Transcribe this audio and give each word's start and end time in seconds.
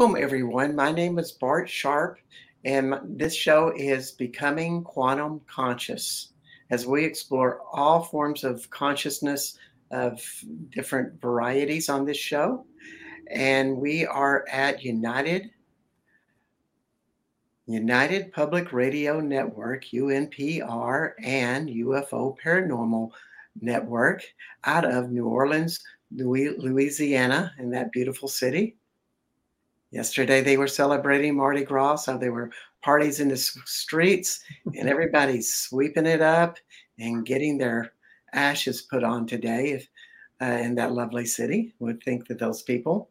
Welcome, 0.00 0.22
everyone. 0.22 0.74
My 0.74 0.92
name 0.92 1.18
is 1.18 1.30
Bart 1.30 1.68
Sharp, 1.68 2.20
and 2.64 2.94
this 3.04 3.34
show 3.34 3.70
is 3.76 4.12
Becoming 4.12 4.82
Quantum 4.82 5.42
Conscious 5.46 6.32
as 6.70 6.86
we 6.86 7.04
explore 7.04 7.60
all 7.70 8.02
forms 8.04 8.42
of 8.42 8.70
consciousness 8.70 9.58
of 9.90 10.22
different 10.70 11.20
varieties 11.20 11.90
on 11.90 12.06
this 12.06 12.16
show. 12.16 12.64
And 13.30 13.76
we 13.76 14.06
are 14.06 14.46
at 14.50 14.82
United 14.82 15.50
United 17.66 18.32
Public 18.32 18.72
Radio 18.72 19.20
Network, 19.20 19.84
UNPR, 19.84 21.12
and 21.22 21.68
UFO 21.68 22.34
Paranormal 22.42 23.10
Network 23.60 24.22
out 24.64 24.86
of 24.86 25.10
New 25.10 25.26
Orleans, 25.26 25.78
Louisiana, 26.10 27.52
in 27.58 27.68
that 27.72 27.92
beautiful 27.92 28.28
city. 28.28 28.78
Yesterday 29.90 30.40
they 30.40 30.56
were 30.56 30.68
celebrating 30.68 31.36
Mardi 31.36 31.64
Gras, 31.64 31.96
so 31.96 32.16
there 32.16 32.32
were 32.32 32.50
parties 32.82 33.18
in 33.18 33.28
the 33.28 33.36
streets, 33.36 34.40
and 34.76 34.88
everybody's 34.88 35.52
sweeping 35.52 36.06
it 36.06 36.20
up 36.20 36.58
and 36.98 37.26
getting 37.26 37.58
their 37.58 37.92
ashes 38.32 38.82
put 38.82 39.02
on 39.02 39.26
today 39.26 39.72
if, 39.72 39.88
uh, 40.40 40.58
in 40.62 40.76
that 40.76 40.92
lovely 40.92 41.26
city. 41.26 41.74
Would 41.80 42.02
think 42.02 42.28
that 42.28 42.38
those 42.38 42.62
people. 42.62 43.10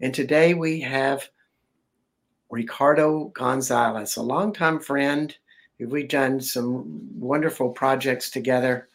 And 0.00 0.12
today 0.12 0.52
we 0.54 0.80
have 0.80 1.28
Ricardo 2.50 3.28
Gonzalez, 3.28 4.16
a 4.16 4.22
longtime 4.22 4.80
friend. 4.80 5.34
We've 5.80 6.08
done 6.08 6.40
some 6.40 7.08
wonderful 7.18 7.70
projects 7.70 8.30
together, 8.30 8.88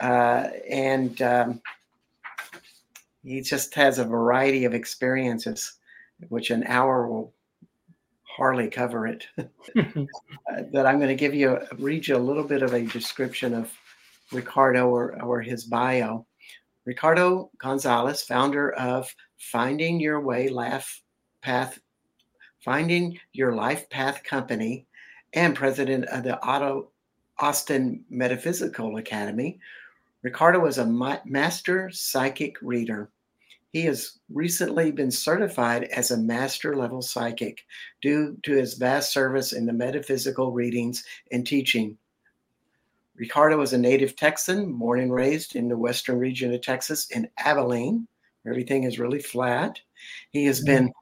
uh, 0.00 0.48
and 0.68 1.22
um, 1.22 1.62
he 3.22 3.40
just 3.40 3.74
has 3.76 3.98
a 3.98 4.04
variety 4.04 4.64
of 4.64 4.74
experiences 4.74 5.77
which 6.28 6.50
an 6.50 6.64
hour 6.64 7.08
will 7.08 7.32
hardly 8.22 8.68
cover 8.68 9.06
it. 9.06 9.26
But 10.72 10.86
I'm 10.86 10.96
going 10.96 11.08
to 11.08 11.14
give 11.14 11.34
you, 11.34 11.58
read 11.78 12.06
you 12.08 12.16
a 12.16 12.18
little 12.18 12.42
bit 12.42 12.62
of 12.62 12.72
a 12.72 12.82
description 12.82 13.54
of 13.54 13.72
Ricardo 14.32 14.88
or, 14.88 15.22
or 15.22 15.40
his 15.40 15.64
bio. 15.64 16.26
Ricardo 16.84 17.50
Gonzalez, 17.58 18.22
founder 18.22 18.72
of 18.72 19.14
Finding 19.36 20.00
Your 20.00 20.20
Way 20.20 20.48
Life 20.48 21.02
Path, 21.42 21.78
Finding 22.64 23.18
Your 23.32 23.54
Life 23.54 23.88
Path 23.90 24.24
Company, 24.24 24.86
and 25.34 25.54
president 25.54 26.06
of 26.06 26.24
the 26.24 26.42
Otto 26.42 26.90
Austin 27.38 28.04
Metaphysical 28.08 28.96
Academy. 28.96 29.60
Ricardo 30.22 30.64
is 30.66 30.78
a 30.78 31.20
master 31.26 31.90
psychic 31.92 32.56
reader 32.62 33.10
he 33.72 33.82
has 33.82 34.18
recently 34.32 34.90
been 34.90 35.10
certified 35.10 35.84
as 35.84 36.10
a 36.10 36.16
master 36.16 36.74
level 36.74 37.02
psychic 37.02 37.64
due 38.00 38.36
to 38.42 38.52
his 38.52 38.74
vast 38.74 39.12
service 39.12 39.52
in 39.52 39.66
the 39.66 39.72
metaphysical 39.72 40.52
readings 40.52 41.04
and 41.32 41.46
teaching. 41.46 41.96
Ricardo 43.16 43.60
is 43.60 43.72
a 43.72 43.78
native 43.78 44.16
Texan, 44.16 44.72
born 44.74 45.00
and 45.00 45.12
raised 45.12 45.56
in 45.56 45.68
the 45.68 45.76
western 45.76 46.18
region 46.18 46.54
of 46.54 46.62
Texas 46.62 47.10
in 47.10 47.28
Abilene, 47.38 48.06
where 48.42 48.52
everything 48.52 48.84
is 48.84 48.98
really 48.98 49.20
flat. 49.20 49.78
He 50.30 50.44
has 50.46 50.60
mm-hmm. 50.60 50.66
been 50.66 50.92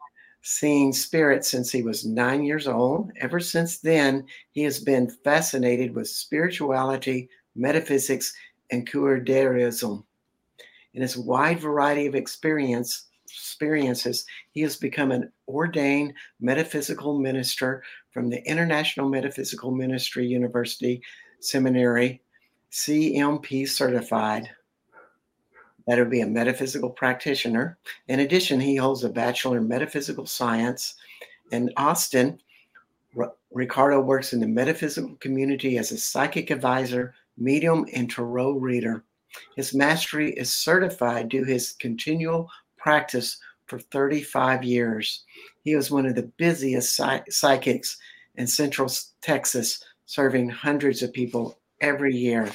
seeing 0.43 0.93
spirits 0.93 1.49
since 1.49 1.71
he 1.71 1.82
was 1.82 2.06
nine 2.06 2.43
years 2.43 2.66
old. 2.66 3.10
Ever 3.21 3.38
since 3.38 3.78
then, 3.78 4.25
he 4.53 4.62
has 4.62 4.81
been 4.81 5.10
fascinated 5.25 5.94
with 5.94 6.09
spirituality, 6.09 7.28
metaphysics, 7.55 8.32
and 8.71 8.88
curanderism. 8.88 10.05
In 10.97 11.03
his 11.03 11.19
wide 11.19 11.61
variety 11.61 12.07
of 12.07 12.15
experience, 12.15 13.05
experiences, 13.27 14.25
he 14.53 14.62
has 14.62 14.77
become 14.77 15.12
an 15.12 15.31
ordained 15.47 16.15
metaphysical 16.41 17.19
minister 17.19 17.83
from 18.12 18.31
the 18.31 18.43
International 18.49 19.06
Metaphysical 19.06 19.71
Ministry 19.71 20.27
University 20.27 21.03
Seminary, 21.41 22.23
CMP 22.73 23.69
certified. 23.69 24.49
That 25.87 25.99
would 25.99 26.09
be 26.09 26.23
a 26.23 26.27
metaphysical 26.27 26.89
practitioner. 26.89 27.77
In 28.09 28.21
addition, 28.21 28.59
he 28.59 28.75
holds 28.75 29.05
a 29.05 29.11
Bachelor 29.11 29.59
in 29.59 29.69
Metaphysical 29.69 30.25
Science. 30.25 30.95
In 31.53 31.71
Austin, 31.77 32.41
Ricardo 33.53 34.01
works 34.01 34.33
in 34.33 34.41
the 34.41 34.49
metaphysical 34.49 35.15
community 35.17 35.77
as 35.77 35.93
a 35.93 35.99
psychic 35.99 36.51
advisor, 36.51 37.15
medium, 37.37 37.85
and 37.93 38.11
tarot 38.11 38.53
reader. 38.53 39.05
His 39.57 39.75
mastery 39.75 40.33
is 40.33 40.53
certified 40.53 41.29
due 41.29 41.45
his 41.45 41.73
continual 41.73 42.51
practice 42.77 43.39
for 43.67 43.79
35 43.79 44.65
years. 44.65 45.25
He 45.63 45.75
was 45.75 45.91
one 45.91 46.07
of 46.07 46.15
the 46.15 46.31
busiest 46.37 47.01
psychics 47.31 47.97
in 48.37 48.47
Central 48.47 48.91
Texas, 49.23 49.83
serving 50.07 50.49
hundreds 50.49 51.03
of 51.03 51.13
people 51.13 51.59
every 51.81 52.15
year. 52.15 52.51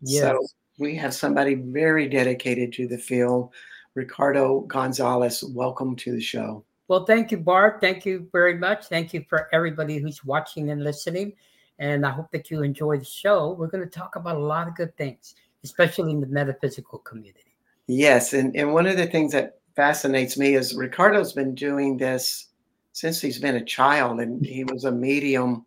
Yes. 0.00 0.22
So 0.22 0.46
we 0.78 0.96
have 0.96 1.14
somebody 1.14 1.54
very 1.54 2.08
dedicated 2.08 2.72
to 2.74 2.88
the 2.88 2.98
field. 2.98 3.52
Ricardo 3.94 4.60
Gonzalez, 4.60 5.44
welcome 5.44 5.94
to 5.96 6.12
the 6.12 6.20
show. 6.20 6.64
Well, 6.88 7.04
thank 7.04 7.30
you, 7.30 7.38
Bart. 7.38 7.80
Thank 7.80 8.04
you 8.04 8.28
very 8.32 8.58
much. 8.58 8.86
Thank 8.86 9.14
you 9.14 9.24
for 9.28 9.48
everybody 9.52 9.98
who's 9.98 10.24
watching 10.24 10.70
and 10.70 10.82
listening. 10.82 11.34
And 11.78 12.06
I 12.06 12.10
hope 12.10 12.30
that 12.32 12.50
you 12.50 12.62
enjoy 12.62 12.98
the 12.98 13.04
show. 13.04 13.52
We're 13.52 13.68
going 13.68 13.84
to 13.84 13.90
talk 13.90 14.16
about 14.16 14.36
a 14.36 14.40
lot 14.40 14.68
of 14.68 14.76
good 14.76 14.96
things 14.96 15.34
especially 15.64 16.12
in 16.12 16.20
the 16.20 16.26
metaphysical 16.26 16.98
community. 17.00 17.56
Yes, 17.86 18.32
and, 18.32 18.54
and 18.56 18.72
one 18.72 18.86
of 18.86 18.96
the 18.96 19.06
things 19.06 19.32
that 19.32 19.58
fascinates 19.74 20.38
me 20.38 20.54
is 20.54 20.74
Ricardo's 20.74 21.32
been 21.32 21.54
doing 21.54 21.96
this 21.96 22.48
since 22.92 23.20
he's 23.20 23.38
been 23.38 23.56
a 23.56 23.64
child, 23.64 24.20
and 24.20 24.44
he 24.44 24.64
was 24.64 24.84
a 24.84 24.92
medium 24.92 25.66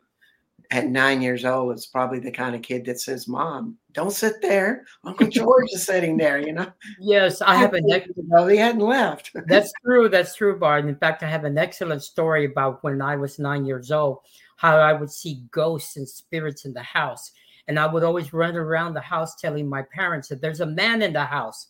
at 0.71 0.87
nine 0.87 1.21
years 1.21 1.45
old. 1.45 1.73
It's 1.73 1.85
probably 1.85 2.19
the 2.19 2.31
kind 2.31 2.55
of 2.55 2.61
kid 2.61 2.85
that 2.85 2.99
says, 2.99 3.27
"Mom, 3.27 3.77
don't 3.93 4.11
sit 4.11 4.41
there. 4.41 4.85
Uncle 5.03 5.27
George 5.29 5.69
is 5.73 5.83
sitting 5.83 6.17
there." 6.17 6.39
You 6.39 6.53
know. 6.53 6.71
Yes, 6.99 7.41
I 7.41 7.55
have 7.55 7.73
an. 7.73 7.91
Ex- 7.91 8.09
no, 8.27 8.47
he 8.47 8.57
hadn't 8.57 8.81
left. 8.81 9.31
that's 9.47 9.71
true. 9.83 10.09
That's 10.09 10.35
true, 10.35 10.57
Bart. 10.57 10.85
In 10.85 10.95
fact, 10.95 11.21
I 11.21 11.29
have 11.29 11.43
an 11.43 11.57
excellent 11.57 12.03
story 12.03 12.45
about 12.45 12.83
when 12.83 13.01
I 13.01 13.15
was 13.15 13.39
nine 13.39 13.65
years 13.65 13.91
old, 13.91 14.19
how 14.55 14.77
I 14.77 14.93
would 14.93 15.11
see 15.11 15.43
ghosts 15.51 15.97
and 15.97 16.07
spirits 16.07 16.65
in 16.65 16.73
the 16.73 16.83
house 16.83 17.31
and 17.67 17.79
I 17.79 17.85
would 17.85 18.03
always 18.03 18.33
run 18.33 18.55
around 18.55 18.93
the 18.93 19.01
house 19.01 19.35
telling 19.35 19.67
my 19.67 19.83
parents 19.93 20.29
that 20.29 20.41
there's 20.41 20.61
a 20.61 20.65
man 20.65 21.01
in 21.01 21.13
the 21.13 21.25
house. 21.25 21.67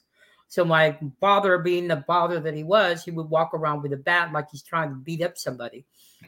So 0.47 0.63
my 0.63 0.97
father, 1.19 1.57
being 1.57 1.87
the 1.87 2.03
father 2.07 2.39
that 2.39 2.53
he 2.53 2.63
was, 2.63 3.03
he 3.03 3.11
would 3.11 3.29
walk 3.29 3.53
around 3.53 3.81
with 3.81 3.93
a 3.93 3.97
bat 3.97 4.31
like 4.31 4.47
he's 4.51 4.63
trying 4.63 4.89
to 4.89 4.95
beat 4.95 5.21
up 5.21 5.37
somebody. 5.37 5.85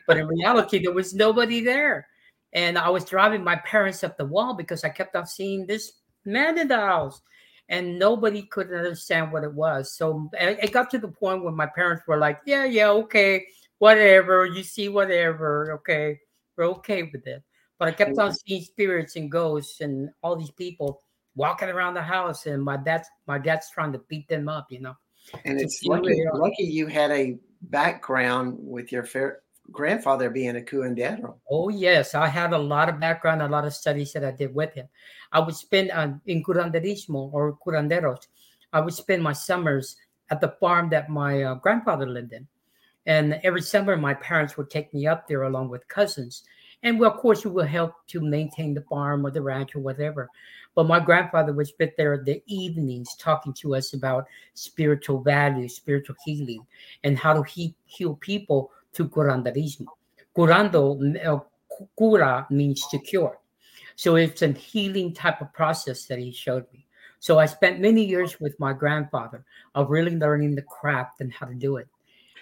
But 0.07 0.17
in 0.17 0.27
reality, 0.27 0.83
there 0.83 0.93
was 0.93 1.13
nobody 1.13 1.61
there. 1.61 2.07
And 2.51 2.77
I 2.77 2.89
was 2.89 3.05
driving 3.05 3.43
my 3.43 3.55
parents 3.57 4.03
up 4.03 4.17
the 4.17 4.25
wall 4.25 4.55
because 4.55 4.83
I 4.83 4.89
kept 4.89 5.15
on 5.15 5.25
seeing 5.25 5.65
this 5.65 5.93
man 6.25 6.57
in 6.57 6.67
the 6.67 6.77
house. 6.77 7.21
And 7.69 7.99
nobody 7.99 8.41
could 8.41 8.73
understand 8.73 9.31
what 9.31 9.43
it 9.43 9.53
was. 9.53 9.93
So 9.95 10.27
it 10.33 10.73
got 10.73 10.89
to 10.89 10.97
the 10.97 11.07
point 11.07 11.43
where 11.43 11.53
my 11.53 11.67
parents 11.67 12.01
were 12.07 12.17
like, 12.17 12.39
Yeah, 12.43 12.65
yeah, 12.65 12.89
okay, 12.89 13.45
whatever. 13.77 14.43
You 14.47 14.63
see, 14.63 14.89
whatever. 14.89 15.73
Okay. 15.73 16.19
We're 16.57 16.65
okay 16.65 17.03
with 17.03 17.25
it. 17.27 17.43
But 17.79 17.87
I 17.87 17.91
kept 17.91 18.19
on 18.19 18.33
seeing 18.33 18.61
spirits 18.61 19.15
and 19.15 19.31
ghosts 19.31 19.79
and 19.79 20.09
all 20.21 20.35
these 20.35 20.51
people 20.51 21.01
walking 21.35 21.69
around 21.69 21.93
the 21.93 22.01
house, 22.01 22.45
and 22.45 22.61
my 22.61 22.75
dad's 22.75 23.07
my 23.25 23.39
dad's 23.39 23.71
trying 23.71 23.93
to 23.93 23.99
beat 24.09 24.27
them 24.27 24.49
up, 24.49 24.67
you 24.69 24.81
know. 24.81 24.95
And 25.45 25.59
it's 25.59 25.83
lucky, 25.85 26.21
lucky 26.33 26.63
you 26.63 26.87
had 26.87 27.11
a 27.11 27.37
background 27.61 28.57
with 28.59 28.91
your 28.91 29.05
fair, 29.05 29.39
grandfather 29.71 30.29
being 30.29 30.57
a 30.57 30.59
curandero. 30.59 31.35
Oh 31.49 31.69
yes, 31.69 32.15
I 32.15 32.27
had 32.27 32.51
a 32.51 32.57
lot 32.57 32.89
of 32.89 32.99
background, 32.99 33.41
a 33.41 33.47
lot 33.47 33.65
of 33.65 33.73
studies 33.73 34.11
that 34.11 34.25
I 34.25 34.31
did 34.31 34.53
with 34.53 34.73
him. 34.73 34.89
I 35.31 35.39
would 35.39 35.55
spend 35.55 35.91
uh, 35.91 36.09
in 36.25 36.43
curanderismo 36.43 37.31
or 37.31 37.57
curanderos. 37.65 38.27
I 38.73 38.81
would 38.81 38.93
spend 38.93 39.23
my 39.23 39.33
summers 39.33 39.95
at 40.29 40.41
the 40.41 40.49
farm 40.59 40.89
that 40.89 41.09
my 41.09 41.43
uh, 41.43 41.55
grandfather 41.55 42.07
lived 42.07 42.33
in, 42.33 42.45
and 43.05 43.39
every 43.43 43.61
summer 43.61 43.95
my 43.95 44.15
parents 44.15 44.57
would 44.57 44.69
take 44.69 44.93
me 44.93 45.07
up 45.07 45.29
there 45.29 45.43
along 45.43 45.69
with 45.69 45.87
cousins 45.87 46.43
and 46.83 46.99
well, 46.99 47.11
of 47.11 47.17
course, 47.17 47.43
we 47.43 47.51
will 47.51 47.65
help 47.65 47.93
to 48.07 48.21
maintain 48.21 48.73
the 48.73 48.81
farm 48.81 49.25
or 49.25 49.31
the 49.31 49.41
ranch 49.41 49.75
or 49.75 49.79
whatever. 49.79 50.29
But 50.75 50.87
my 50.87 50.99
grandfather 50.99 51.51
would 51.51 51.67
spend 51.67 51.91
there 51.97 52.23
the 52.23 52.41
evenings 52.45 53.15
talking 53.15 53.53
to 53.53 53.75
us 53.75 53.93
about 53.93 54.27
spiritual 54.53 55.21
values, 55.21 55.75
spiritual 55.75 56.15
healing, 56.23 56.65
and 57.03 57.17
how 57.17 57.33
to 57.33 57.43
he- 57.43 57.75
heal 57.85 58.15
people 58.15 58.71
through 58.93 59.09
curanderismo. 59.09 59.87
Curando, 60.35 61.25
uh, 61.25 61.39
cura 61.97 62.47
means 62.49 62.87
to 62.87 62.99
cure. 62.99 63.39
So 63.95 64.15
it's 64.15 64.41
a 64.41 64.51
healing 64.53 65.13
type 65.13 65.41
of 65.41 65.51
process 65.51 66.05
that 66.05 66.19
he 66.19 66.31
showed 66.31 66.65
me. 66.71 66.85
So 67.19 67.39
I 67.39 67.45
spent 67.45 67.81
many 67.81 68.05
years 68.05 68.39
with 68.39 68.57
my 68.57 68.71
grandfather 68.71 69.43
of 69.75 69.89
really 69.89 70.15
learning 70.15 70.55
the 70.55 70.61
craft 70.61 71.19
and 71.19 71.33
how 71.33 71.47
to 71.47 71.53
do 71.53 71.75
it. 71.75 71.89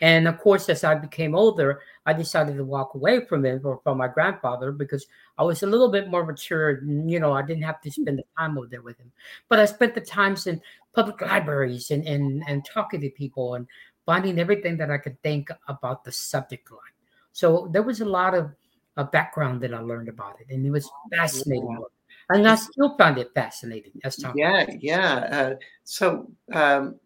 And 0.02 0.28
of 0.28 0.40
course, 0.40 0.70
as 0.70 0.84
I 0.84 0.96
became 0.96 1.36
older, 1.36 1.82
I 2.06 2.14
decided 2.14 2.58
to 2.58 2.64
walk 2.64 2.94
away 2.96 3.26
from 3.26 3.46
it 3.46 3.62
or 3.64 3.80
from 3.84 3.98
my 3.98 4.08
grandfather 4.08 4.72
because 4.72 5.06
I 5.38 5.44
was 5.44 5.64
a 5.64 5.68
little 5.68 5.90
bit 5.90 6.10
more 6.10 6.26
mature. 6.26 6.84
You 6.84 7.20
know, 7.20 7.34
I 7.34 7.42
didn't 7.42 7.64
have 7.64 7.82
to 7.82 7.92
spend 7.92 8.20
the 8.20 8.24
time 8.38 8.58
over 8.58 8.68
there 8.68 8.82
with 8.82 8.98
him. 8.98 9.12
But 9.50 9.60
I 9.60 9.66
spent 9.66 9.96
the 9.96 10.02
times 10.02 10.48
in 10.48 10.62
public 10.94 11.22
libraries 11.22 11.92
and 11.92 12.08
and, 12.08 12.44
and 12.48 12.66
talking 12.66 13.02
to 13.02 13.10
people 13.10 13.56
and 13.56 13.68
finding 14.06 14.40
everything 14.40 14.78
that 14.78 14.90
I 14.90 14.98
could 14.98 15.22
think 15.22 15.50
about 15.68 16.04
the 16.04 16.12
subject 16.12 16.72
line. 16.72 16.96
So 17.34 17.70
there 17.72 17.84
was 17.84 18.02
a 18.02 18.06
lot 18.06 18.34
of 18.34 18.52
uh, 18.96 19.04
background 19.04 19.62
that 19.62 19.74
I 19.74 19.80
learned 19.80 20.10
about 20.10 20.40
it, 20.42 20.48
and 20.54 20.66
it 20.66 20.72
was 20.72 20.90
fascinating. 21.12 21.70
Yeah. 21.70 21.86
And 22.30 22.48
I 22.48 22.56
still 22.56 22.98
find 22.98 23.18
it 23.18 23.32
fascinating 23.34 23.94
as 24.04 24.18
time. 24.18 24.34
Yeah, 24.36 24.66
yeah. 24.80 25.14
Uh, 25.32 25.56
so, 25.84 26.30
um, 26.52 27.00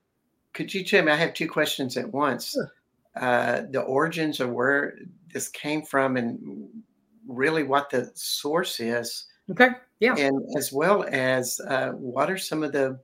could 0.53 0.73
you 0.73 0.83
tell 0.83 1.03
me? 1.03 1.11
I 1.11 1.15
have 1.15 1.33
two 1.33 1.49
questions 1.49 1.97
at 1.97 2.11
once. 2.11 2.51
Sure. 2.51 2.71
Uh, 3.15 3.63
the 3.71 3.81
origins 3.81 4.39
of 4.39 4.49
where 4.51 4.97
this 5.33 5.49
came 5.49 5.83
from, 5.83 6.17
and 6.17 6.69
really 7.27 7.63
what 7.63 7.89
the 7.89 8.11
source 8.15 8.79
is. 8.79 9.25
Okay. 9.49 9.69
Yeah. 9.99 10.15
And 10.17 10.43
as 10.57 10.71
well 10.71 11.05
as 11.09 11.59
uh, 11.67 11.89
what 11.91 12.31
are 12.31 12.37
some 12.37 12.63
of 12.63 12.71
the 12.71 12.99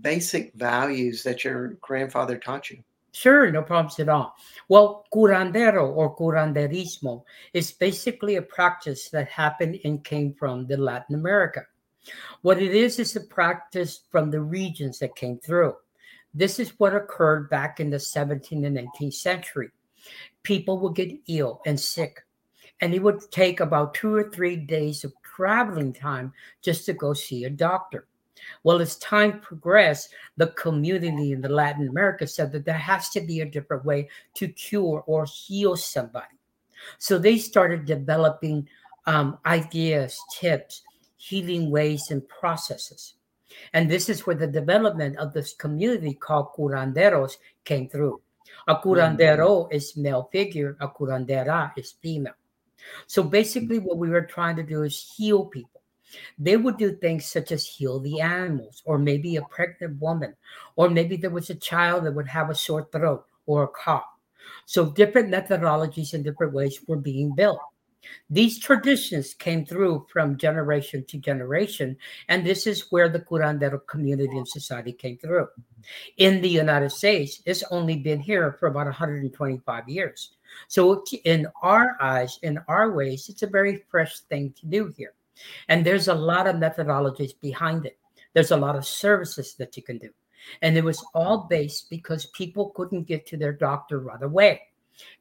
basic 0.00 0.54
values 0.54 1.22
that 1.22 1.44
your 1.44 1.74
grandfather 1.80 2.36
taught 2.36 2.70
you? 2.70 2.82
Sure, 3.12 3.50
no 3.52 3.62
problems 3.62 4.00
at 4.00 4.08
all. 4.08 4.34
Well, 4.68 5.04
curandero 5.12 5.94
or 5.94 6.16
curanderismo 6.16 7.22
is 7.52 7.70
basically 7.70 8.36
a 8.36 8.42
practice 8.42 9.10
that 9.10 9.28
happened 9.28 9.78
and 9.84 10.02
came 10.02 10.32
from 10.32 10.66
the 10.66 10.78
Latin 10.78 11.14
America. 11.14 11.66
What 12.40 12.60
it 12.60 12.74
is 12.74 12.98
is 12.98 13.14
a 13.14 13.20
practice 13.20 14.00
from 14.10 14.30
the 14.30 14.40
regions 14.40 14.98
that 14.98 15.14
came 15.14 15.38
through. 15.38 15.76
This 16.34 16.58
is 16.58 16.78
what 16.78 16.94
occurred 16.94 17.50
back 17.50 17.80
in 17.80 17.90
the 17.90 17.98
17th 17.98 18.66
and 18.66 18.78
18th 18.78 19.14
century. 19.14 19.70
People 20.42 20.78
would 20.80 20.94
get 20.94 21.18
ill 21.28 21.60
and 21.66 21.78
sick, 21.78 22.24
and 22.80 22.94
it 22.94 23.02
would 23.02 23.30
take 23.30 23.60
about 23.60 23.94
two 23.94 24.14
or 24.14 24.30
three 24.30 24.56
days 24.56 25.04
of 25.04 25.12
traveling 25.22 25.92
time 25.92 26.32
just 26.62 26.86
to 26.86 26.92
go 26.92 27.12
see 27.12 27.44
a 27.44 27.50
doctor. 27.50 28.06
Well, 28.64 28.80
as 28.80 28.96
time 28.96 29.40
progressed, 29.40 30.10
the 30.36 30.48
community 30.48 31.32
in 31.32 31.40
the 31.40 31.48
Latin 31.48 31.88
America 31.88 32.26
said 32.26 32.50
that 32.52 32.64
there 32.64 32.74
has 32.74 33.10
to 33.10 33.20
be 33.20 33.40
a 33.40 33.46
different 33.46 33.84
way 33.84 34.08
to 34.34 34.48
cure 34.48 35.04
or 35.06 35.26
heal 35.26 35.76
somebody. 35.76 36.38
So 36.98 37.18
they 37.18 37.38
started 37.38 37.84
developing 37.84 38.68
um, 39.06 39.38
ideas, 39.46 40.20
tips, 40.32 40.82
healing 41.16 41.70
ways, 41.70 42.10
and 42.10 42.26
processes. 42.28 43.14
And 43.72 43.90
this 43.90 44.08
is 44.08 44.26
where 44.26 44.36
the 44.36 44.46
development 44.46 45.16
of 45.18 45.32
this 45.32 45.54
community 45.54 46.14
called 46.14 46.52
curanderos 46.56 47.36
came 47.64 47.88
through. 47.88 48.20
A 48.68 48.76
curandero 48.76 49.64
mm-hmm. 49.64 49.74
is 49.74 49.96
male 49.96 50.28
figure, 50.30 50.76
a 50.80 50.88
curandera 50.88 51.72
is 51.76 51.92
female. 52.02 52.34
So 53.06 53.22
basically, 53.22 53.78
what 53.78 53.98
we 53.98 54.08
were 54.08 54.26
trying 54.26 54.56
to 54.56 54.62
do 54.62 54.82
is 54.82 55.14
heal 55.16 55.46
people. 55.46 55.82
They 56.38 56.56
would 56.56 56.76
do 56.76 56.96
things 56.96 57.24
such 57.24 57.52
as 57.52 57.66
heal 57.66 57.98
the 58.00 58.20
animals, 58.20 58.82
or 58.84 58.98
maybe 58.98 59.36
a 59.36 59.42
pregnant 59.42 60.00
woman, 60.00 60.34
or 60.76 60.90
maybe 60.90 61.16
there 61.16 61.30
was 61.30 61.48
a 61.50 61.54
child 61.54 62.04
that 62.04 62.14
would 62.14 62.28
have 62.28 62.50
a 62.50 62.54
sore 62.54 62.88
throat 62.92 63.24
or 63.46 63.64
a 63.64 63.68
cough. 63.68 64.04
So 64.66 64.90
different 64.90 65.30
methodologies 65.30 66.14
and 66.14 66.22
different 66.22 66.52
ways 66.52 66.80
were 66.86 66.96
being 66.96 67.34
built. 67.34 67.60
These 68.28 68.58
traditions 68.58 69.34
came 69.34 69.64
through 69.64 70.06
from 70.12 70.36
generation 70.36 71.04
to 71.06 71.18
generation, 71.18 71.96
and 72.28 72.44
this 72.44 72.66
is 72.66 72.90
where 72.90 73.08
the 73.08 73.20
curandero 73.20 73.86
community 73.86 74.36
and 74.36 74.48
society 74.48 74.92
came 74.92 75.18
through. 75.18 75.48
In 76.16 76.40
the 76.40 76.48
United 76.48 76.90
States, 76.90 77.42
it's 77.46 77.62
only 77.70 77.96
been 77.96 78.20
here 78.20 78.52
for 78.58 78.66
about 78.66 78.86
125 78.86 79.88
years. 79.88 80.32
So, 80.68 81.04
in 81.24 81.46
our 81.62 81.96
eyes, 82.00 82.38
in 82.42 82.58
our 82.68 82.92
ways, 82.92 83.28
it's 83.28 83.42
a 83.42 83.46
very 83.46 83.84
fresh 83.90 84.20
thing 84.20 84.52
to 84.60 84.66
do 84.66 84.92
here. 84.96 85.14
And 85.68 85.84
there's 85.84 86.08
a 86.08 86.14
lot 86.14 86.46
of 86.46 86.56
methodologies 86.56 87.38
behind 87.40 87.86
it. 87.86 87.98
There's 88.34 88.50
a 88.50 88.56
lot 88.56 88.76
of 88.76 88.86
services 88.86 89.54
that 89.54 89.76
you 89.76 89.82
can 89.82 89.98
do. 89.98 90.10
And 90.60 90.76
it 90.76 90.84
was 90.84 91.04
all 91.14 91.46
based 91.48 91.88
because 91.90 92.26
people 92.26 92.70
couldn't 92.70 93.04
get 93.04 93.26
to 93.26 93.36
their 93.36 93.52
doctor 93.52 94.00
right 94.00 94.22
away. 94.22 94.60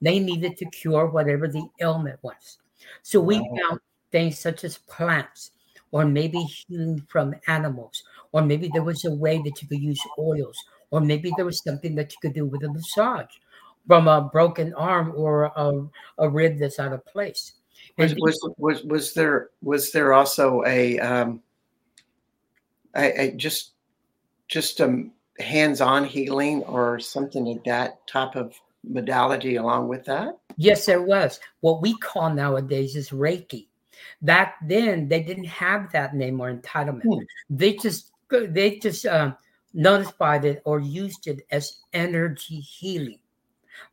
They 0.01 0.19
needed 0.19 0.57
to 0.57 0.65
cure 0.65 1.07
whatever 1.07 1.47
the 1.47 1.67
ailment 1.79 2.19
was. 2.21 2.57
So 3.03 3.19
we 3.19 3.37
found 3.37 3.79
things 4.11 4.37
such 4.39 4.63
as 4.63 4.77
plants, 4.77 5.51
or 5.91 6.05
maybe 6.05 6.39
healing 6.39 7.05
from 7.09 7.35
animals, 7.47 8.03
or 8.31 8.41
maybe 8.41 8.69
there 8.73 8.83
was 8.83 9.05
a 9.05 9.13
way 9.13 9.41
that 9.43 9.61
you 9.61 9.67
could 9.67 9.81
use 9.81 10.01
oils, 10.17 10.57
or 10.89 11.01
maybe 11.01 11.31
there 11.35 11.45
was 11.45 11.63
something 11.63 11.95
that 11.95 12.11
you 12.11 12.17
could 12.21 12.33
do 12.33 12.45
with 12.45 12.63
a 12.63 12.69
massage 12.69 13.31
from 13.87 14.07
a 14.07 14.21
broken 14.21 14.73
arm 14.75 15.13
or 15.15 15.51
a, 15.55 15.89
a 16.19 16.29
rib 16.29 16.59
that's 16.59 16.79
out 16.79 16.93
of 16.93 17.05
place. 17.05 17.53
Was, 17.97 18.15
was, 18.19 18.53
was 18.57 18.83
was 18.83 19.13
there 19.13 19.49
was 19.61 19.91
there 19.91 20.13
also 20.13 20.63
a 20.65 20.99
um 20.99 21.41
a, 22.95 23.21
a 23.21 23.31
just 23.31 23.71
just 24.47 24.79
a 24.79 25.05
hands-on 25.39 26.05
healing 26.05 26.63
or 26.63 26.99
something 26.99 27.45
like 27.45 27.63
that 27.63 28.05
type 28.07 28.35
of 28.35 28.53
modality 28.83 29.55
along 29.55 29.87
with 29.87 30.05
that? 30.05 30.37
Yes, 30.57 30.85
there 30.85 31.01
was. 31.01 31.39
What 31.61 31.81
we 31.81 31.97
call 31.97 32.33
nowadays 32.33 32.95
is 32.95 33.09
Reiki. 33.09 33.67
Back 34.21 34.55
then, 34.67 35.07
they 35.07 35.21
didn't 35.21 35.45
have 35.45 35.91
that 35.91 36.15
name 36.15 36.39
or 36.39 36.53
entitlement. 36.53 37.03
Hmm. 37.03 37.23
They 37.49 37.73
just 37.73 38.11
they 38.29 38.77
just 38.77 39.05
um, 39.05 39.35
notified 39.73 40.45
it 40.45 40.61
or 40.65 40.79
used 40.79 41.27
it 41.27 41.45
as 41.51 41.77
energy 41.93 42.59
healing. 42.59 43.19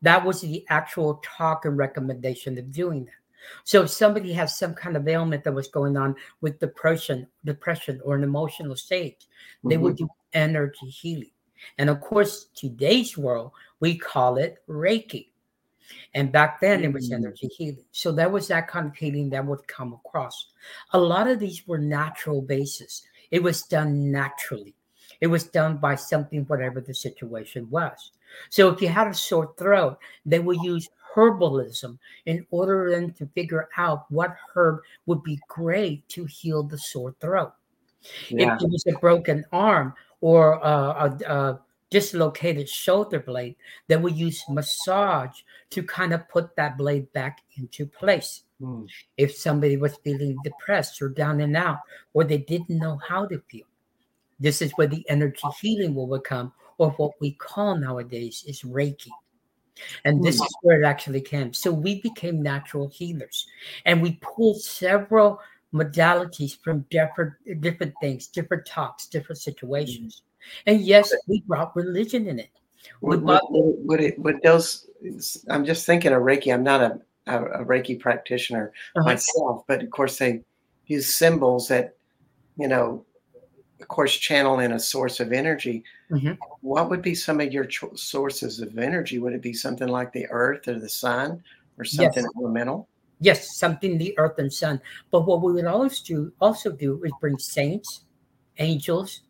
That 0.02 0.24
was 0.24 0.40
the 0.40 0.64
actual 0.68 1.22
talk 1.24 1.64
and 1.64 1.76
recommendation 1.76 2.58
of 2.58 2.72
doing 2.72 3.06
that. 3.06 3.12
So 3.64 3.82
if 3.82 3.90
somebody 3.90 4.32
has 4.34 4.58
some 4.58 4.74
kind 4.74 4.96
of 4.96 5.08
ailment 5.08 5.44
that 5.44 5.54
was 5.54 5.68
going 5.68 5.96
on 5.96 6.16
with 6.40 6.58
depression, 6.58 7.26
depression 7.44 8.00
or 8.04 8.16
an 8.16 8.22
emotional 8.22 8.76
state, 8.76 9.26
they 9.64 9.74
mm-hmm. 9.74 9.84
would 9.84 9.96
do 9.96 10.08
energy 10.32 10.86
healing. 10.86 11.30
And 11.78 11.90
of 11.90 12.00
course, 12.00 12.48
today's 12.54 13.16
world, 13.16 13.52
we 13.80 13.96
call 13.96 14.36
it 14.36 14.58
Reiki. 14.68 15.27
And 16.14 16.32
back 16.32 16.60
then 16.60 16.84
it 16.84 16.92
was 16.92 17.10
mm-hmm. 17.10 17.24
energy 17.24 17.48
healing. 17.48 17.84
So 17.92 18.12
that 18.12 18.30
was 18.30 18.48
that 18.48 18.68
kind 18.68 18.86
of 18.86 18.96
healing 18.96 19.30
that 19.30 19.44
would 19.44 19.66
come 19.66 19.92
across. 19.92 20.48
A 20.92 20.98
lot 20.98 21.28
of 21.28 21.38
these 21.38 21.66
were 21.66 21.78
natural 21.78 22.42
bases. 22.42 23.02
It 23.30 23.42
was 23.42 23.62
done 23.62 24.10
naturally. 24.10 24.74
It 25.20 25.26
was 25.26 25.44
done 25.44 25.78
by 25.78 25.96
something, 25.96 26.44
whatever 26.44 26.80
the 26.80 26.94
situation 26.94 27.68
was. 27.70 28.12
So 28.50 28.68
if 28.68 28.80
you 28.80 28.88
had 28.88 29.08
a 29.08 29.14
sore 29.14 29.52
throat, 29.56 29.98
they 30.24 30.38
would 30.38 30.62
use 30.62 30.88
herbalism 31.14 31.98
in 32.26 32.46
order 32.50 32.90
then 32.90 33.12
to 33.14 33.26
figure 33.34 33.68
out 33.76 34.04
what 34.10 34.36
herb 34.54 34.80
would 35.06 35.22
be 35.22 35.40
great 35.48 36.08
to 36.10 36.24
heal 36.26 36.62
the 36.62 36.78
sore 36.78 37.14
throat. 37.20 37.52
Yeah. 38.28 38.54
If 38.54 38.62
it 38.62 38.70
was 38.70 38.84
a 38.86 38.98
broken 38.98 39.44
arm 39.52 39.94
or 40.20 40.54
a, 40.54 41.18
a, 41.28 41.32
a 41.32 41.60
dislocated 41.90 42.68
shoulder 42.68 43.20
blade, 43.20 43.56
they 43.86 43.96
we 43.96 44.12
use 44.12 44.44
massage 44.48 45.40
to 45.70 45.82
kind 45.82 46.12
of 46.12 46.28
put 46.28 46.54
that 46.56 46.76
blade 46.76 47.12
back 47.12 47.40
into 47.56 47.86
place. 47.86 48.42
Mm. 48.60 48.86
If 49.16 49.36
somebody 49.36 49.76
was 49.76 49.96
feeling 50.04 50.36
depressed 50.44 51.00
or 51.00 51.08
down 51.08 51.40
and 51.40 51.56
out, 51.56 51.78
or 52.12 52.24
they 52.24 52.38
didn't 52.38 52.78
know 52.78 53.00
how 53.06 53.26
to 53.26 53.42
feel, 53.50 53.66
this 54.40 54.60
is 54.62 54.72
where 54.72 54.86
the 54.86 55.04
energy 55.08 55.40
healing 55.60 55.94
will 55.94 56.06
become, 56.06 56.52
or 56.78 56.90
what 56.92 57.12
we 57.20 57.32
call 57.32 57.76
nowadays 57.76 58.44
is 58.46 58.62
Reiki. 58.62 59.10
And 60.04 60.22
this 60.24 60.38
hmm. 60.38 60.44
is 60.44 60.56
where 60.62 60.82
it 60.82 60.86
actually 60.86 61.20
came. 61.20 61.52
So 61.52 61.72
we 61.72 62.00
became 62.00 62.42
natural 62.42 62.88
healers 62.88 63.46
and 63.84 64.02
we 64.02 64.18
pulled 64.20 64.60
several 64.60 65.40
modalities 65.72 66.58
from 66.58 66.84
different 66.90 67.34
different 67.60 67.94
things, 68.00 68.26
different 68.26 68.66
talks, 68.66 69.06
different 69.06 69.38
situations. 69.38 70.22
And 70.66 70.80
yes, 70.80 71.14
we 71.26 71.42
brought 71.46 71.74
religion 71.76 72.28
in 72.28 72.38
it. 72.38 72.50
Would, 73.00 73.24
brought, 73.24 73.50
would, 73.50 74.14
would, 74.18 74.36
it 74.36 74.42
those 74.42 74.88
I'm 75.48 75.64
just 75.64 75.86
thinking 75.86 76.12
of 76.12 76.22
Reiki. 76.22 76.52
I'm 76.52 76.62
not 76.62 76.80
a, 76.80 77.00
a, 77.26 77.44
a 77.60 77.64
Reiki 77.64 77.98
practitioner 77.98 78.72
uh-huh. 78.96 79.04
myself, 79.04 79.64
but 79.66 79.82
of 79.82 79.90
course 79.90 80.18
they 80.18 80.42
use 80.86 81.14
symbols 81.14 81.68
that, 81.68 81.96
you 82.56 82.68
know, 82.68 83.04
of 83.80 83.88
course, 83.88 84.16
channel 84.16 84.58
in 84.58 84.72
a 84.72 84.80
source 84.80 85.20
of 85.20 85.32
energy. 85.32 85.84
Mm-hmm. 86.10 86.32
What 86.62 86.90
would 86.90 87.02
be 87.02 87.14
some 87.14 87.40
of 87.40 87.52
your 87.52 87.64
cho- 87.64 87.94
sources 87.94 88.60
of 88.60 88.76
energy? 88.78 89.18
Would 89.18 89.34
it 89.34 89.42
be 89.42 89.52
something 89.52 89.88
like 89.88 90.12
the 90.12 90.26
earth 90.30 90.66
or 90.66 90.78
the 90.78 90.88
sun 90.88 91.42
or 91.78 91.84
something 91.84 92.24
yes. 92.24 92.32
elemental? 92.36 92.88
Yes, 93.20 93.56
something 93.56 93.98
the 93.98 94.18
earth 94.18 94.38
and 94.38 94.52
sun. 94.52 94.80
But 95.10 95.26
what 95.26 95.42
we 95.42 95.52
would 95.52 95.66
also 95.66 96.02
do, 96.04 96.32
also 96.40 96.72
do 96.72 97.02
is 97.04 97.12
bring 97.20 97.38
saints, 97.38 98.04
angels, 98.58 99.20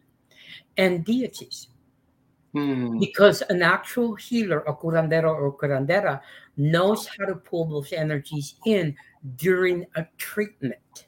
and 0.77 1.05
deities. 1.05 1.69
Hmm. 2.53 2.99
Because 2.99 3.43
an 3.43 3.63
actual 3.63 4.15
healer, 4.15 4.61
a 4.61 4.75
curandero 4.75 5.35
or 5.35 5.57
curandera, 5.57 6.21
knows 6.57 7.07
how 7.07 7.27
to 7.27 7.35
pull 7.35 7.67
those 7.67 7.93
energies 7.93 8.55
in 8.65 8.97
during 9.37 9.87
a 9.97 10.07
treatment. 10.17 11.07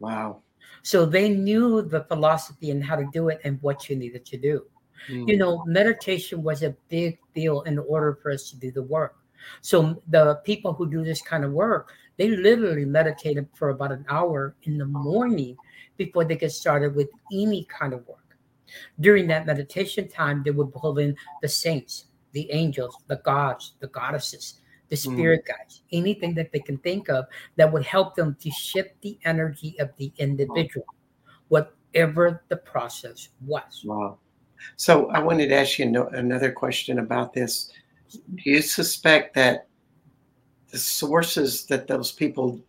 Wow. 0.00 0.42
So 0.82 1.04
they 1.04 1.28
knew 1.28 1.82
the 1.82 2.04
philosophy 2.04 2.70
and 2.70 2.82
how 2.82 2.96
to 2.96 3.06
do 3.12 3.28
it 3.28 3.40
and 3.44 3.60
what 3.62 3.88
you 3.88 3.96
needed 3.96 4.24
to 4.26 4.38
do. 4.38 4.64
Mm. 5.10 5.28
You 5.28 5.36
know, 5.36 5.62
meditation 5.66 6.42
was 6.42 6.62
a 6.62 6.74
big 6.88 7.18
deal 7.34 7.62
in 7.62 7.78
order 7.78 8.18
for 8.22 8.30
us 8.30 8.50
to 8.50 8.56
do 8.56 8.70
the 8.70 8.82
work. 8.82 9.16
So 9.60 10.02
the 10.08 10.36
people 10.44 10.72
who 10.72 10.90
do 10.90 11.04
this 11.04 11.22
kind 11.22 11.44
of 11.44 11.52
work, 11.52 11.92
they 12.16 12.28
literally 12.28 12.84
meditated 12.84 13.48
for 13.54 13.70
about 13.70 13.92
an 13.92 14.04
hour 14.08 14.56
in 14.64 14.78
the 14.78 14.86
morning 14.86 15.56
before 15.96 16.24
they 16.24 16.36
get 16.36 16.52
started 16.52 16.94
with 16.94 17.08
any 17.32 17.64
kind 17.64 17.92
of 17.92 18.06
work. 18.06 18.27
During 19.00 19.26
that 19.28 19.46
meditation 19.46 20.08
time, 20.08 20.42
they 20.44 20.50
would 20.50 20.72
pull 20.72 20.98
in 20.98 21.16
the 21.42 21.48
saints, 21.48 22.06
the 22.32 22.50
angels, 22.50 22.96
the 23.06 23.16
gods, 23.16 23.74
the 23.80 23.88
goddesses, 23.88 24.60
the 24.88 24.96
hmm. 24.96 25.14
spirit 25.14 25.44
mm. 25.44 25.48
guides, 25.48 25.82
anything 25.92 26.34
that 26.34 26.52
they 26.52 26.60
can 26.60 26.78
think 26.78 27.08
of 27.08 27.26
that 27.56 27.72
would 27.72 27.84
help 27.84 28.14
them 28.14 28.36
to 28.40 28.50
shift 28.50 29.00
the 29.02 29.18
energy 29.24 29.76
of 29.80 29.90
the 29.96 30.12
individual, 30.18 30.86
whatever 31.48 32.42
the 32.48 32.56
process 32.56 33.28
was. 33.44 33.82
Wow. 33.84 34.18
So 34.76 35.10
I 35.10 35.20
wanted 35.20 35.48
to 35.48 35.54
ask 35.54 35.78
you 35.78 36.08
another 36.12 36.52
question 36.52 36.98
about 36.98 37.32
this. 37.32 37.70
Do 38.10 38.50
you 38.50 38.62
suspect 38.62 39.34
that 39.34 39.68
the 40.70 40.78
sources 40.78 41.66
that 41.66 41.86
those 41.86 42.12
people 42.12 42.60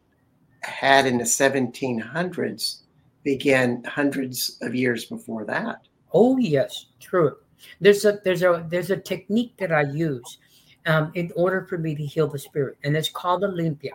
had 0.62 1.06
in 1.06 1.18
the 1.18 1.24
1700s 1.24 2.82
began 3.24 3.84
hundreds 3.84 4.58
of 4.62 4.76
years 4.76 5.06
before 5.06 5.46
that? 5.46 5.88
Oh 6.14 6.38
yes, 6.38 6.88
true. 7.00 7.38
There's 7.80 8.06
a 8.06 8.20
there's 8.24 8.44
a 8.44 8.66
there's 8.70 8.92
a 8.92 8.98
technique 8.98 9.54
that 9.58 9.72
I 9.72 9.82
use 9.82 10.38
um, 10.86 11.12
in 11.16 11.32
order 11.36 11.66
for 11.66 11.78
me 11.78 11.96
to 11.96 12.06
heal 12.06 12.28
the 12.28 12.40
spirit, 12.40 12.78
and 12.84 12.96
it's 12.96 13.10
called 13.10 13.44
a 13.44 13.48
limpia. 13.48 13.92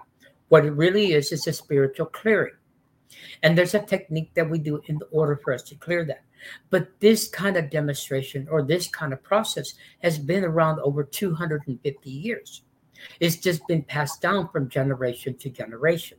What 0.49 0.64
it 0.64 0.73
really 0.73 1.12
is 1.12 1.33
is 1.33 1.47
a 1.47 1.52
spiritual 1.52 2.06
clearing, 2.06 2.54
and 3.42 3.56
there's 3.56 3.75
a 3.75 3.80
technique 3.80 4.33
that 4.35 4.49
we 4.49 4.59
do 4.59 4.80
in 4.87 5.00
order 5.11 5.37
for 5.37 5.52
us 5.52 5.62
to 5.64 5.75
clear 5.75 6.04
that. 6.04 6.25
But 6.71 7.00
this 7.00 7.28
kind 7.28 7.56
of 7.56 7.71
demonstration 7.71 8.47
or 8.50 8.62
this 8.62 8.87
kind 8.87 9.12
of 9.12 9.23
process 9.23 9.75
has 10.02 10.18
been 10.18 10.44
around 10.44 10.78
over 10.80 11.02
250 11.02 12.11
years. 12.11 12.62
It's 13.21 13.37
just 13.37 13.66
been 13.66 13.83
passed 13.83 14.21
down 14.21 14.49
from 14.50 14.68
generation 14.68 15.37
to 15.38 15.50
generation. 15.50 16.18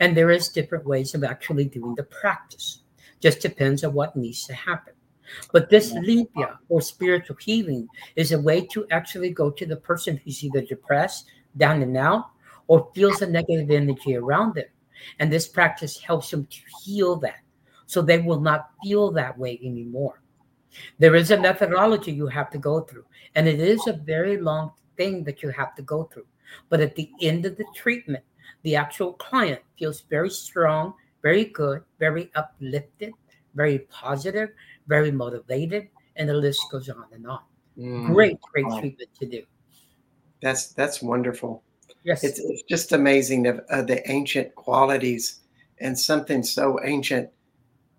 And 0.00 0.16
there 0.16 0.30
is 0.30 0.48
different 0.48 0.86
ways 0.86 1.14
of 1.14 1.24
actually 1.24 1.66
doing 1.66 1.94
the 1.96 2.04
practice. 2.04 2.82
Just 3.20 3.40
depends 3.40 3.82
on 3.84 3.92
what 3.92 4.16
needs 4.16 4.44
to 4.46 4.54
happen. 4.54 4.93
But 5.52 5.70
this 5.70 5.92
limpia 5.92 6.58
or 6.68 6.80
spiritual 6.80 7.36
healing 7.36 7.88
is 8.16 8.32
a 8.32 8.40
way 8.40 8.66
to 8.66 8.86
actually 8.90 9.30
go 9.30 9.50
to 9.50 9.66
the 9.66 9.76
person 9.76 10.20
who's 10.24 10.44
either 10.44 10.62
depressed, 10.62 11.26
down 11.56 11.82
and 11.82 11.96
out, 11.96 12.26
or 12.66 12.90
feels 12.94 13.22
a 13.22 13.26
negative 13.26 13.70
energy 13.70 14.16
around 14.16 14.54
them. 14.54 14.66
And 15.18 15.32
this 15.32 15.48
practice 15.48 15.98
helps 15.98 16.30
them 16.30 16.46
to 16.46 16.58
heal 16.82 17.16
that 17.16 17.40
so 17.86 18.02
they 18.02 18.18
will 18.18 18.40
not 18.40 18.70
feel 18.82 19.10
that 19.12 19.38
way 19.38 19.58
anymore. 19.62 20.22
There 20.98 21.14
is 21.14 21.30
a 21.30 21.40
methodology 21.40 22.12
you 22.12 22.26
have 22.26 22.50
to 22.50 22.58
go 22.58 22.80
through, 22.80 23.04
and 23.34 23.46
it 23.46 23.60
is 23.60 23.86
a 23.86 23.92
very 23.92 24.40
long 24.40 24.72
thing 24.96 25.22
that 25.24 25.42
you 25.42 25.50
have 25.50 25.74
to 25.76 25.82
go 25.82 26.04
through. 26.04 26.26
But 26.68 26.80
at 26.80 26.96
the 26.96 27.10
end 27.20 27.46
of 27.46 27.56
the 27.56 27.66
treatment, 27.74 28.24
the 28.62 28.76
actual 28.76 29.12
client 29.14 29.60
feels 29.78 30.02
very 30.10 30.30
strong, 30.30 30.94
very 31.22 31.44
good, 31.44 31.82
very 31.98 32.30
uplifted, 32.34 33.12
very 33.54 33.80
positive, 33.90 34.50
very 34.86 35.10
motivated, 35.10 35.88
and 36.16 36.28
the 36.28 36.34
list 36.34 36.60
goes 36.70 36.88
on 36.88 37.06
and 37.12 37.26
on. 37.26 37.40
Mm, 37.78 38.06
great, 38.06 38.40
great 38.40 38.66
wow. 38.66 38.80
treatment 38.80 39.10
to 39.18 39.26
do. 39.26 39.42
That's 40.40 40.72
that's 40.72 41.02
wonderful. 41.02 41.62
Yes, 42.04 42.22
it's, 42.22 42.38
it's 42.38 42.62
just 42.62 42.92
amazing 42.92 43.46
of 43.46 43.60
uh, 43.70 43.82
the 43.82 44.08
ancient 44.10 44.54
qualities 44.54 45.40
and 45.78 45.98
something 45.98 46.42
so 46.42 46.78
ancient 46.84 47.30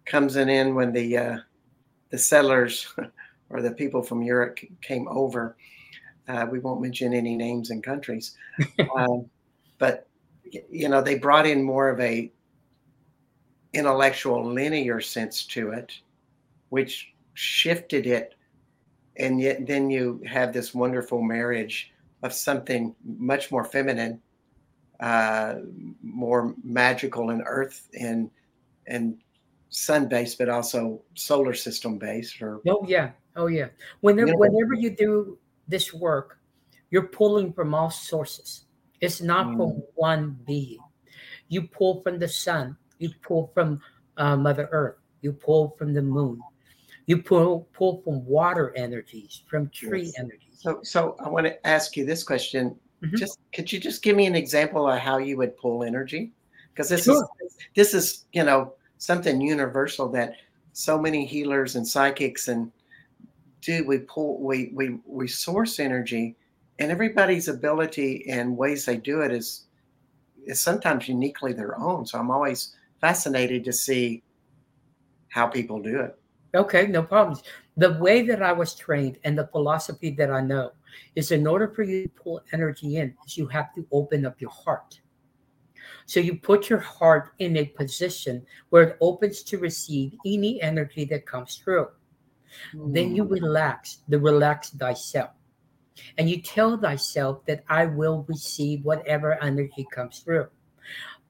comes 0.05 0.35
in 0.35 0.75
when 0.75 0.93
the 0.93 1.17
uh, 1.17 1.37
the 2.09 2.17
settlers 2.17 2.87
or 3.49 3.61
the 3.61 3.71
people 3.71 4.01
from 4.01 4.21
Europe 4.21 4.59
came 4.81 5.07
over. 5.07 5.57
Uh, 6.27 6.47
we 6.49 6.59
won't 6.59 6.81
mention 6.81 7.13
any 7.13 7.35
names 7.35 7.69
and 7.69 7.83
countries, 7.83 8.35
um, 8.95 9.29
but 9.77 10.07
you 10.69 10.89
know 10.89 11.01
they 11.01 11.17
brought 11.17 11.45
in 11.45 11.61
more 11.61 11.89
of 11.89 11.99
a 11.99 12.31
intellectual 13.73 14.43
linear 14.43 15.01
sense 15.01 15.45
to 15.45 15.71
it, 15.71 15.99
which 16.75 17.13
shifted 17.35 18.05
it, 18.05 18.35
and 19.15 19.39
yet 19.39 19.65
then 19.65 19.89
you 19.89 20.21
have 20.27 20.51
this 20.51 20.73
wonderful 20.73 21.21
marriage 21.21 21.93
of 22.21 22.33
something 22.33 22.93
much 23.05 23.49
more 23.49 23.63
feminine, 23.63 24.19
uh, 24.99 25.55
more 26.03 26.53
magical 26.65 27.29
and 27.29 27.41
earth 27.45 27.87
and 27.97 28.29
and 28.87 29.15
sun 29.69 30.09
based, 30.09 30.37
but 30.37 30.49
also 30.49 31.01
solar 31.13 31.53
system 31.53 31.97
based. 31.97 32.41
Or 32.41 32.59
oh 32.67 32.83
yeah, 32.85 33.11
oh 33.37 33.47
yeah. 33.47 33.69
Whenever 34.01 34.27
you 34.27 34.33
know, 34.33 34.39
whenever 34.39 34.73
you 34.73 34.89
do 34.89 35.39
this 35.69 35.93
work, 35.93 36.39
you're 36.91 37.07
pulling 37.07 37.53
from 37.53 37.73
all 37.73 37.89
sources. 37.89 38.65
It's 38.99 39.21
not 39.21 39.47
mm. 39.47 39.55
from 39.55 39.83
one 39.95 40.37
being. 40.45 40.83
You 41.47 41.69
pull 41.71 42.01
from 42.03 42.19
the 42.19 42.27
sun. 42.27 42.75
You 42.99 43.11
pull 43.21 43.51
from 43.53 43.79
uh, 44.17 44.35
Mother 44.35 44.67
Earth. 44.73 44.99
You 45.21 45.31
pull 45.31 45.73
from 45.79 45.93
the 45.93 46.01
moon. 46.01 46.41
You 47.07 47.21
pull 47.21 47.67
pull 47.73 48.01
from 48.01 48.25
water 48.25 48.73
energies, 48.75 49.43
from 49.47 49.69
tree 49.69 50.05
yes. 50.05 50.19
energies. 50.19 50.57
So, 50.59 50.79
so 50.83 51.15
I 51.23 51.29
want 51.29 51.45
to 51.45 51.67
ask 51.67 51.95
you 51.95 52.05
this 52.05 52.23
question. 52.23 52.75
Mm-hmm. 53.03 53.15
Just 53.17 53.39
could 53.53 53.71
you 53.71 53.79
just 53.79 54.01
give 54.01 54.15
me 54.15 54.25
an 54.25 54.35
example 54.35 54.89
of 54.89 54.99
how 54.99 55.17
you 55.17 55.37
would 55.37 55.55
pull 55.57 55.83
energy? 55.83 56.31
Because 56.73 56.89
this 56.89 57.05
sure. 57.05 57.27
is 57.43 57.57
this 57.75 57.93
is 57.93 58.25
you 58.33 58.43
know 58.43 58.73
something 58.97 59.39
universal 59.39 60.09
that 60.09 60.35
so 60.73 60.99
many 60.99 61.25
healers 61.25 61.75
and 61.75 61.87
psychics 61.87 62.47
and 62.47 62.71
do 63.61 63.83
we 63.85 63.99
pull 63.99 64.39
we 64.41 64.71
we 64.73 64.99
we 65.05 65.27
source 65.27 65.79
energy 65.79 66.35
and 66.79 66.91
everybody's 66.91 67.47
ability 67.47 68.25
and 68.29 68.57
ways 68.57 68.85
they 68.85 68.97
do 68.97 69.21
it 69.21 69.31
is 69.31 69.65
is 70.45 70.61
sometimes 70.61 71.07
uniquely 71.07 71.53
their 71.53 71.79
own 71.79 72.05
so 72.05 72.19
i'm 72.19 72.29
always 72.29 72.75
fascinated 73.01 73.63
to 73.63 73.73
see 73.73 74.21
how 75.29 75.47
people 75.47 75.81
do 75.81 75.99
it 75.99 76.19
okay 76.55 76.87
no 76.87 77.03
problems 77.03 77.43
the 77.77 77.93
way 77.93 78.21
that 78.21 78.41
i 78.41 78.51
was 78.51 78.75
trained 78.75 79.17
and 79.23 79.37
the 79.37 79.47
philosophy 79.47 80.09
that 80.11 80.31
i 80.31 80.41
know 80.41 80.71
is 81.15 81.31
in 81.31 81.45
order 81.45 81.67
for 81.67 81.83
you 81.83 82.03
to 82.03 82.09
pull 82.09 82.41
energy 82.53 82.97
in 82.97 83.13
is 83.25 83.37
you 83.37 83.47
have 83.47 83.73
to 83.73 83.85
open 83.91 84.25
up 84.25 84.39
your 84.39 84.51
heart 84.51 84.99
so 86.05 86.19
you 86.19 86.37
put 86.37 86.69
your 86.69 86.79
heart 86.79 87.31
in 87.39 87.57
a 87.57 87.65
position 87.65 88.45
where 88.69 88.83
it 88.83 88.97
opens 89.01 89.43
to 89.43 89.57
receive 89.57 90.13
any 90.25 90.61
energy 90.61 91.05
that 91.05 91.25
comes 91.25 91.55
through. 91.55 91.87
Mm. 92.73 92.93
Then 92.93 93.15
you 93.15 93.23
hmm. 93.23 93.33
relax, 93.33 93.99
the 94.07 94.19
relax 94.19 94.69
thyself. 94.69 95.31
And 96.17 96.29
you 96.29 96.41
tell 96.41 96.77
thyself 96.77 97.45
that 97.45 97.63
I 97.69 97.85
will 97.85 98.25
receive 98.27 98.83
whatever 98.83 99.41
energy 99.43 99.87
comes 99.91 100.19
through. 100.19 100.47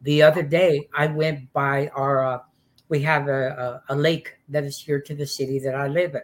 The 0.01 0.23
other 0.23 0.43
day, 0.43 0.89
I 0.93 1.07
went 1.07 1.51
by 1.53 1.87
our, 1.89 2.25
uh, 2.25 2.39
we 2.89 3.01
have 3.01 3.27
a, 3.27 3.81
a, 3.89 3.93
a 3.93 3.95
lake 3.95 4.35
that 4.49 4.63
is 4.63 4.79
here 4.79 5.01
to 5.01 5.15
the 5.15 5.25
city 5.25 5.59
that 5.59 5.75
I 5.75 5.87
live 5.87 6.15
in. 6.15 6.21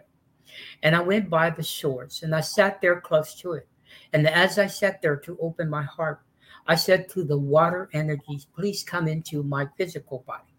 And 0.82 0.94
I 0.94 1.00
went 1.00 1.30
by 1.30 1.50
the 1.50 1.62
shores 1.62 2.22
and 2.22 2.34
I 2.34 2.40
sat 2.40 2.80
there 2.80 3.00
close 3.00 3.34
to 3.36 3.52
it. 3.52 3.68
And 4.12 4.28
as 4.28 4.58
I 4.58 4.66
sat 4.66 5.02
there 5.02 5.16
to 5.16 5.38
open 5.40 5.68
my 5.68 5.82
heart, 5.82 6.20
I 6.66 6.76
said 6.76 7.08
to 7.10 7.24
the 7.24 7.38
water 7.38 7.88
energies, 7.92 8.46
please 8.54 8.82
come 8.82 9.08
into 9.08 9.42
my 9.42 9.68
physical 9.76 10.24
body. 10.26 10.54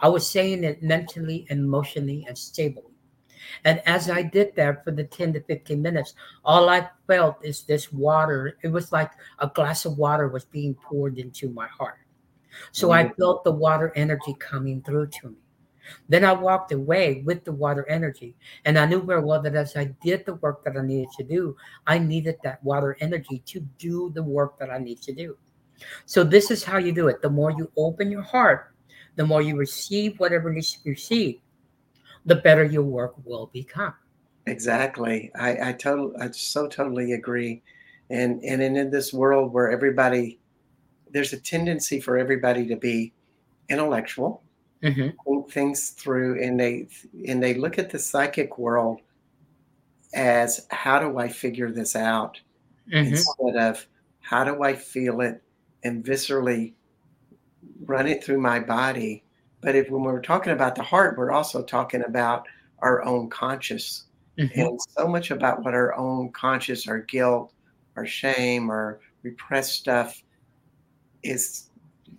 I 0.00 0.08
was 0.08 0.28
saying 0.28 0.64
it 0.64 0.82
mentally, 0.82 1.46
emotionally, 1.50 2.24
and 2.28 2.36
stably. 2.36 2.92
And 3.64 3.80
as 3.86 4.08
I 4.08 4.22
did 4.22 4.54
that 4.56 4.84
for 4.84 4.92
the 4.92 5.04
10 5.04 5.34
to 5.34 5.40
15 5.40 5.80
minutes, 5.80 6.14
all 6.44 6.68
I 6.68 6.88
felt 7.06 7.36
is 7.42 7.62
this 7.62 7.92
water. 7.92 8.56
It 8.62 8.68
was 8.68 8.92
like 8.92 9.10
a 9.40 9.48
glass 9.48 9.84
of 9.84 9.98
water 9.98 10.28
was 10.28 10.44
being 10.44 10.74
poured 10.74 11.18
into 11.18 11.50
my 11.50 11.66
heart. 11.66 11.98
So 12.72 12.90
I 12.90 13.04
mm-hmm. 13.04 13.14
felt 13.20 13.44
the 13.44 13.52
water 13.52 13.92
energy 13.96 14.34
coming 14.38 14.82
through 14.82 15.08
to 15.08 15.30
me. 15.30 15.36
Then 16.08 16.24
I 16.24 16.32
walked 16.32 16.72
away 16.72 17.22
with 17.24 17.44
the 17.44 17.52
water 17.52 17.88
energy. 17.88 18.36
And 18.64 18.78
I 18.78 18.86
knew 18.86 19.02
very 19.02 19.22
well 19.22 19.42
that 19.42 19.54
as 19.54 19.76
I 19.76 19.86
did 20.02 20.24
the 20.24 20.34
work 20.34 20.64
that 20.64 20.76
I 20.76 20.82
needed 20.82 21.08
to 21.18 21.24
do, 21.24 21.56
I 21.86 21.98
needed 21.98 22.36
that 22.44 22.62
water 22.62 22.96
energy 23.00 23.42
to 23.46 23.60
do 23.78 24.10
the 24.14 24.22
work 24.22 24.58
that 24.58 24.70
I 24.70 24.78
need 24.78 25.02
to 25.02 25.12
do. 25.12 25.36
So 26.06 26.22
this 26.22 26.50
is 26.50 26.62
how 26.62 26.78
you 26.78 26.92
do 26.92 27.08
it. 27.08 27.22
The 27.22 27.30
more 27.30 27.50
you 27.50 27.70
open 27.76 28.10
your 28.10 28.22
heart, 28.22 28.72
the 29.16 29.26
more 29.26 29.42
you 29.42 29.56
receive 29.56 30.18
whatever 30.18 30.52
needs 30.52 30.72
to 30.74 30.84
be 30.84 30.90
received, 30.90 31.40
the 32.24 32.36
better 32.36 32.64
your 32.64 32.84
work 32.84 33.14
will 33.24 33.50
become. 33.52 33.94
Exactly. 34.46 35.30
I, 35.34 35.70
I 35.70 35.72
totally 35.72 36.16
I 36.20 36.30
so 36.30 36.68
totally 36.68 37.12
agree. 37.12 37.62
And 38.10 38.42
and 38.42 38.62
in 38.62 38.90
this 38.90 39.12
world 39.12 39.52
where 39.52 39.70
everybody 39.70 40.38
there's 41.12 41.32
a 41.32 41.40
tendency 41.40 42.00
for 42.00 42.16
everybody 42.16 42.66
to 42.66 42.76
be 42.76 43.12
intellectual 43.68 44.42
mm-hmm. 44.82 45.08
think 45.24 45.52
things 45.52 45.90
through 45.90 46.42
and 46.42 46.58
they 46.58 46.88
and 47.26 47.42
they 47.42 47.54
look 47.54 47.78
at 47.78 47.90
the 47.90 47.98
psychic 47.98 48.58
world 48.58 49.00
as 50.14 50.66
how 50.70 50.98
do 50.98 51.18
i 51.18 51.28
figure 51.28 51.70
this 51.70 51.96
out 51.96 52.40
mm-hmm. 52.92 53.08
instead 53.08 53.56
of 53.56 53.86
how 54.20 54.44
do 54.44 54.62
i 54.62 54.74
feel 54.74 55.20
it 55.20 55.42
and 55.84 56.04
viscerally 56.04 56.72
run 57.86 58.06
it 58.06 58.22
through 58.22 58.40
my 58.40 58.58
body 58.58 59.22
but 59.60 59.74
if 59.74 59.88
when 59.90 60.02
we're 60.02 60.20
talking 60.20 60.52
about 60.52 60.74
the 60.74 60.82
heart 60.82 61.16
we're 61.16 61.32
also 61.32 61.62
talking 61.62 62.02
about 62.06 62.46
our 62.80 63.02
own 63.04 63.30
conscious 63.30 64.06
mm-hmm. 64.38 64.60
and 64.60 64.80
so 64.96 65.06
much 65.06 65.30
about 65.30 65.64
what 65.64 65.74
our 65.74 65.94
own 65.94 66.30
conscious 66.32 66.88
our 66.88 67.00
guilt 67.00 67.52
our 67.96 68.06
shame 68.06 68.70
or 68.70 69.00
repressed 69.22 69.74
stuff 69.74 70.22
is 71.22 71.70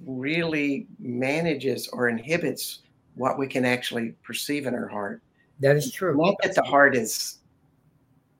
really 0.05 0.87
manages 0.99 1.87
or 1.89 2.09
inhibits 2.09 2.79
what 3.15 3.37
we 3.37 3.47
can 3.47 3.65
actually 3.65 4.13
perceive 4.23 4.65
in 4.65 4.73
our 4.73 4.87
heart. 4.87 5.21
That 5.59 5.75
is 5.75 5.91
true. 5.91 6.17
Not 6.17 6.35
that 6.43 6.55
the 6.55 6.63
heart 6.63 6.95
is 6.95 7.39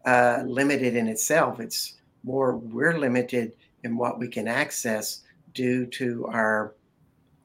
uh, 0.05 0.43
limited 0.45 0.95
in 0.95 1.07
itself. 1.07 1.59
It's 1.59 1.95
more 2.23 2.57
we're 2.57 2.97
limited 2.97 3.53
in 3.83 3.97
what 3.97 4.19
we 4.19 4.27
can 4.27 4.47
access 4.47 5.21
due 5.53 5.85
to 5.87 6.25
our 6.27 6.75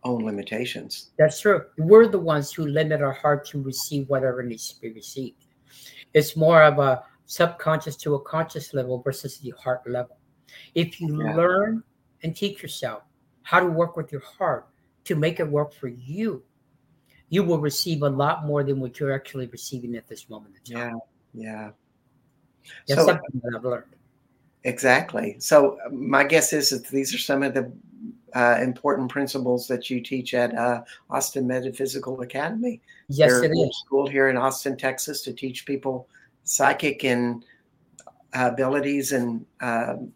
own 0.05 0.25
limitations. 0.25 1.11
That's 1.19 1.41
true. 1.41 1.63
We're 1.77 2.09
the 2.09 2.19
ones 2.19 2.53
who 2.53 2.67
limit 2.67 3.03
our 3.03 3.13
heart 3.13 3.47
to 3.49 3.63
receive 3.63 4.09
whatever 4.09 4.43
needs 4.43 4.73
to 4.73 4.81
be 4.81 4.93
received. 4.93 5.45
It's 6.15 6.37
more 6.37 6.63
of 6.63 6.79
a 6.79 7.03
subconscious 7.27 7.97
to 7.97 8.15
a 8.15 8.21
conscious 8.23 8.73
level 8.73 9.03
versus 9.03 9.39
the 9.39 9.51
heart 9.51 9.83
level. 9.87 10.17
If 10.75 11.01
you 11.01 11.23
yeah. 11.23 11.35
learn 11.35 11.83
and 12.23 12.35
teach 12.35 12.63
yourself 12.63 13.03
how 13.49 13.61
to 13.61 13.67
work 13.67 13.97
with 13.97 14.13
your 14.13 14.21
heart 14.21 14.67
to 15.05 15.15
make 15.15 15.41
it 15.41 15.49
work 15.49 15.73
for 15.73 15.89
you, 15.89 16.43
you 17.31 17.43
will 17.43 17.59
receive 17.59 18.03
a 18.03 18.09
lot 18.09 18.45
more 18.45 18.63
than 18.63 18.79
what 18.79 19.01
you're 19.01 19.11
actually 19.11 19.47
receiving 19.47 19.97
at 19.97 20.07
this 20.07 20.29
moment 20.29 20.55
in 20.67 20.75
time. 20.75 21.01
Yeah, 21.33 21.47
yeah. 21.47 21.71
That's 22.87 23.01
so, 23.01 23.07
something 23.07 23.41
that 23.43 23.57
I've 23.57 23.65
learned. 23.65 23.87
Exactly. 24.65 25.37
So 25.39 25.79
my 25.91 26.25
guess 26.25 26.53
is 26.53 26.69
that 26.69 26.89
these 26.89 27.15
are 27.15 27.19
some 27.19 27.43
of 27.43 27.55
the 27.55 27.73
uh, 28.35 28.59
important 28.61 29.11
principles 29.11 29.67
that 29.69 29.89
you 29.89 30.03
teach 30.03 30.35
at 30.35 30.55
uh, 30.55 30.83
Austin 31.09 31.47
Metaphysical 31.47 32.21
Academy. 32.21 32.83
Yes, 33.09 33.31
They're 33.31 33.45
it 33.45 33.53
is. 33.53 33.83
School 33.87 34.07
here 34.07 34.29
in 34.29 34.37
Austin, 34.37 34.77
Texas, 34.77 35.23
to 35.23 35.33
teach 35.33 35.65
people 35.65 36.07
psychic 36.45 37.03
and 37.03 37.47
uh, 38.37 38.51
abilities 38.53 39.13
and 39.13 39.47
um, 39.63 40.13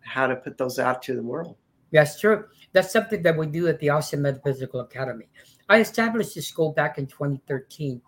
how 0.00 0.26
to 0.26 0.34
put 0.34 0.58
those 0.58 0.80
out 0.80 1.00
to 1.02 1.14
the 1.14 1.22
world. 1.22 1.54
That's 1.92 2.18
true. 2.18 2.46
That's 2.72 2.92
something 2.92 3.22
that 3.22 3.36
we 3.36 3.46
do 3.46 3.68
at 3.68 3.78
the 3.80 3.90
Austin 3.90 4.22
Metaphysical 4.22 4.80
Academy. 4.80 5.26
I 5.68 5.80
established 5.80 6.34
this 6.34 6.48
school 6.48 6.72
back 6.72 6.98
in 6.98 7.06
2013. 7.06 8.00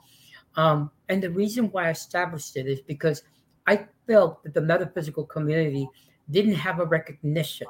Um, 0.57 0.91
and 1.09 1.23
the 1.23 1.31
reason 1.31 1.71
why 1.71 1.89
I 1.89 1.91
established 1.91 2.57
it 2.57 2.67
is 2.67 2.81
because 2.81 3.23
I 3.67 3.87
felt 4.07 4.43
that 4.45 4.55
the 4.55 4.61
metaphysical 4.61 5.25
community 5.25 5.89
didn't 6.31 6.55
have 6.55 6.81
a 6.81 6.87
recognition 6.87 7.67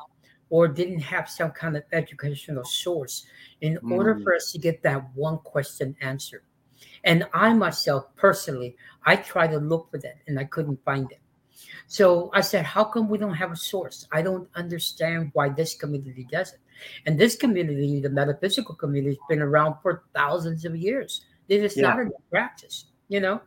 or 0.50 0.68
didn't 0.68 1.00
have 1.00 1.28
some 1.28 1.50
kind 1.50 1.76
of 1.76 1.82
educational 1.92 2.64
source 2.64 3.26
in 3.60 3.78
mm. 3.78 3.90
order 3.90 4.20
for 4.20 4.34
us 4.34 4.52
to 4.52 4.58
get 4.58 4.82
that 4.82 5.02
one 5.14 5.38
question 5.38 5.96
answered. 6.00 6.42
And 7.04 7.26
I 7.32 7.52
myself 7.54 8.14
personally, 8.16 8.76
I 9.04 9.16
tried 9.16 9.48
to 9.48 9.58
look 9.58 9.90
for 9.90 9.98
that 9.98 10.16
and 10.26 10.38
I 10.38 10.44
couldn't 10.44 10.84
find 10.84 11.10
it. 11.10 11.20
So 11.86 12.30
I 12.32 12.40
said, 12.40 12.64
How 12.64 12.84
come 12.84 13.08
we 13.08 13.18
don't 13.18 13.34
have 13.34 13.52
a 13.52 13.56
source? 13.56 14.06
I 14.12 14.22
don't 14.22 14.48
understand 14.54 15.30
why 15.32 15.48
this 15.48 15.74
community 15.74 16.26
does 16.30 16.52
it. 16.52 16.60
And 17.06 17.18
this 17.18 17.36
community, 17.36 18.00
the 18.00 18.10
metaphysical 18.10 18.74
community, 18.74 19.16
has 19.16 19.28
been 19.28 19.42
around 19.42 19.76
for 19.82 20.04
thousands 20.14 20.64
of 20.64 20.76
years. 20.76 21.24
It 21.48 21.62
is 21.62 21.76
yeah. 21.76 21.88
not 21.88 22.00
a 22.00 22.04
new 22.04 22.16
practice, 22.30 22.86
you 23.08 23.20
know? 23.20 23.40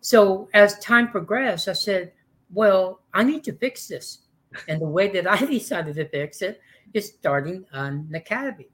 So 0.00 0.48
as 0.54 0.78
time 0.78 1.10
progressed, 1.10 1.68
I 1.68 1.74
said, 1.74 2.12
Well, 2.52 3.00
I 3.12 3.22
need 3.22 3.44
to 3.44 3.52
fix 3.52 3.88
this. 3.88 4.20
And 4.68 4.80
the 4.80 4.88
way 4.88 5.08
that 5.08 5.30
I 5.30 5.44
decided 5.44 5.96
to 5.96 6.08
fix 6.08 6.42
it 6.42 6.60
is 6.92 7.08
starting 7.08 7.64
on 7.72 8.06
an 8.08 8.14
academy 8.14 8.68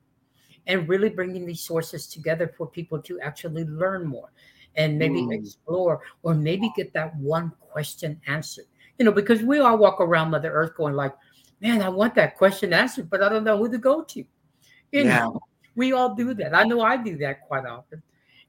and 0.67 0.89
really 0.89 1.09
bringing 1.09 1.47
these 1.47 1.61
sources 1.61 2.07
together 2.07 2.53
for 2.57 2.67
people 2.67 3.01
to 3.03 3.21
actually 3.21 3.65
learn 3.65 4.07
more 4.07 4.33
and 4.77 4.99
maybe 4.99 5.23
mm. 5.23 5.33
explore 5.33 6.01
or 6.23 6.35
maybe 6.35 6.73
get 6.77 6.93
that 6.93 7.15
one 7.17 7.53
question 7.61 8.21
answered. 8.27 8.67
You 8.99 9.05
know, 9.05 9.13
because 9.13 9.43
we 9.43 9.59
all 9.59 9.77
walk 9.77 10.01
around 10.01 10.31
Mother 10.31 10.51
Earth 10.51 10.75
going 10.77 10.95
like, 10.95 11.15
man, 11.61 11.83
I 11.83 11.89
want 11.89 12.15
that 12.17 12.37
question 12.37 12.73
answered, 12.73 13.11
but 13.11 13.23
I 13.23 13.29
don't 13.29 13.45
know 13.45 13.59
who 13.59 13.71
to 13.71 13.79
go 13.79 14.03
to. 14.03 14.19
You 14.19 15.05
yeah. 15.05 15.21
know, 15.21 15.41
we 15.75 15.93
all 15.93 16.15
do 16.15 16.35
that. 16.35 16.55
I 16.55 16.65
know 16.65 16.81
I 16.81 16.97
do 16.97 17.17
that 17.19 17.47
quite 17.47 17.67
often. 17.67 18.03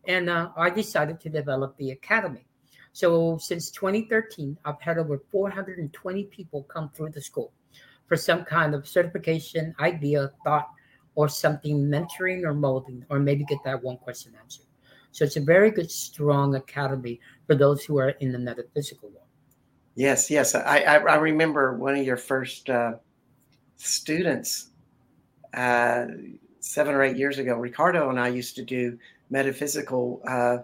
And 0.08 0.30
uh, 0.30 0.50
I 0.56 0.70
decided 0.70 1.20
to 1.22 1.30
develop 1.30 1.76
the 1.78 1.92
academy. 1.92 2.46
So 2.94 3.38
since 3.38 3.70
2013, 3.72 4.58
I've 4.66 4.82
had 4.82 4.98
over 4.98 5.22
420 5.32 6.24
people 6.26 6.64
come 6.64 6.90
through 6.90 7.10
the 7.10 7.22
school 7.22 7.52
for 8.08 8.16
some 8.16 8.44
kind 8.44 8.74
of 8.74 8.88
certification, 8.88 9.76
idea, 9.80 10.32
thought, 10.44 10.70
or 11.16 11.28
something 11.28 11.78
mentoring 11.78 12.44
or 12.44 12.54
molding, 12.54 13.06
or 13.10 13.20
maybe 13.20 13.44
get 13.44 13.64
that 13.66 13.84
one 13.84 13.98
question 13.98 14.34
answered. 14.42 14.66
So 15.12 15.26
it's 15.26 15.36
a 15.36 15.42
very 15.42 15.72
good, 15.72 15.92
strong 15.92 16.56
academy 16.56 17.20
for 17.46 17.56
those 17.56 17.84
who 17.84 17.98
are 17.98 18.10
in 18.10 18.32
the 18.32 18.40
metaphysical 18.40 19.10
world. 19.10 19.27
Yes, 19.98 20.30
yes. 20.30 20.54
I, 20.54 20.82
I, 20.82 20.96
I 20.98 21.16
remember 21.16 21.76
one 21.76 21.96
of 21.96 22.06
your 22.06 22.18
first 22.18 22.70
uh, 22.70 22.94
students 23.78 24.70
uh, 25.56 26.06
seven 26.60 26.94
or 26.94 27.02
eight 27.02 27.18
years 27.18 27.40
ago. 27.40 27.56
Ricardo 27.56 28.12
and 28.12 28.20
I 28.20 28.28
used 28.28 28.56
to 28.58 28.64
do 28.64 29.00
metaphysical 29.32 30.22
uh, 30.28 30.60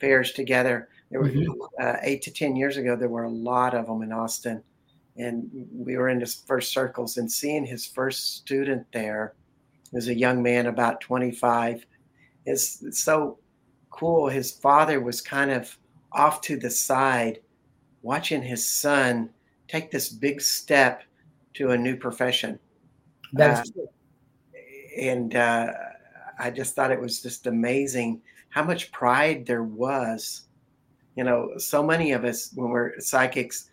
fairs 0.00 0.32
together. 0.32 0.88
There 1.10 1.20
were 1.20 1.28
mm-hmm. 1.28 1.52
Uh, 1.80 1.98
eight 2.02 2.20
to 2.22 2.32
ten 2.32 2.56
years 2.56 2.76
ago. 2.76 2.96
There 2.96 3.08
were 3.08 3.22
a 3.22 3.30
lot 3.30 3.74
of 3.74 3.86
them 3.86 4.02
in 4.02 4.10
Austin, 4.10 4.60
and 5.16 5.48
we 5.72 5.96
were 5.96 6.08
in 6.08 6.18
his 6.18 6.34
first 6.34 6.72
circles. 6.72 7.16
And 7.16 7.30
seeing 7.30 7.64
his 7.64 7.86
first 7.86 8.38
student 8.38 8.84
there 8.92 9.34
was 9.92 10.08
a 10.08 10.14
young 10.14 10.42
man 10.42 10.66
about 10.66 11.00
twenty 11.00 11.30
five. 11.30 11.86
It's 12.44 12.82
so 12.90 13.38
cool. 13.90 14.28
His 14.28 14.50
father 14.50 15.00
was 15.00 15.20
kind 15.20 15.52
of 15.52 15.78
off 16.10 16.40
to 16.40 16.56
the 16.56 16.70
side, 16.70 17.38
watching 18.02 18.42
his 18.42 18.68
son 18.68 19.30
take 19.66 19.90
this 19.90 20.08
big 20.08 20.40
step 20.40 21.02
to 21.54 21.70
a 21.70 21.78
new 21.78 21.96
profession. 21.96 22.58
That's 23.32 23.68
uh, 23.70 23.72
true. 23.72 23.88
And 24.96 25.36
uh, 25.36 25.72
I 26.38 26.50
just 26.50 26.74
thought 26.74 26.90
it 26.90 27.00
was 27.00 27.22
just 27.22 27.46
amazing 27.46 28.22
how 28.48 28.64
much 28.64 28.90
pride 28.92 29.46
there 29.46 29.64
was. 29.64 30.42
You 31.16 31.24
know, 31.24 31.58
so 31.58 31.82
many 31.82 32.12
of 32.12 32.24
us, 32.24 32.50
when 32.54 32.70
we're 32.70 32.98
psychics, 33.00 33.70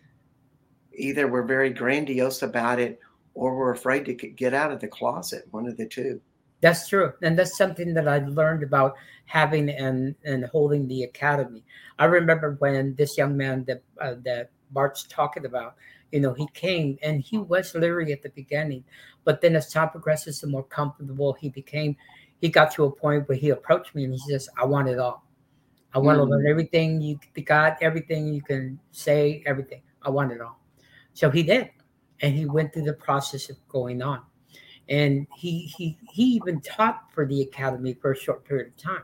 either 0.92 1.28
we're 1.28 1.44
very 1.44 1.70
grandiose 1.70 2.42
about 2.42 2.80
it 2.80 2.98
or 3.34 3.56
we're 3.56 3.72
afraid 3.72 4.04
to 4.06 4.14
get 4.14 4.54
out 4.54 4.72
of 4.72 4.80
the 4.80 4.88
closet, 4.88 5.46
one 5.50 5.66
of 5.66 5.76
the 5.76 5.86
two. 5.86 6.20
That's 6.60 6.88
true, 6.88 7.12
and 7.22 7.38
that's 7.38 7.56
something 7.56 7.92
that 7.94 8.08
I 8.08 8.18
learned 8.18 8.62
about 8.62 8.94
having 9.26 9.68
and 9.68 10.14
and 10.24 10.46
holding 10.46 10.88
the 10.88 11.02
academy. 11.02 11.62
I 11.98 12.06
remember 12.06 12.56
when 12.60 12.94
this 12.94 13.18
young 13.18 13.36
man 13.36 13.64
that 13.64 13.82
uh, 14.00 14.14
that 14.24 14.50
Bart's 14.70 15.04
talking 15.04 15.44
about, 15.44 15.74
you 16.12 16.20
know, 16.20 16.32
he 16.32 16.46
came 16.54 16.98
and 17.02 17.20
he 17.20 17.36
was 17.36 17.74
leery 17.74 18.10
at 18.12 18.22
the 18.22 18.30
beginning, 18.30 18.84
but 19.24 19.40
then 19.40 19.54
as 19.54 19.70
time 19.70 19.90
progresses, 19.90 20.40
the 20.40 20.46
more 20.46 20.64
comfortable 20.64 21.34
he 21.34 21.50
became, 21.50 21.94
he 22.40 22.48
got 22.48 22.72
to 22.72 22.84
a 22.84 22.90
point 22.90 23.28
where 23.28 23.36
he 23.36 23.50
approached 23.50 23.94
me 23.94 24.04
and 24.04 24.14
he 24.14 24.18
says, 24.20 24.48
"I 24.56 24.64
want 24.64 24.88
it 24.88 24.98
all. 24.98 25.26
I 25.92 25.98
want 25.98 26.18
mm. 26.18 26.24
to 26.24 26.30
learn 26.30 26.46
everything 26.46 27.02
you 27.02 27.18
got, 27.44 27.76
everything 27.82 28.32
you 28.32 28.42
can 28.42 28.78
say, 28.92 29.42
everything. 29.44 29.82
I 30.00 30.08
want 30.08 30.32
it 30.32 30.40
all." 30.40 30.58
So 31.12 31.28
he 31.30 31.42
did, 31.42 31.68
and 32.22 32.34
he 32.34 32.46
went 32.46 32.72
through 32.72 32.84
the 32.84 32.94
process 32.94 33.50
of 33.50 33.56
going 33.68 34.00
on 34.00 34.22
and 34.88 35.26
he 35.36 35.60
he 35.76 35.98
he 36.10 36.22
even 36.22 36.60
taught 36.60 37.04
for 37.12 37.26
the 37.26 37.42
academy 37.42 37.94
for 37.94 38.12
a 38.12 38.16
short 38.16 38.44
period 38.44 38.68
of 38.68 38.76
time 38.76 39.02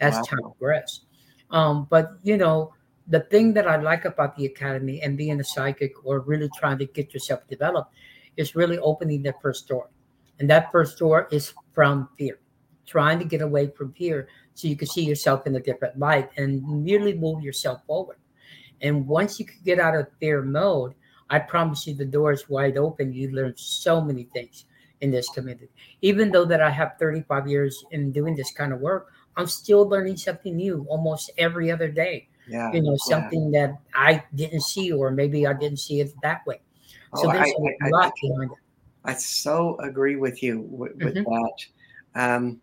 as 0.00 0.14
wow. 0.14 0.22
time 0.22 0.40
progressed. 0.42 1.04
Um, 1.50 1.86
but 1.90 2.12
you 2.22 2.36
know, 2.36 2.72
the 3.08 3.20
thing 3.20 3.52
that 3.54 3.66
I 3.66 3.76
like 3.76 4.04
about 4.04 4.36
the 4.36 4.46
academy 4.46 5.02
and 5.02 5.16
being 5.16 5.40
a 5.40 5.44
psychic 5.44 5.92
or 6.04 6.20
really 6.20 6.48
trying 6.56 6.78
to 6.78 6.86
get 6.86 7.12
yourself 7.12 7.46
developed 7.48 7.92
is 8.36 8.54
really 8.54 8.78
opening 8.78 9.22
that 9.24 9.40
first 9.42 9.68
door, 9.68 9.90
and 10.38 10.48
that 10.48 10.72
first 10.72 10.98
door 10.98 11.28
is 11.30 11.52
from 11.72 12.08
fear, 12.16 12.38
trying 12.86 13.18
to 13.18 13.24
get 13.24 13.42
away 13.42 13.68
from 13.68 13.92
fear 13.92 14.28
so 14.54 14.68
you 14.68 14.76
can 14.76 14.88
see 14.88 15.04
yourself 15.04 15.46
in 15.46 15.56
a 15.56 15.60
different 15.60 15.98
light 15.98 16.30
and 16.36 16.84
really 16.84 17.14
move 17.14 17.42
yourself 17.42 17.84
forward. 17.86 18.16
And 18.82 19.06
once 19.06 19.38
you 19.38 19.44
can 19.44 19.58
get 19.64 19.78
out 19.78 19.94
of 19.94 20.08
fear 20.18 20.42
mode, 20.42 20.94
I 21.28 21.38
promise 21.38 21.86
you 21.86 21.94
the 21.94 22.04
door 22.04 22.32
is 22.32 22.48
wide 22.48 22.78
open. 22.78 23.12
You 23.12 23.30
learn 23.30 23.54
so 23.56 24.00
many 24.00 24.24
things 24.32 24.64
in 25.00 25.10
this 25.10 25.28
community. 25.30 25.68
Even 26.02 26.30
though 26.30 26.44
that 26.44 26.60
I 26.60 26.70
have 26.70 26.96
35 26.98 27.48
years 27.48 27.84
in 27.90 28.12
doing 28.12 28.34
this 28.34 28.52
kind 28.52 28.72
of 28.72 28.80
work, 28.80 29.12
I'm 29.36 29.46
still 29.46 29.88
learning 29.88 30.16
something 30.16 30.56
new 30.56 30.86
almost 30.88 31.30
every 31.38 31.70
other 31.70 31.88
day. 31.88 32.28
Yeah, 32.48 32.72
you 32.72 32.82
know, 32.82 32.96
something 32.96 33.52
yeah. 33.52 33.68
that 33.68 33.78
I 33.94 34.24
didn't 34.34 34.62
see, 34.62 34.90
or 34.92 35.10
maybe 35.10 35.46
I 35.46 35.52
didn't 35.52 35.78
see 35.78 36.00
it 36.00 36.12
that 36.22 36.44
way. 36.46 36.60
So 37.16 37.28
oh, 37.28 37.32
there's 37.32 37.48
I, 37.48 37.86
a 37.86 37.90
lot 37.90 38.06
I, 38.06 38.10
behind 38.20 38.50
it. 38.50 38.58
I 39.04 39.14
so 39.14 39.76
agree 39.80 40.16
with 40.16 40.42
you 40.42 40.60
with, 40.60 40.92
with 40.96 41.14
mm-hmm. 41.14 41.32
that. 41.32 41.64
Um, 42.14 42.60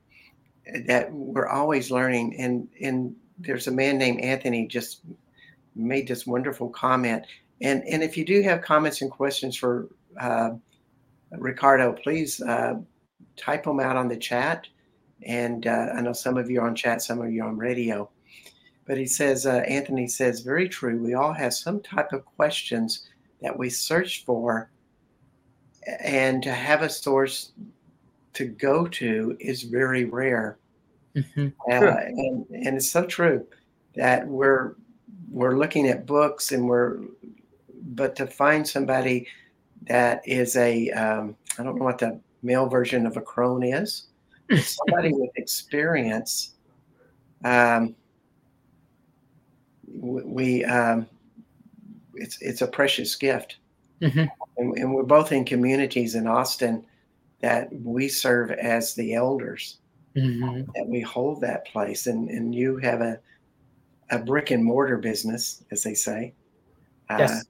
that 0.86 1.12
we're 1.14 1.48
always 1.48 1.90
learning, 1.90 2.36
and 2.38 2.68
and 2.82 3.16
there's 3.40 3.68
a 3.68 3.72
man 3.72 3.98
named 3.98 4.20
Anthony 4.22 4.68
just 4.68 5.02
made 5.76 6.08
this 6.08 6.28
wonderful 6.28 6.70
comment. 6.70 7.26
And 7.62 7.84
and 7.86 8.04
if 8.04 8.18
you 8.18 8.26
do 8.26 8.42
have 8.42 8.62
comments 8.62 9.02
and 9.02 9.10
questions 9.10 9.56
for 9.56 9.88
uh, 10.20 10.52
Ricardo, 11.32 11.94
please 11.94 12.42
uh, 12.42 12.76
type 13.36 13.64
them 13.64 13.80
out 13.80 13.96
on 13.96 14.08
the 14.08 14.18
chat. 14.18 14.68
And 15.24 15.68
uh, 15.68 15.90
I 15.96 16.02
know 16.02 16.14
some 16.14 16.38
of 16.38 16.50
you 16.50 16.62
are 16.62 16.68
on 16.68 16.76
chat, 16.76 17.02
some 17.02 17.22
of 17.22 17.32
you 17.32 17.44
are 17.44 17.48
on 17.48 17.58
radio. 17.58 18.10
But 18.86 18.98
he 18.98 19.06
says, 19.06 19.46
uh, 19.46 19.64
Anthony 19.68 20.08
says, 20.08 20.42
very 20.42 20.70
true. 20.70 21.02
We 21.02 21.14
all 21.14 21.34
have 21.34 21.54
some 21.54 21.82
type 21.82 22.14
of 22.14 22.26
questions 22.26 23.10
that 23.42 23.58
we 23.58 23.70
search 23.70 24.24
for, 24.26 24.70
and 26.00 26.42
to 26.44 26.54
have 26.54 26.82
a 26.82 26.90
source 26.90 27.52
to 28.34 28.46
go 28.46 28.88
to 28.88 29.36
is 29.40 29.64
very 29.64 30.06
rare. 30.06 30.58
Mm-hmm. 31.16 31.48
Uh, 31.70 31.74
and, 31.74 32.46
and 32.52 32.78
it's 32.78 32.92
so 32.92 33.06
true 33.06 33.46
that 33.96 34.28
we're 34.28 34.76
we're 35.30 35.58
looking 35.58 35.88
at 35.90 36.06
books 36.06 36.52
and 36.52 36.68
we're 36.68 37.00
but 37.96 38.16
to 38.16 38.28
find 38.28 38.68
somebody 38.68 39.28
that 39.84 40.22
is 40.28 40.56
a 40.56 40.90
um, 40.92 41.36
I 41.58 41.64
don't 41.64 41.78
know 41.78 41.86
what 41.86 42.00
the 42.00 42.20
male 42.44 42.68
version 42.68 43.06
of 43.06 43.18
a 43.18 43.22
crone 43.22 43.64
is 43.64 44.08
somebody 44.62 45.14
with 45.14 45.32
experience 45.36 46.54
um, 47.44 47.96
we 49.88 50.64
um, 50.66 51.08
it's 52.16 52.42
it's 52.42 52.62
a 52.62 52.68
precious 52.68 53.16
gift 53.16 53.58
mm-hmm. 54.02 54.26
and, 54.58 54.78
and 54.78 54.94
we're 54.94 55.04
both 55.04 55.32
in 55.32 55.46
communities 55.46 56.16
in 56.16 56.28
austin 56.28 56.86
that 57.42 57.70
we 57.84 58.08
serve 58.08 58.52
as 58.52 58.96
the 58.96 59.14
elders 59.14 59.78
mm-hmm. 60.16 60.70
that 60.76 60.88
we 60.88 61.02
hold 61.02 61.42
that 61.42 61.66
place 61.66 62.08
and 62.08 62.30
and 62.30 62.54
you 62.54 62.78
have 62.78 63.02
a 63.02 63.20
a 64.10 64.18
brick 64.18 64.52
and 64.52 64.64
mortar 64.64 64.98
business 64.98 65.64
as 65.72 65.84
they 65.84 65.94
say 65.94 66.34
uh, 67.10 67.18
yes. 67.20 67.32
Uh, 67.32 67.44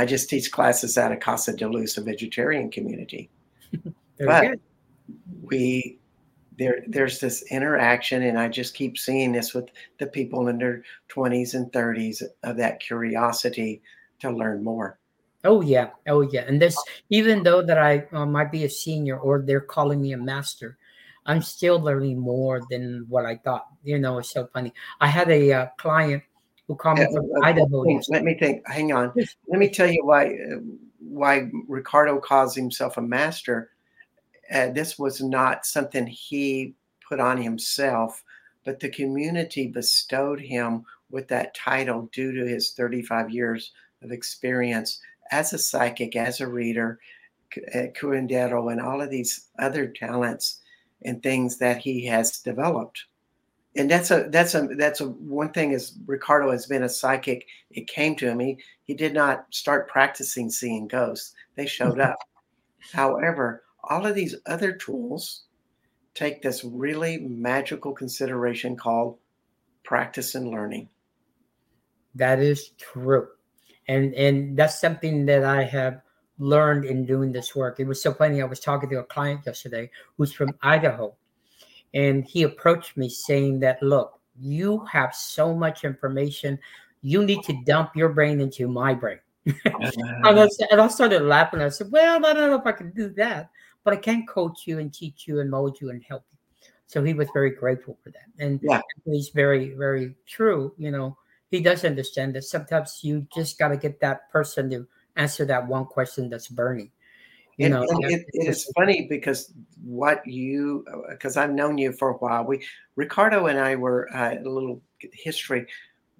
i 0.00 0.06
just 0.06 0.30
teach 0.30 0.50
classes 0.50 0.96
at 0.96 1.12
a 1.12 1.16
casa 1.16 1.52
de 1.52 1.68
luz 1.68 1.98
a 1.98 2.00
vegetarian 2.00 2.70
community. 2.70 3.30
But 4.18 4.58
we 5.42 5.98
there 6.58 6.82
there's 6.86 7.20
this 7.20 7.42
interaction 7.50 8.22
and 8.22 8.38
i 8.38 8.48
just 8.48 8.74
keep 8.74 8.98
seeing 8.98 9.32
this 9.32 9.54
with 9.54 9.70
the 9.98 10.06
people 10.06 10.48
in 10.48 10.58
their 10.58 10.82
20s 11.08 11.54
and 11.54 11.72
30s 11.72 12.22
of 12.42 12.58
that 12.58 12.80
curiosity 12.80 13.80
to 14.20 14.30
learn 14.30 14.62
more. 14.62 14.98
Oh 15.42 15.62
yeah, 15.62 15.90
oh 16.06 16.20
yeah, 16.20 16.44
and 16.46 16.60
this 16.60 16.76
even 17.08 17.42
though 17.42 17.62
that 17.62 17.78
I 17.78 18.06
uh, 18.12 18.26
might 18.26 18.52
be 18.52 18.64
a 18.64 18.68
senior 18.68 19.18
or 19.18 19.40
they're 19.40 19.62
calling 19.76 20.02
me 20.02 20.12
a 20.12 20.18
master, 20.18 20.76
I'm 21.24 21.40
still 21.40 21.80
learning 21.80 22.18
more 22.18 22.60
than 22.70 23.06
what 23.08 23.24
I 23.24 23.36
thought. 23.36 23.66
You 23.82 23.98
know, 23.98 24.18
it's 24.18 24.30
so 24.30 24.48
funny. 24.52 24.74
I 25.00 25.06
had 25.06 25.30
a 25.30 25.52
uh, 25.52 25.66
client 25.78 26.22
who 26.78 26.94
me 26.94 27.06
from 27.12 27.30
Idaho. 27.42 28.00
Let 28.08 28.24
me 28.24 28.34
think. 28.34 28.66
Hang 28.68 28.92
on. 28.92 29.12
Let 29.48 29.58
me 29.58 29.68
tell 29.68 29.90
you 29.90 30.04
why 30.04 30.26
uh, 30.26 30.58
why 30.98 31.50
Ricardo 31.68 32.18
calls 32.20 32.54
himself 32.54 32.96
a 32.96 33.02
master. 33.02 33.70
Uh, 34.52 34.70
this 34.70 34.98
was 34.98 35.20
not 35.20 35.66
something 35.66 36.06
he 36.06 36.74
put 37.08 37.20
on 37.20 37.38
himself, 37.38 38.22
but 38.64 38.80
the 38.80 38.88
community 38.88 39.66
bestowed 39.66 40.40
him 40.40 40.84
with 41.10 41.28
that 41.28 41.54
title 41.54 42.08
due 42.12 42.32
to 42.32 42.46
his 42.46 42.72
35 42.72 43.30
years 43.30 43.72
of 44.02 44.12
experience 44.12 45.00
as 45.32 45.52
a 45.52 45.58
psychic, 45.58 46.16
as 46.16 46.40
a 46.40 46.46
reader, 46.46 46.98
uh, 47.74 47.86
curandero, 48.00 48.70
and 48.70 48.80
all 48.80 49.00
of 49.00 49.10
these 49.10 49.48
other 49.58 49.88
talents 49.88 50.60
and 51.02 51.22
things 51.22 51.58
that 51.58 51.78
he 51.78 52.06
has 52.06 52.38
developed. 52.38 53.06
And 53.76 53.90
that's 53.90 54.10
a 54.10 54.26
that's 54.30 54.54
a 54.54 54.68
that's 54.76 55.00
a 55.00 55.06
one 55.06 55.52
thing 55.52 55.72
is 55.72 55.96
Ricardo 56.06 56.50
has 56.50 56.66
been 56.66 56.82
a 56.82 56.88
psychic. 56.88 57.46
It 57.70 57.86
came 57.86 58.16
to 58.16 58.28
him. 58.28 58.40
He 58.40 58.58
he 58.82 58.94
did 58.94 59.14
not 59.14 59.46
start 59.50 59.88
practicing 59.88 60.50
seeing 60.50 60.88
ghosts. 60.88 61.34
They 61.54 61.66
showed 61.66 61.92
mm-hmm. 61.92 62.12
up. 62.12 62.18
However, 62.92 63.62
all 63.84 64.06
of 64.06 64.14
these 64.14 64.34
other 64.46 64.72
tools 64.72 65.44
take 66.14 66.42
this 66.42 66.64
really 66.64 67.18
magical 67.18 67.92
consideration 67.92 68.76
called 68.76 69.18
practice 69.84 70.34
and 70.34 70.48
learning. 70.48 70.88
That 72.16 72.40
is 72.40 72.70
true 72.70 73.28
and 73.90 74.14
and 74.14 74.56
that's 74.56 74.80
something 74.80 75.26
that 75.26 75.44
I 75.44 75.64
have 75.64 76.00
learned 76.38 76.84
in 76.84 77.04
doing 77.04 77.32
this 77.32 77.56
work. 77.56 77.80
It 77.80 77.86
was 77.88 78.00
so 78.00 78.14
funny. 78.14 78.40
I 78.40 78.44
was 78.44 78.60
talking 78.60 78.88
to 78.90 79.00
a 79.00 79.04
client 79.04 79.40
yesterday 79.44 79.90
who's 80.16 80.32
from 80.32 80.56
Idaho, 80.62 81.14
and 81.94 82.24
he 82.24 82.42
approached 82.42 82.96
me 82.96 83.08
saying 83.08 83.60
that, 83.60 83.82
"Look, 83.82 84.18
you 84.38 84.84
have 84.86 85.14
so 85.14 85.54
much 85.54 85.84
information. 85.84 86.58
You 87.02 87.24
need 87.24 87.42
to 87.44 87.62
dump 87.64 87.96
your 87.96 88.10
brain 88.10 88.40
into 88.40 88.68
my 88.68 88.94
brain." 88.94 89.20
and, 89.46 90.38
I, 90.38 90.48
and 90.70 90.80
I 90.80 90.88
started 90.88 91.22
laughing. 91.22 91.60
I 91.60 91.68
said, 91.68 91.90
"Well, 91.90 92.24
I 92.24 92.32
don't 92.32 92.50
know 92.50 92.58
if 92.58 92.66
I 92.66 92.72
can 92.72 92.90
do 92.92 93.08
that, 93.14 93.50
but 93.84 93.94
I 93.94 93.96
can 93.96 94.26
coach 94.26 94.66
you 94.66 94.78
and 94.78 94.92
teach 94.92 95.26
you 95.26 95.40
and 95.40 95.50
mold 95.50 95.80
you 95.80 95.90
and 95.90 96.02
help 96.02 96.24
you." 96.30 96.38
So 96.86 97.02
he 97.02 97.14
was 97.14 97.28
very 97.32 97.50
grateful 97.50 97.98
for 98.02 98.10
that, 98.10 98.26
and 98.38 98.60
yeah. 98.62 98.80
he's 99.04 99.30
very, 99.30 99.74
very 99.74 100.14
true. 100.26 100.74
You 100.76 100.90
know, 100.90 101.16
he 101.50 101.60
does 101.60 101.84
understand 101.84 102.34
that 102.34 102.44
sometimes 102.44 103.00
you 103.02 103.26
just 103.34 103.58
got 103.58 103.68
to 103.68 103.76
get 103.76 104.00
that 104.00 104.30
person 104.30 104.70
to 104.70 104.86
answer 105.16 105.44
that 105.44 105.66
one 105.66 105.84
question 105.84 106.28
that's 106.28 106.48
burning 106.48 106.90
you 107.60 107.68
know 107.68 107.84
it, 107.88 108.24
it 108.32 108.48
is 108.48 108.70
funny 108.76 109.06
because 109.08 109.52
what 109.82 110.26
you 110.26 110.84
because 111.10 111.36
i've 111.36 111.52
known 111.52 111.78
you 111.78 111.92
for 111.92 112.10
a 112.10 112.14
while 112.14 112.44
we 112.44 112.64
ricardo 112.96 113.46
and 113.46 113.58
i 113.58 113.74
were 113.74 114.08
uh, 114.14 114.34
a 114.34 114.48
little 114.48 114.80
history 115.12 115.66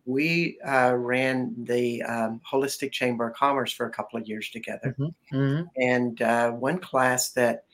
we 0.07 0.59
uh, 0.67 0.95
ran 0.97 1.55
the 1.65 2.03
um, 2.03 2.41
holistic 2.51 2.91
chamber 2.91 3.29
of 3.29 3.37
commerce 3.37 3.73
for 3.73 3.87
a 3.87 3.91
couple 3.91 4.19
of 4.19 4.27
years 4.27 4.51
together 4.51 4.95
mm-hmm. 4.99 5.37
Mm-hmm. 5.37 5.63
and 5.77 6.23
uh, 6.23 6.51
one 6.51 6.79
class 6.79 7.31
that 7.31 7.65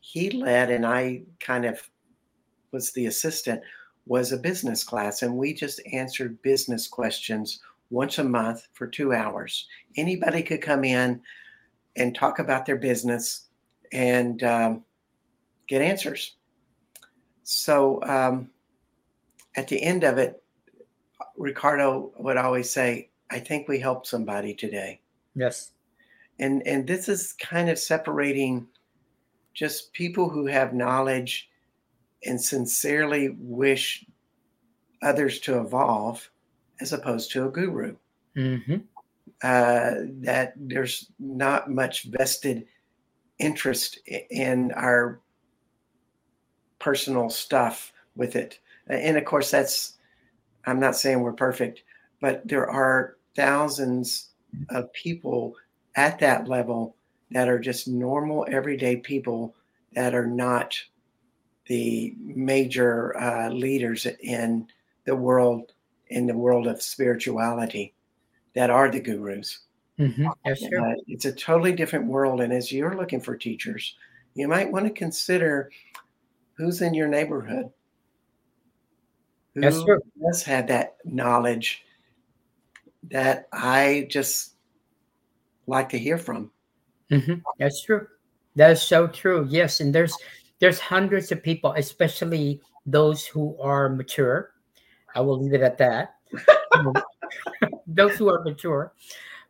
he 0.00 0.30
led 0.30 0.70
and 0.70 0.86
i 0.86 1.22
kind 1.40 1.64
of 1.64 1.88
was 2.72 2.92
the 2.92 3.06
assistant 3.06 3.62
was 4.06 4.32
a 4.32 4.36
business 4.36 4.82
class, 4.82 5.22
and 5.22 5.36
we 5.36 5.54
just 5.54 5.80
answered 5.92 6.42
business 6.42 6.88
questions 6.88 7.60
once 7.90 8.18
a 8.18 8.24
month 8.24 8.66
for 8.72 8.86
two 8.86 9.12
hours. 9.12 9.66
Anybody 9.96 10.42
could 10.42 10.62
come 10.62 10.84
in 10.84 11.20
and 11.96 12.14
talk 12.14 12.38
about 12.38 12.66
their 12.66 12.76
business 12.76 13.48
and 13.92 14.42
um, 14.42 14.84
get 15.68 15.82
answers. 15.82 16.36
So 17.44 18.02
um, 18.04 18.50
at 19.56 19.68
the 19.68 19.82
end 19.82 20.04
of 20.04 20.18
it, 20.18 20.42
Ricardo 21.36 22.12
would 22.18 22.36
always 22.36 22.70
say, 22.70 23.10
I 23.30 23.38
think 23.38 23.68
we 23.68 23.78
helped 23.78 24.06
somebody 24.06 24.54
today. 24.54 25.00
Yes. 25.34 25.72
And 26.38 26.66
and 26.66 26.86
this 26.86 27.08
is 27.08 27.34
kind 27.34 27.68
of 27.68 27.78
separating 27.78 28.66
just 29.54 29.92
people 29.92 30.28
who 30.28 30.46
have 30.46 30.74
knowledge 30.74 31.48
and 32.24 32.40
sincerely 32.40 33.36
wish 33.38 34.04
others 35.02 35.40
to 35.40 35.58
evolve 35.60 36.30
as 36.80 36.92
opposed 36.92 37.30
to 37.32 37.46
a 37.46 37.50
guru. 37.50 37.96
Mm-hmm. 38.36 38.76
Uh, 39.42 40.04
that 40.20 40.52
there's 40.56 41.10
not 41.18 41.68
much 41.68 42.04
vested 42.04 42.64
interest 43.40 43.98
in 44.30 44.70
our 44.72 45.20
personal 46.78 47.28
stuff 47.28 47.92
with 48.14 48.36
it. 48.36 48.60
And 48.86 49.16
of 49.16 49.24
course, 49.24 49.50
that's, 49.50 49.94
I'm 50.64 50.78
not 50.78 50.94
saying 50.94 51.20
we're 51.20 51.32
perfect, 51.32 51.82
but 52.20 52.46
there 52.46 52.70
are 52.70 53.16
thousands 53.34 54.28
of 54.70 54.92
people 54.92 55.56
at 55.96 56.20
that 56.20 56.46
level 56.46 56.94
that 57.32 57.48
are 57.48 57.58
just 57.58 57.88
normal, 57.88 58.46
everyday 58.48 58.96
people 58.96 59.56
that 59.94 60.14
are 60.14 60.26
not 60.26 60.80
the 61.66 62.14
major 62.20 63.18
uh, 63.18 63.48
leaders 63.48 64.06
in 64.20 64.68
the 65.04 65.16
world 65.16 65.72
in 66.08 66.26
the 66.26 66.36
world 66.36 66.66
of 66.66 66.82
spirituality 66.82 67.94
that 68.54 68.70
are 68.70 68.90
the 68.90 69.00
gurus. 69.00 69.60
Mm-hmm. 69.98 70.26
Yes, 70.44 70.60
sure. 70.60 70.90
Uh, 70.90 70.94
it's 71.06 71.24
a 71.24 71.32
totally 71.32 71.72
different 71.72 72.06
world, 72.06 72.40
and 72.40 72.52
as 72.52 72.72
you're 72.72 72.96
looking 72.96 73.20
for 73.20 73.36
teachers, 73.36 73.94
you 74.34 74.48
might 74.48 74.70
want 74.70 74.86
to 74.86 74.90
consider 74.90 75.70
who's 76.54 76.80
in 76.80 76.94
your 76.94 77.08
neighborhood. 77.08 77.70
Who 79.54 79.62
yes, 79.62 79.82
sure. 79.82 80.00
does 80.20 80.42
have 80.44 80.66
that 80.68 80.96
knowledge 81.04 81.84
that 83.10 83.48
I 83.52 84.06
just 84.10 84.54
like 85.66 85.90
to 85.90 85.98
hear 85.98 86.16
from. 86.16 86.50
Mm-hmm. 87.10 87.34
That's 87.58 87.82
true. 87.82 88.06
That 88.56 88.70
is 88.70 88.82
so 88.82 89.06
true. 89.06 89.46
Yes, 89.50 89.80
and 89.80 89.94
there's 89.94 90.16
there's 90.58 90.78
hundreds 90.78 91.32
of 91.32 91.42
people, 91.42 91.72
especially 91.76 92.60
those 92.86 93.26
who 93.26 93.56
are 93.60 93.88
mature. 93.88 94.52
I 95.14 95.20
will 95.20 95.42
leave 95.42 95.52
it 95.52 95.60
at 95.60 95.78
that. 95.78 96.16
those 97.94 98.16
who 98.16 98.28
are 98.28 98.42
mature. 98.42 98.92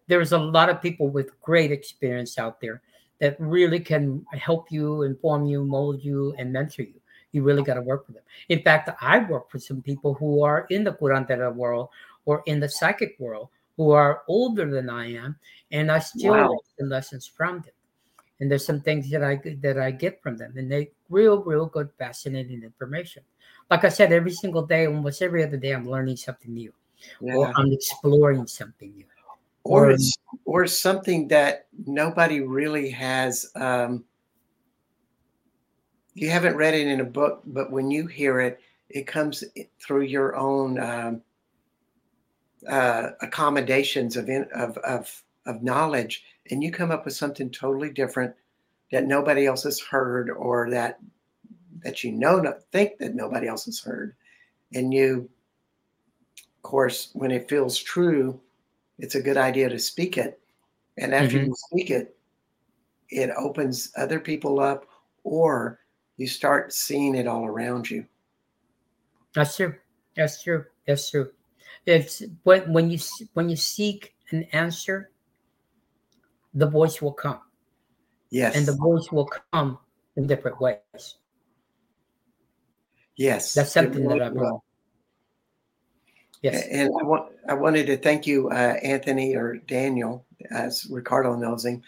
There's 0.06 0.32
a 0.32 0.38
lot 0.38 0.68
of 0.68 0.82
people 0.82 1.08
with 1.08 1.40
great 1.40 1.70
experience 1.70 2.38
out 2.38 2.60
there 2.60 2.82
that 3.20 3.36
really 3.38 3.80
can 3.80 4.24
help 4.32 4.70
you, 4.70 5.02
inform 5.02 5.46
you, 5.46 5.64
mold 5.64 6.02
you, 6.04 6.34
and 6.38 6.52
mentor 6.52 6.82
you. 6.82 7.00
You 7.30 7.42
really 7.42 7.62
got 7.62 7.74
to 7.74 7.82
work 7.82 8.06
with 8.06 8.16
them. 8.16 8.24
In 8.48 8.62
fact, 8.62 8.90
I 9.00 9.20
work 9.20 9.52
with 9.52 9.62
some 9.62 9.80
people 9.80 10.14
who 10.14 10.42
are 10.42 10.66
in 10.70 10.84
the 10.84 10.92
curandera 10.92 11.54
world 11.54 11.88
or 12.26 12.42
in 12.46 12.60
the 12.60 12.68
psychic 12.68 13.16
world 13.18 13.48
who 13.76 13.90
are 13.92 14.22
older 14.28 14.70
than 14.70 14.90
I 14.90 15.14
am, 15.14 15.36
and 15.70 15.90
I 15.90 15.98
still 16.00 16.32
wow. 16.32 16.58
learn 16.78 16.90
lessons 16.90 17.26
from 17.26 17.60
them 17.60 17.72
and 18.42 18.50
there's 18.50 18.66
some 18.66 18.80
things 18.80 19.08
that 19.08 19.22
I 19.22 19.40
that 19.60 19.78
I 19.78 19.92
get 19.92 20.20
from 20.20 20.36
them, 20.36 20.54
and 20.56 20.70
they 20.70 20.90
real, 21.08 21.44
real 21.44 21.66
good, 21.66 21.90
fascinating 21.96 22.64
information. 22.64 23.22
Like 23.70 23.84
I 23.84 23.88
said, 23.88 24.12
every 24.12 24.32
single 24.32 24.66
day, 24.66 24.86
almost 24.86 25.22
every 25.22 25.44
other 25.44 25.56
day, 25.56 25.70
I'm 25.70 25.88
learning 25.88 26.16
something 26.16 26.52
new, 26.52 26.72
yeah. 27.20 27.34
or 27.34 27.52
I'm 27.56 27.72
exploring 27.72 28.46
something 28.46 28.94
new, 28.94 29.04
or 29.64 29.92
or, 29.92 29.96
or 30.44 30.66
something 30.66 31.28
that 31.28 31.66
nobody 31.86 32.40
really 32.40 32.90
has. 32.90 33.50
Um, 33.54 34.04
you 36.14 36.30
haven't 36.30 36.56
read 36.56 36.74
it 36.74 36.86
in 36.86 37.00
a 37.00 37.04
book, 37.04 37.42
but 37.46 37.70
when 37.70 37.90
you 37.90 38.06
hear 38.06 38.40
it, 38.40 38.60
it 38.90 39.06
comes 39.06 39.42
through 39.80 40.02
your 40.02 40.36
own 40.36 40.78
um, 40.78 41.22
uh, 42.68 43.10
accommodations 43.20 44.16
of, 44.16 44.28
in, 44.28 44.46
of 44.54 44.76
of 44.78 45.22
of 45.46 45.62
knowledge, 45.62 46.24
and 46.50 46.62
you 46.62 46.70
come 46.70 46.90
up 46.90 47.04
with 47.04 47.14
something 47.14 47.50
totally 47.50 47.90
different 47.90 48.34
that 48.90 49.06
nobody 49.06 49.46
else 49.46 49.62
has 49.64 49.80
heard, 49.80 50.30
or 50.30 50.70
that 50.70 50.98
that 51.82 52.04
you 52.04 52.12
know 52.12 52.38
not 52.38 52.62
think 52.70 52.98
that 52.98 53.14
nobody 53.14 53.48
else 53.48 53.64
has 53.64 53.80
heard, 53.80 54.14
and 54.74 54.92
you, 54.92 55.28
of 56.62 56.70
course, 56.70 57.10
when 57.14 57.32
it 57.32 57.48
feels 57.48 57.76
true, 57.76 58.40
it's 59.00 59.16
a 59.16 59.22
good 59.22 59.36
idea 59.36 59.68
to 59.68 59.80
speak 59.80 60.16
it, 60.16 60.38
and 60.96 61.12
after 61.12 61.38
mm-hmm. 61.38 61.46
you 61.46 61.54
speak 61.56 61.90
it, 61.90 62.16
it 63.08 63.30
opens 63.36 63.90
other 63.96 64.20
people 64.20 64.60
up, 64.60 64.86
or 65.24 65.80
you 66.18 66.28
start 66.28 66.72
seeing 66.72 67.16
it 67.16 67.26
all 67.26 67.46
around 67.46 67.90
you. 67.90 68.06
That's 69.34 69.56
true. 69.56 69.74
That's 70.14 70.40
true. 70.40 70.64
That's 70.86 71.10
true. 71.10 71.32
It's 71.84 72.22
when 72.44 72.72
when 72.72 72.90
you 72.90 72.98
when 73.34 73.48
you 73.48 73.56
seek 73.56 74.14
an 74.30 74.44
answer, 74.52 75.10
the 76.54 76.68
voice 76.68 77.02
will 77.02 77.12
come. 77.12 77.40
Yes. 78.30 78.54
And 78.54 78.66
the 78.66 78.76
voice 78.76 79.10
will 79.10 79.28
come 79.52 79.78
in 80.14 80.28
different 80.28 80.60
ways. 80.60 81.16
Yes. 83.16 83.52
That's 83.52 83.72
something 83.72 84.06
that 84.06 84.22
I've 84.22 84.34
learned. 84.34 84.60
Yes. 86.42 86.66
And 86.68 86.90
I 87.00 87.04
want 87.04 87.32
I 87.48 87.54
wanted 87.54 87.86
to 87.86 87.96
thank 87.96 88.26
you, 88.26 88.50
uh, 88.50 88.76
Anthony 88.82 89.36
or 89.36 89.56
Daniel, 89.68 90.24
as 90.50 90.86
Ricardo 90.90 91.36
knows 91.36 91.64
him, 91.64 91.82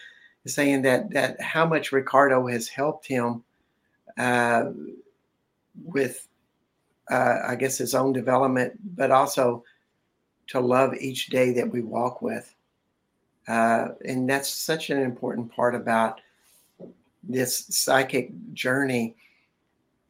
saying 0.46 0.82
that 0.82 1.10
that 1.10 1.40
how 1.40 1.66
much 1.66 1.90
Ricardo 1.92 2.46
has 2.46 2.68
helped 2.68 3.06
him 3.06 3.42
uh, 4.16 4.70
with, 5.84 6.28
uh, 7.10 7.38
I 7.48 7.56
guess, 7.56 7.78
his 7.78 7.94
own 7.94 8.12
development, 8.12 8.74
but 8.96 9.10
also 9.10 9.64
to 10.48 10.60
love 10.60 10.94
each 10.94 11.28
day 11.28 11.52
that 11.54 11.70
we 11.70 11.82
walk 11.82 12.22
with. 12.22 12.54
Uh, 13.48 13.88
and 14.06 14.28
that's 14.28 14.48
such 14.48 14.90
an 14.90 14.98
important 15.00 15.50
part 15.52 15.74
about 15.74 16.20
this 17.22 17.66
psychic 17.70 18.30
journey. 18.54 19.16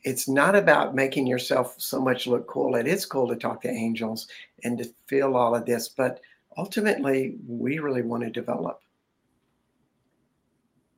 It's 0.05 0.29
not 0.29 0.55
about 0.55 0.95
making 0.95 1.27
yourself 1.27 1.75
so 1.79 2.01
much 2.01 2.27
look 2.27 2.47
cool. 2.47 2.75
It 2.77 2.87
is 2.87 3.07
cool 3.07 3.27
to 3.29 3.37
talk 3.37 3.63
to 3.63 3.71
angels 3.71 4.29
and 4.63 4.77
to 4.79 4.93
feel 5.07 5.37
all 5.37 5.55
of 5.55 5.65
this, 5.65 5.89
but 5.89 6.21
ultimately, 6.57 7.37
we 7.47 7.79
really 7.79 8.03
want 8.03 8.23
to 8.23 8.31
develop. 8.31 8.81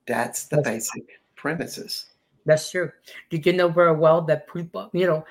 That's 0.07 0.47
the 0.47 0.57
that's 0.57 0.69
basic 0.69 1.05
premises. 1.35 2.07
That's 2.45 2.71
true. 2.71 2.91
Did 3.31 3.45
you 3.47 3.53
know 3.53 3.69
very 3.69 3.97
well 3.97 4.23
that 4.23 4.53
people, 4.53 4.91
you 4.93 5.07
know, 5.07 5.25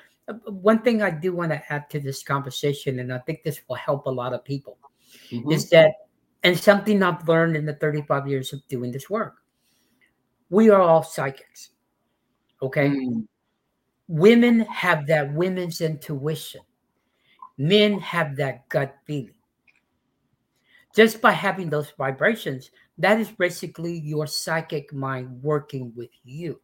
one 0.46 0.80
thing 0.82 1.02
I 1.02 1.10
do 1.10 1.32
want 1.32 1.52
to 1.52 1.72
add 1.72 1.88
to 1.90 2.00
this 2.00 2.22
conversation, 2.22 2.98
and 2.98 3.12
I 3.12 3.18
think 3.18 3.42
this 3.42 3.60
will 3.68 3.76
help 3.76 4.06
a 4.06 4.10
lot 4.10 4.34
of 4.34 4.44
people, 4.44 4.76
mm-hmm. 5.30 5.50
is 5.50 5.70
that, 5.70 5.92
and 6.42 6.58
something 6.58 7.02
I've 7.02 7.26
learned 7.26 7.56
in 7.56 7.64
the 7.64 7.74
35 7.74 8.26
years 8.26 8.52
of 8.52 8.66
doing 8.68 8.92
this 8.92 9.08
work, 9.08 9.36
we 10.50 10.68
are 10.68 10.80
all 10.80 11.02
psychics. 11.02 11.70
Okay. 12.62 12.88
Mm. 12.88 13.26
Women 14.08 14.60
have 14.60 15.06
that 15.08 15.32
women's 15.34 15.80
intuition, 15.80 16.62
men 17.58 17.98
have 18.00 18.36
that 18.36 18.68
gut 18.68 18.96
feeling. 19.04 19.34
Just 20.94 21.20
by 21.20 21.32
having 21.32 21.68
those 21.68 21.90
vibrations, 21.98 22.70
that 22.98 23.20
is 23.20 23.30
basically 23.30 23.98
your 23.98 24.26
psychic 24.26 24.92
mind 24.92 25.42
working 25.42 25.92
with 25.94 26.10
you. 26.24 26.60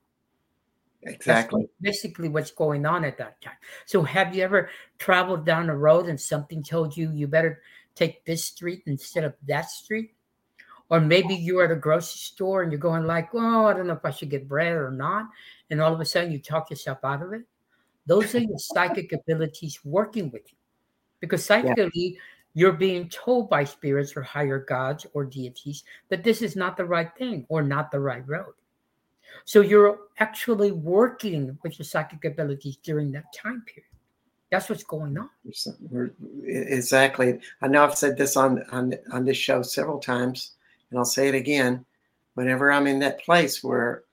Exactly. 1.03 1.63
That's 1.63 1.73
basically 1.81 2.29
what's 2.29 2.53
going 2.53 2.87
on 2.87 3.05
at 3.05 3.19
that 3.19 3.41
time. 3.43 3.57
So, 3.87 4.03
have 4.03 4.35
you 4.35 4.43
ever 4.45 4.71
traveled 4.99 5.45
down 5.45 5.67
the 5.67 5.75
road 5.75 6.07
and 6.07 6.21
something 6.21 6.63
told 6.63 6.97
you 6.97 7.11
you 7.11 7.27
better 7.27 7.61
take 7.95 8.25
this 8.25 8.45
street 8.45 8.85
instead 8.87 9.25
of 9.25 9.35
that 9.49 9.69
street? 9.69 10.15
Or 10.93 11.01
maybe 11.01 11.35
you're 11.35 11.65
at 11.65 11.71
a 11.71 11.75
grocery 11.77 12.19
store 12.19 12.63
and 12.63 12.71
you're 12.71 12.79
going 12.79 13.07
like, 13.07 13.31
"Oh, 13.33 13.65
I 13.65 13.73
don't 13.73 13.87
know 13.87 13.95
if 13.95 14.05
I 14.05 14.11
should 14.11 14.29
get 14.29 14.47
bread 14.47 14.75
or 14.75 14.91
not," 14.91 15.25
and 15.71 15.81
all 15.81 15.95
of 15.95 16.01
a 16.01 16.05
sudden 16.05 16.31
you 16.31 16.39
talk 16.39 16.69
yourself 16.69 16.99
out 17.03 17.23
of 17.23 17.33
it. 17.33 17.43
Those 18.05 18.35
are 18.35 18.41
your 18.41 18.59
psychic 18.59 19.13
abilities 19.13 19.83
working 19.85 20.31
with 20.31 20.43
you, 20.53 20.59
because 21.19 21.45
psychically 21.47 21.91
yeah. 21.95 22.21
you're 22.53 22.73
being 22.73 23.09
told 23.09 23.49
by 23.49 23.65
spirits 23.65 24.15
or 24.15 24.23
higher 24.23 24.59
gods 24.59 25.07
or 25.15 25.25
deities 25.25 25.83
that 26.11 26.23
this 26.23 26.43
is 26.43 26.57
not 26.57 26.77
the 26.77 26.85
right 26.85 27.11
thing 27.17 27.47
or 27.49 27.63
not 27.63 27.91
the 27.91 28.01
right 28.01 28.29
road. 28.29 28.53
So 29.47 29.63
you're 29.63 29.99
actually 30.19 30.73
working 30.73 31.59
with 31.63 31.79
your 31.79 31.87
psychic 31.87 32.27
abilities 32.27 32.77
during 32.77 33.13
that 33.13 33.33
time 33.33 33.63
period. 33.63 33.89
That's 34.51 34.69
what's 34.69 34.85
going 34.85 35.17
on. 35.17 35.31
Exactly. 36.45 37.41
I 37.63 37.69
know 37.69 37.83
I've 37.83 37.97
said 37.97 38.19
this 38.19 38.37
on, 38.37 38.63
on 38.71 38.93
on 39.11 39.25
this 39.25 39.39
show 39.39 39.63
several 39.63 39.99
times, 39.99 40.53
and 40.93 40.99
I'll 40.99 41.05
say 41.05 41.29
it 41.29 41.35
again. 41.35 41.85
Whenever 42.35 42.71
I'm 42.71 42.87
in 42.87 42.99
that 43.01 43.23
place 43.25 43.65
where 43.65 44.05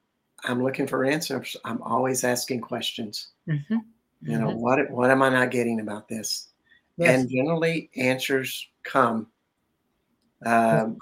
I'm 0.46 0.64
looking 0.64 0.88
for 0.88 1.06
answers, 1.06 1.56
I'm 1.66 1.82
always 1.82 2.24
asking 2.24 2.62
questions. 2.62 3.30
Mm-hmm. 3.48 3.78
You 4.22 4.40
know, 4.40 4.48
mm-hmm. 4.48 4.60
what 4.60 4.90
what 4.90 5.12
am 5.12 5.22
I 5.22 5.30
not 5.30 5.52
getting 5.52 5.82
about 5.82 6.08
this? 6.08 6.48
Yes. 6.98 7.20
And 7.20 7.30
generally, 7.30 7.90
answers 7.96 8.68
come. 8.84 9.28
Um, 10.46 10.98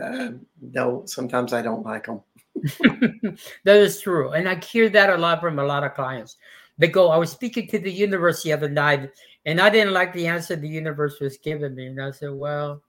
uh, 0.00 0.30
though 0.60 1.04
sometimes 1.06 1.52
I 1.52 1.62
don't 1.62 1.86
like 1.86 2.06
them. 2.06 2.20
that 3.64 3.76
is 3.76 4.00
true. 4.00 4.32
And 4.32 4.48
I 4.48 4.56
hear 4.56 4.88
that 4.88 5.10
a 5.10 5.16
lot 5.16 5.40
from 5.40 5.58
a 5.58 5.64
lot 5.64 5.84
of 5.84 5.94
clients. 5.94 6.36
They 6.78 6.88
go, 6.88 7.10
I 7.10 7.16
was 7.16 7.30
speaking 7.30 7.68
to 7.68 7.78
the 7.78 7.92
universe 7.92 8.42
the 8.42 8.52
other 8.52 8.68
night, 8.68 9.10
and 9.46 9.60
I 9.60 9.70
didn't 9.70 9.92
like 9.92 10.12
the 10.12 10.26
answer 10.26 10.56
the 10.56 10.68
universe 10.68 11.20
was 11.20 11.38
giving 11.38 11.74
me. 11.74 11.86
And 11.86 12.02
I 12.02 12.10
said, 12.10 12.32
Well, 12.32 12.82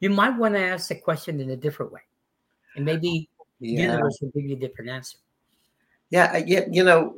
you 0.00 0.10
might 0.10 0.36
want 0.36 0.54
to 0.54 0.60
ask 0.60 0.88
the 0.88 0.94
question 0.94 1.40
in 1.40 1.50
a 1.50 1.56
different 1.56 1.92
way. 1.92 2.00
And 2.76 2.84
maybe 2.84 3.28
yeah. 3.60 3.76
the 3.76 3.82
universe 3.92 4.18
will 4.20 4.30
give 4.30 4.44
you 4.44 4.56
a 4.56 4.58
different 4.58 4.90
answer. 4.90 5.18
Yeah, 6.10 6.38
yeah, 6.38 6.64
you 6.70 6.84
know, 6.84 7.14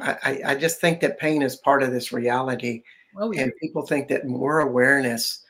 I, 0.00 0.42
I 0.44 0.54
just 0.54 0.80
think 0.80 1.00
that 1.00 1.18
pain 1.18 1.42
is 1.42 1.56
part 1.56 1.82
of 1.82 1.92
this 1.92 2.12
reality. 2.12 2.82
Oh, 3.16 3.32
yeah. 3.32 3.42
And 3.42 3.52
people 3.60 3.86
think 3.86 4.08
that 4.08 4.26
more 4.26 4.60
awareness 4.60 5.44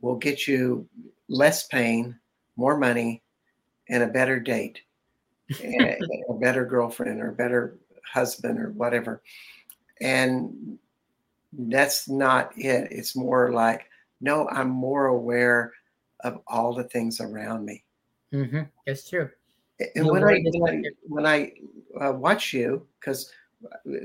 will 0.00 0.16
get 0.16 0.46
you 0.46 0.86
less 1.28 1.66
pain, 1.66 2.18
more 2.56 2.76
money, 2.76 3.22
and 3.88 4.02
a 4.02 4.08
better 4.08 4.40
date, 4.40 4.80
eh, 5.62 5.96
and 6.00 6.10
a 6.28 6.34
better 6.34 6.64
girlfriend 6.64 7.22
or 7.22 7.28
a 7.28 7.34
better 7.34 7.78
husband 8.12 8.58
or 8.58 8.70
whatever. 8.70 9.22
And 10.00 10.78
that's 11.52 12.08
not 12.08 12.52
it. 12.56 12.88
It's 12.90 13.16
more 13.16 13.52
like, 13.52 13.86
no, 14.20 14.48
I'm 14.48 14.70
more 14.70 15.06
aware 15.06 15.72
of 16.20 16.40
all 16.46 16.74
the 16.74 16.84
things 16.84 17.20
around 17.20 17.64
me. 17.64 17.84
Mm-hmm. 18.32 18.62
That's 18.86 19.08
true. 19.08 19.28
And 19.96 20.06
when 20.06 20.24
I, 20.24 20.42
when 20.52 20.74
I, 20.74 20.82
when 21.02 21.26
I 21.26 21.52
uh, 22.00 22.12
watch 22.12 22.52
you, 22.52 22.86
because 23.00 23.30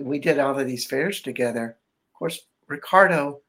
we 0.01 0.19
did 0.19 0.39
all 0.39 0.57
of 0.57 0.67
these 0.67 0.85
fairs 0.85 1.21
together, 1.21 1.77
of 2.13 2.17
course, 2.17 2.47
Ricardo, 2.67 3.41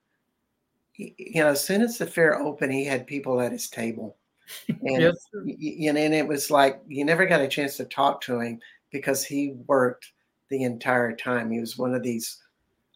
you 0.97 1.41
know, 1.43 1.49
as 1.49 1.65
soon 1.65 1.81
as 1.81 1.99
the 1.99 2.07
fair 2.07 2.39
opened, 2.39 2.73
he 2.73 2.85
had 2.85 3.07
people 3.07 3.41
at 3.41 3.53
his 3.53 3.69
table 3.69 4.17
and 4.69 5.03
yes. 5.03 5.27
you 5.45 5.93
know, 5.93 6.01
and 6.01 6.15
it 6.15 6.27
was 6.27 6.51
like 6.51 6.81
you 6.89 7.05
never 7.05 7.27
got 7.27 7.41
a 7.41 7.49
chance 7.49 7.77
to 7.77 7.85
talk 7.85 8.21
to 8.23 8.41
him 8.41 8.61
because 8.91 9.25
he 9.25 9.55
worked 9.67 10.13
the 10.49 10.65
entire 10.65 11.15
time. 11.15 11.51
He 11.51 11.61
was 11.61 11.79
one 11.79 11.95
of 11.95 12.03
these 12.03 12.39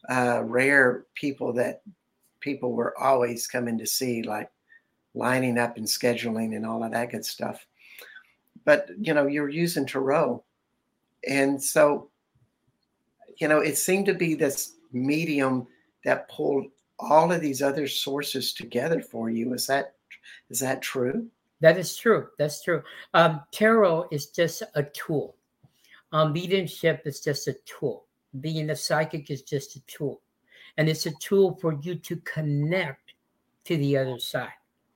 uh, 0.09 0.43
rare 0.43 1.05
people 1.15 1.53
that 1.53 1.81
people 2.45 2.71
were 2.73 2.97
always 2.97 3.47
coming 3.47 3.77
to 3.79 3.87
see, 3.87 4.21
like 4.21 4.49
lining 5.15 5.57
up 5.57 5.75
and 5.75 5.87
scheduling 5.87 6.55
and 6.55 6.65
all 6.65 6.83
of 6.83 6.91
that 6.91 7.11
good 7.11 7.25
stuff. 7.25 7.65
But 8.63 8.89
you 9.01 9.13
know, 9.13 9.27
you're 9.27 9.49
using 9.49 9.85
tarot, 9.85 10.43
and 11.27 11.61
so 11.61 12.09
you 13.37 13.49
know, 13.49 13.59
it 13.59 13.77
seemed 13.77 14.05
to 14.05 14.13
be 14.13 14.35
this 14.35 14.75
medium 14.93 15.67
that 16.05 16.29
pulled 16.29 16.67
all 16.99 17.31
of 17.31 17.41
these 17.41 17.61
other 17.61 17.87
sources 17.87 18.53
together 18.53 19.01
for 19.01 19.29
you. 19.29 19.53
Is 19.53 19.67
that 19.67 19.95
is 20.49 20.59
that 20.59 20.81
true? 20.81 21.27
That 21.61 21.77
is 21.77 21.97
true. 21.97 22.27
That's 22.37 22.61
true. 22.63 22.83
Um, 23.13 23.41
tarot 23.51 24.07
is 24.11 24.27
just 24.27 24.61
a 24.75 24.83
tool. 24.83 25.35
Um, 26.11 26.31
mediumship 26.31 27.01
is 27.05 27.19
just 27.19 27.47
a 27.47 27.57
tool. 27.65 28.05
Being 28.39 28.69
a 28.69 28.75
psychic 28.75 29.31
is 29.31 29.41
just 29.41 29.75
a 29.75 29.81
tool. 29.87 30.21
And 30.77 30.89
it's 30.89 31.05
a 31.05 31.11
tool 31.19 31.57
for 31.61 31.73
you 31.81 31.95
to 31.95 32.17
connect 32.17 33.13
to 33.65 33.77
the 33.77 33.97
other 33.97 34.19
side 34.19 34.49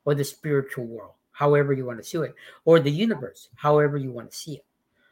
or 0.06 0.15
the 0.15 0.24
spiritual 0.24 0.86
world, 0.86 1.13
however 1.32 1.74
you 1.74 1.86
want 1.86 2.00
to 2.00 2.04
see 2.04 2.18
it, 2.18 2.36
or 2.65 2.80
the 2.80 2.92
universe, 2.92 3.50
however 3.56 3.98
you 3.98 4.12
want 4.12 4.32
to 4.32 4.38
see 4.38 4.56
it. 4.56 4.65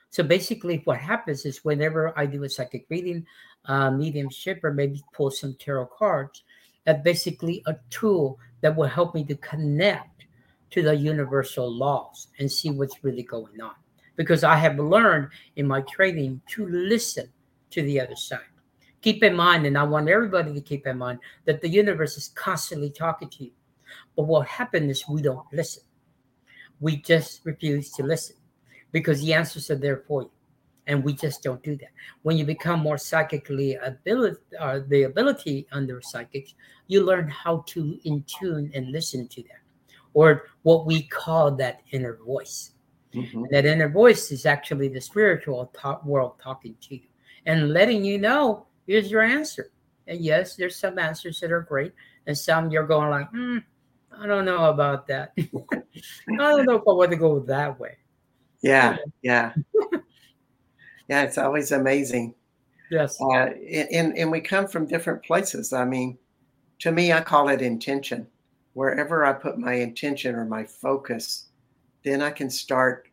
So 0.10 0.24
basically, 0.24 0.82
what 0.86 0.98
happens 0.98 1.46
is 1.46 1.66
whenever 1.66 2.18
I 2.18 2.26
do 2.26 2.44
a 2.44 2.50
psychic 2.50 2.86
reading, 2.90 3.26
uh, 3.66 3.92
mediumship, 3.92 4.64
or 4.64 4.74
maybe 4.74 5.04
pull 5.14 5.32
some 5.32 5.56
tarot 5.60 5.88
cards, 5.88 6.44
that's 6.86 7.04
basically 7.04 7.62
a 7.66 7.76
tool 7.90 8.40
that 8.62 8.76
will 8.76 8.88
help 8.88 9.14
me 9.14 9.24
to 9.26 9.36
connect 9.36 10.26
to 10.72 10.82
the 10.82 10.96
universal 10.96 11.70
laws 11.70 12.28
and 12.40 12.52
see 12.52 12.72
what's 12.72 13.04
really 13.04 13.24
going 13.24 13.62
on. 13.62 13.74
Because 14.16 14.44
I 14.44 14.56
have 14.56 14.80
learned 14.80 15.30
in 15.58 15.68
my 15.68 15.82
training 15.82 16.42
to 16.52 16.68
listen 16.68 17.32
to 17.72 17.82
the 17.84 18.00
other 18.00 18.16
side. 18.16 18.40
Keep 19.08 19.24
in 19.24 19.34
mind, 19.34 19.66
and 19.66 19.78
I 19.78 19.84
want 19.84 20.10
everybody 20.10 20.54
to 20.54 20.60
keep 20.60 20.86
in 20.86 20.98
mind 20.98 21.20
that 21.46 21.62
the 21.62 21.70
universe 21.70 22.18
is 22.18 22.28
constantly 22.36 22.90
talking 22.90 23.30
to 23.30 23.46
you. 23.46 23.52
But 24.18 24.24
what 24.24 24.46
happens 24.48 24.92
is 24.92 25.08
we 25.08 25.22
don't 25.22 25.48
listen. 25.54 25.84
We 26.82 26.98
just 26.98 27.40
refuse 27.46 27.90
to 27.94 28.04
listen 28.04 28.36
because 28.92 29.22
the 29.22 29.34
answers 29.34 29.72
are 29.72 29.78
there 29.78 30.04
for 30.08 30.24
you. 30.24 30.32
And 30.88 31.04
we 31.06 31.14
just 31.14 31.42
don't 31.42 31.64
do 31.64 31.78
that. 31.78 31.92
When 32.24 32.38
you 32.38 32.46
become 32.46 32.82
more 32.82 32.98
psychically 32.98 33.76
ability, 33.76 34.42
uh, 34.60 34.80
the 34.88 35.04
ability 35.04 35.68
under 35.72 36.02
psychics, 36.02 36.54
you 36.88 37.06
learn 37.06 37.30
how 37.30 37.64
to 37.68 37.98
in 38.04 38.26
tune 38.28 38.72
and 38.74 38.92
listen 38.92 39.28
to 39.30 39.42
that, 39.44 39.62
or 40.14 40.48
what 40.64 40.86
we 40.86 41.04
call 41.04 41.52
that 41.56 41.82
inner 41.92 42.18
voice. 42.26 42.72
Mm-hmm. 43.14 43.46
That 43.52 43.66
inner 43.66 43.90
voice 43.90 44.32
is 44.32 44.46
actually 44.46 44.90
the 44.90 45.02
spiritual 45.02 45.72
world 46.06 46.34
talking 46.42 46.76
to 46.82 46.96
you 46.96 47.08
and 47.46 47.74
letting 47.74 48.04
you 48.04 48.18
know 48.18 48.67
here's 48.88 49.12
your 49.12 49.22
answer. 49.22 49.72
And 50.08 50.22
yes, 50.22 50.56
there's 50.56 50.78
some 50.78 50.98
answers 50.98 51.40
that 51.42 51.52
are 51.52 51.62
great, 51.62 51.94
and 52.26 52.38
some 52.38 52.72
you're 52.72 52.88
going 52.88 53.10
like, 53.10 53.30
hmm, 53.30 53.58
I 54.18 54.26
don't 54.26 54.46
know 54.46 54.70
about 54.70 55.06
that. 55.08 55.34
I 55.38 56.36
don't 56.38 56.66
know 56.66 56.76
if 56.76 56.84
I 56.88 56.92
want 56.92 57.12
to 57.12 57.18
go 57.18 57.40
that 57.42 57.80
way. 57.80 57.98
Yeah, 58.62 58.98
yeah, 59.22 59.54
yeah. 61.10 61.24
It's 61.24 61.38
always 61.38 61.72
amazing. 61.72 62.34
Yes, 62.90 63.22
uh, 63.22 63.52
and 63.92 64.18
and 64.18 64.32
we 64.32 64.40
come 64.42 64.68
from 64.68 64.88
different 64.88 65.24
places. 65.24 65.74
I 65.74 65.86
mean, 65.86 66.18
to 66.80 66.92
me, 66.92 67.12
I 67.12 67.22
call 67.22 67.50
it 67.50 67.62
intention. 67.62 68.28
Wherever 68.74 69.26
I 69.26 69.34
put 69.34 69.58
my 69.58 69.74
intention 69.74 70.36
or 70.36 70.46
my 70.46 70.64
focus, 70.64 71.48
then 72.04 72.22
I 72.22 72.30
can 72.30 72.50
start 72.50 73.08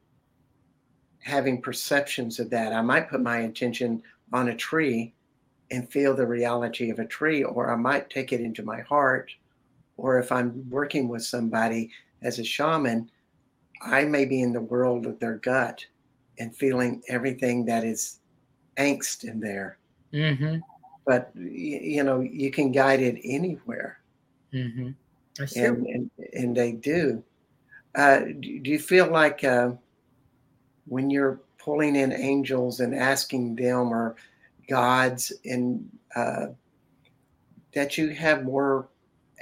having 1.21 1.61
perceptions 1.61 2.39
of 2.39 2.51
that. 2.51 2.73
I 2.73 2.83
might 2.83 3.09
put 3.09 3.23
my 3.23 3.41
intention 3.41 4.03
on 4.33 4.49
a 4.49 4.55
tree 4.55 5.14
and 5.75 5.91
feel 5.91 6.15
the 6.15 6.27
reality 6.27 6.91
of 6.91 6.99
a 6.99 7.05
tree, 7.05 7.43
or 7.43 7.73
I 7.73 7.77
might 7.77 8.09
take 8.09 8.33
it 8.33 8.41
into 8.41 8.63
my 8.63 8.81
heart. 8.83 9.33
Or 9.97 10.19
if 10.19 10.31
I'm 10.31 10.69
working 10.71 11.09
with 11.09 11.25
somebody 11.25 11.91
as 12.23 12.39
a 12.39 12.45
shaman, 12.45 13.11
I 13.83 14.05
may 14.05 14.25
be 14.25 14.41
in 14.41 14.53
the 14.53 14.61
world 14.61 15.07
of 15.07 15.19
their 15.19 15.35
gut 15.35 15.85
and 16.39 16.55
feeling 16.55 17.03
everything 17.09 17.65
that 17.67 17.85
is 17.85 18.21
angst 18.79 19.25
in 19.25 19.41
there. 19.41 19.79
Mm-hmm. 20.13 20.59
But 21.07 21.31
you 21.35 22.03
know, 22.03 22.21
you 22.21 22.51
can 22.51 22.73
guide 22.73 23.01
it 23.01 23.21
anywhere. 23.25 23.99
Mm-hmm. 24.53 24.91
And, 25.57 25.87
and, 25.87 26.11
and 26.33 26.57
they 26.57 26.73
do. 26.73 27.23
Uh, 27.95 28.21
do, 28.41 28.61
do 28.61 28.71
you 28.71 28.79
feel 28.79 29.11
like 29.11 29.43
uh, 29.45 29.73
when 30.87 31.11
you're 31.11 31.41
pulling 31.59 31.97
in 31.97 32.13
angels 32.13 32.81
and 32.81 32.95
asking 32.95 33.57
them 33.57 33.93
or 33.93 34.17
gods 34.69 35.33
and 35.45 35.89
uh, 36.15 36.47
that 37.75 37.99
you 37.99 38.09
have 38.11 38.45
more 38.45 38.89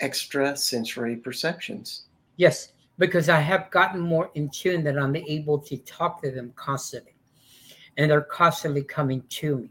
extra 0.00 0.56
sensory 0.56 1.16
perceptions? 1.16 2.06
Yes, 2.36 2.72
because 2.98 3.28
I 3.28 3.40
have 3.40 3.70
gotten 3.70 4.00
more 4.00 4.30
in 4.34 4.48
tune 4.50 4.84
that 4.84 4.98
I'm 4.98 5.16
able 5.16 5.58
to 5.58 5.76
talk 5.78 6.22
to 6.22 6.30
them 6.30 6.52
constantly, 6.56 7.14
and 7.96 8.10
they're 8.10 8.22
constantly 8.22 8.82
coming 8.82 9.22
to 9.28 9.58
me. 9.58 9.70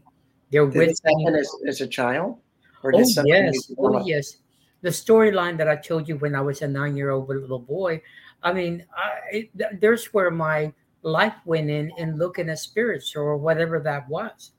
They're 0.50 0.66
Did 0.66 0.88
with 0.88 1.00
me 1.04 1.26
as, 1.28 1.50
as, 1.66 1.80
a 1.80 1.86
child, 1.86 2.38
or 2.82 2.92
oh 2.94 2.98
yes, 2.98 3.72
oh 3.78 4.04
yes. 4.04 4.36
The 4.82 4.90
storyline 4.90 5.56
that 5.58 5.68
I 5.68 5.76
told 5.76 6.08
you 6.08 6.16
when 6.16 6.34
I 6.34 6.40
was 6.40 6.62
a 6.62 6.68
nine-year-old 6.68 7.28
little 7.28 7.58
boy. 7.58 8.02
I 8.42 8.52
mean, 8.52 8.84
I, 8.96 9.48
there's 9.78 10.06
where 10.06 10.30
my 10.30 10.72
life 11.02 11.34
went 11.44 11.70
in 11.70 11.92
in 11.98 12.16
looking 12.16 12.48
at 12.48 12.58
spirits 12.58 13.14
or 13.14 13.36
whatever 13.36 13.80
that 13.80 14.08
was, 14.08 14.52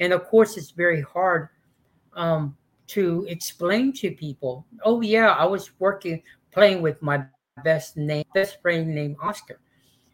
and 0.00 0.12
of 0.12 0.24
course, 0.24 0.56
it's 0.56 0.70
very 0.70 1.02
hard 1.02 1.48
um, 2.14 2.56
to 2.88 3.26
explain 3.28 3.92
to 3.94 4.10
people. 4.10 4.66
Oh 4.84 5.00
yeah, 5.00 5.30
I 5.30 5.44
was 5.44 5.70
working 5.78 6.22
playing 6.50 6.82
with 6.82 7.00
my 7.02 7.24
best 7.62 7.96
name, 7.96 8.24
best 8.34 8.60
friend 8.62 8.94
named 8.94 9.16
Oscar. 9.22 9.60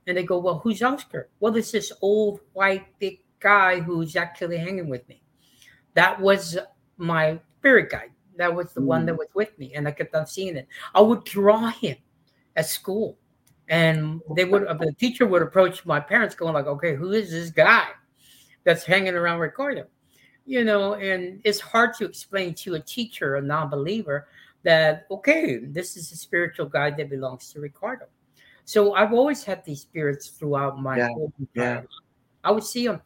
And 0.07 0.16
they 0.16 0.23
go, 0.23 0.38
Well, 0.38 0.59
who's 0.59 0.83
Oscar? 0.83 1.29
Well, 1.40 1.55
it's 1.57 1.73
this 1.73 1.93
old 2.01 2.40
white 2.53 2.87
big 2.99 3.21
guy 3.38 3.81
who's 3.81 4.16
actually 4.16 4.59
hanging 4.59 4.88
with 4.88 5.09
me. 5.09 5.23
That 5.95 6.21
was 6.21 6.59
my 6.97 7.40
spirit 7.59 7.90
guide. 7.90 8.11
That 8.37 8.55
was 8.55 8.73
the 8.73 8.81
mm. 8.81 8.87
one 8.87 9.07
that 9.07 9.14
mm. 9.14 9.19
was 9.19 9.29
with 9.35 9.59
me. 9.59 9.73
And 9.75 9.87
I 9.87 9.93
kept 9.93 10.14
on 10.14 10.27
seeing 10.27 10.57
it. 10.57 10.66
I 10.95 11.01
would 11.01 11.25
draw 11.25 11.69
him 11.69 11.97
at 12.57 12.66
school. 12.66 13.16
And 13.69 14.21
they 14.35 14.45
would 14.45 14.62
the 14.62 14.93
teacher 14.99 15.27
would 15.27 15.43
approach 15.43 15.87
my 15.87 16.01
parents 16.01 16.35
going 16.35 16.55
like, 16.55 16.66
okay, 16.66 16.97
who 16.97 17.12
is 17.12 17.31
this 17.31 17.51
guy 17.51 17.87
that's 18.64 18.85
hanging 18.85 19.14
around 19.14 19.40
Ricardo? 19.40 19.87
You 20.46 20.64
know, 20.64 20.94
and 20.94 21.40
it's 21.44 21.61
hard 21.61 21.94
to 21.99 22.05
explain 22.05 22.55
to 22.55 22.75
a 22.75 22.81
teacher, 22.81 23.37
a 23.37 23.42
non-believer, 23.42 24.29
that 24.62 25.07
okay, 25.11 25.59
this 25.59 25.96
is 25.96 26.12
a 26.12 26.16
spiritual 26.16 26.66
guide 26.66 26.96
that 26.96 27.09
belongs 27.09 27.53
to 27.53 27.61
Ricardo. 27.61 28.07
So 28.64 28.94
I've 28.94 29.12
always 29.12 29.42
had 29.42 29.64
these 29.64 29.81
spirits 29.81 30.29
throughout 30.29 30.81
my 30.81 30.99
yeah, 30.99 31.09
whole 31.09 31.33
yeah. 31.55 31.77
Life. 31.77 31.85
I 32.44 32.51
would 32.51 32.64
see 32.64 32.87
them 32.87 33.01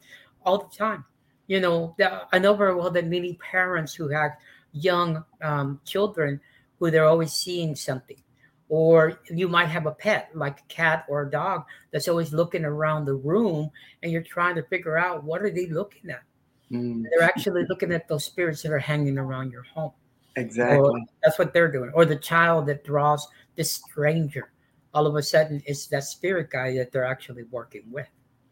all 0.45 0.57
the 0.59 0.75
time. 0.75 1.05
You 1.47 1.59
know, 1.59 1.95
I 2.31 2.39
know 2.39 2.55
very 2.55 2.75
well 2.75 2.89
that 2.91 3.07
many 3.07 3.33
parents 3.35 3.93
who 3.93 4.07
have 4.09 4.31
young 4.73 5.23
um, 5.41 5.79
children 5.85 6.39
who 6.79 6.91
they're 6.91 7.05
always 7.05 7.33
seeing 7.33 7.75
something. 7.75 8.17
Or 8.67 9.19
you 9.29 9.47
might 9.47 9.67
have 9.67 9.85
a 9.85 9.91
pet 9.91 10.31
like 10.33 10.59
a 10.59 10.73
cat 10.73 11.05
or 11.07 11.21
a 11.21 11.29
dog 11.29 11.65
that's 11.91 12.07
always 12.07 12.33
looking 12.33 12.65
around 12.65 13.05
the 13.05 13.13
room 13.13 13.69
and 14.01 14.11
you're 14.11 14.23
trying 14.23 14.55
to 14.55 14.63
figure 14.63 14.97
out 14.97 15.23
what 15.23 15.43
are 15.43 15.51
they 15.51 15.67
looking 15.67 16.09
at. 16.09 16.23
Mm. 16.71 17.03
They're 17.03 17.27
actually 17.27 17.65
looking 17.69 17.91
at 17.91 18.07
those 18.07 18.25
spirits 18.25 18.61
that 18.63 18.71
are 18.71 18.79
hanging 18.79 19.17
around 19.17 19.51
your 19.51 19.63
home. 19.63 19.91
Exactly. 20.35 20.77
Or 20.77 20.99
that's 21.23 21.39
what 21.39 21.53
they're 21.53 21.71
doing. 21.71 21.91
Or 21.93 22.05
the 22.05 22.15
child 22.15 22.65
that 22.67 22.83
draws 22.83 23.27
this 23.55 23.71
stranger. 23.71 24.51
All 24.93 25.07
of 25.07 25.15
a 25.15 25.23
sudden, 25.23 25.61
it's 25.65 25.87
that 25.87 26.05
spirit 26.05 26.49
guy 26.49 26.75
that 26.77 26.91
they're 26.91 27.05
actually 27.05 27.43
working 27.43 27.83
with. 27.91 28.07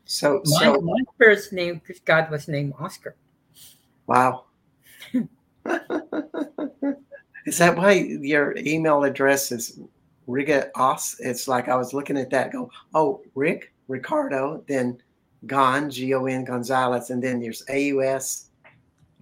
So, 0.05 0.41
my, 0.45 0.59
so 0.59 0.81
my 0.81 0.99
spirit's 1.15 1.51
name, 1.51 1.81
God 2.05 2.29
was 2.29 2.47
named 2.47 2.73
Oscar. 2.77 3.15
Wow. 4.07 4.45
is 5.13 5.27
that 7.57 7.77
why 7.77 7.93
your 7.93 8.55
email 8.57 9.03
address 9.03 9.51
is 9.51 9.79
Riga 10.27 10.69
Os? 10.75 11.19
It's 11.19 11.47
like 11.47 11.69
I 11.69 11.75
was 11.75 11.93
looking 11.93 12.17
at 12.17 12.29
that, 12.31 12.51
go, 12.51 12.69
oh, 12.93 13.21
Rick, 13.35 13.73
Ricardo, 13.87 14.63
then 14.67 15.01
Gon, 15.45 15.89
G 15.89 16.13
O 16.13 16.25
N 16.25 16.43
Gonzalez, 16.43 17.09
and 17.09 17.21
then 17.21 17.39
there's 17.39 17.63
A 17.69 17.85
U 17.87 18.03
S 18.03 18.49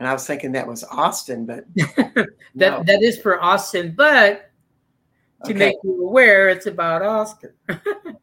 and 0.02 0.08
I 0.08 0.14
was 0.14 0.26
thinking 0.26 0.52
that 0.54 0.66
was 0.66 0.84
Austin, 0.86 1.46
but 1.46 1.64
that 1.76 2.26
no. 2.56 2.84
that 2.88 3.04
is 3.04 3.20
for 3.20 3.40
Austin, 3.40 3.94
but 3.96 4.50
to 5.46 5.52
okay. 5.52 5.54
make 5.54 5.76
you 5.84 6.08
aware, 6.08 6.50
it's 6.50 6.66
about 6.66 7.04
Oscar. 7.04 7.54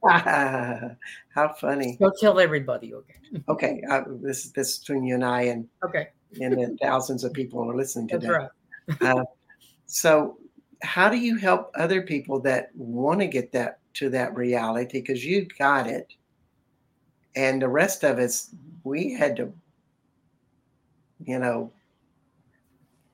How 0.09 1.55
funny! 1.61 1.97
Don't 2.01 2.19
tell 2.19 2.41
everybody, 2.41 2.95
okay? 2.95 3.43
okay, 3.49 3.83
uh, 3.89 4.03
this 4.09 4.51
this 4.51 4.79
between 4.79 5.05
you 5.05 5.15
and 5.15 5.25
I, 5.25 5.43
and 5.43 5.69
okay, 5.85 6.09
and 6.41 6.55
the 6.55 6.77
thousands 6.83 7.23
of 7.23 7.33
people 7.33 7.63
are 7.71 7.77
listening 7.77 8.09
to 8.09 8.19
That's 8.19 8.51
right. 9.01 9.17
uh, 9.17 9.25
so, 9.87 10.37
how 10.83 11.09
do 11.09 11.17
you 11.17 11.37
help 11.37 11.71
other 11.75 12.03
people 12.03 12.41
that 12.41 12.71
want 12.75 13.21
to 13.21 13.27
get 13.27 13.53
that 13.53 13.81
to 13.95 14.11
that 14.11 14.35
reality? 14.35 15.01
Because 15.01 15.25
you 15.25 15.47
got 15.59 15.87
it, 15.87 16.15
and 17.37 17.61
the 17.61 17.69
rest 17.69 18.05
of 18.05 18.19
us, 18.19 18.55
we 18.85 19.13
had 19.13 19.37
to 19.37 19.53
you 21.25 21.39
know, 21.39 21.73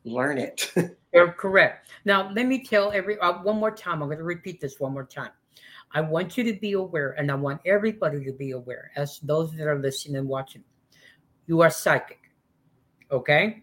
learn 0.04 0.38
it. 0.38 0.72
You're 1.12 1.32
correct. 1.32 1.88
Now, 2.04 2.30
let 2.32 2.46
me 2.46 2.64
tell 2.64 2.92
every 2.92 3.18
uh, 3.18 3.42
one 3.42 3.58
more 3.58 3.70
time. 3.70 4.02
I'm 4.02 4.08
going 4.08 4.18
to 4.18 4.24
repeat 4.24 4.60
this 4.60 4.80
one 4.80 4.92
more 4.92 5.04
time. 5.04 5.30
I 5.92 6.00
want 6.00 6.36
you 6.36 6.44
to 6.44 6.58
be 6.58 6.72
aware, 6.72 7.12
and 7.12 7.30
I 7.30 7.34
want 7.36 7.60
everybody 7.64 8.24
to 8.24 8.32
be 8.32 8.50
aware, 8.50 8.90
as 8.96 9.20
those 9.20 9.52
that 9.52 9.66
are 9.68 9.78
listening 9.78 10.16
and 10.16 10.28
watching. 10.28 10.64
You 11.46 11.60
are 11.60 11.70
psychic. 11.70 12.18
Okay? 13.12 13.62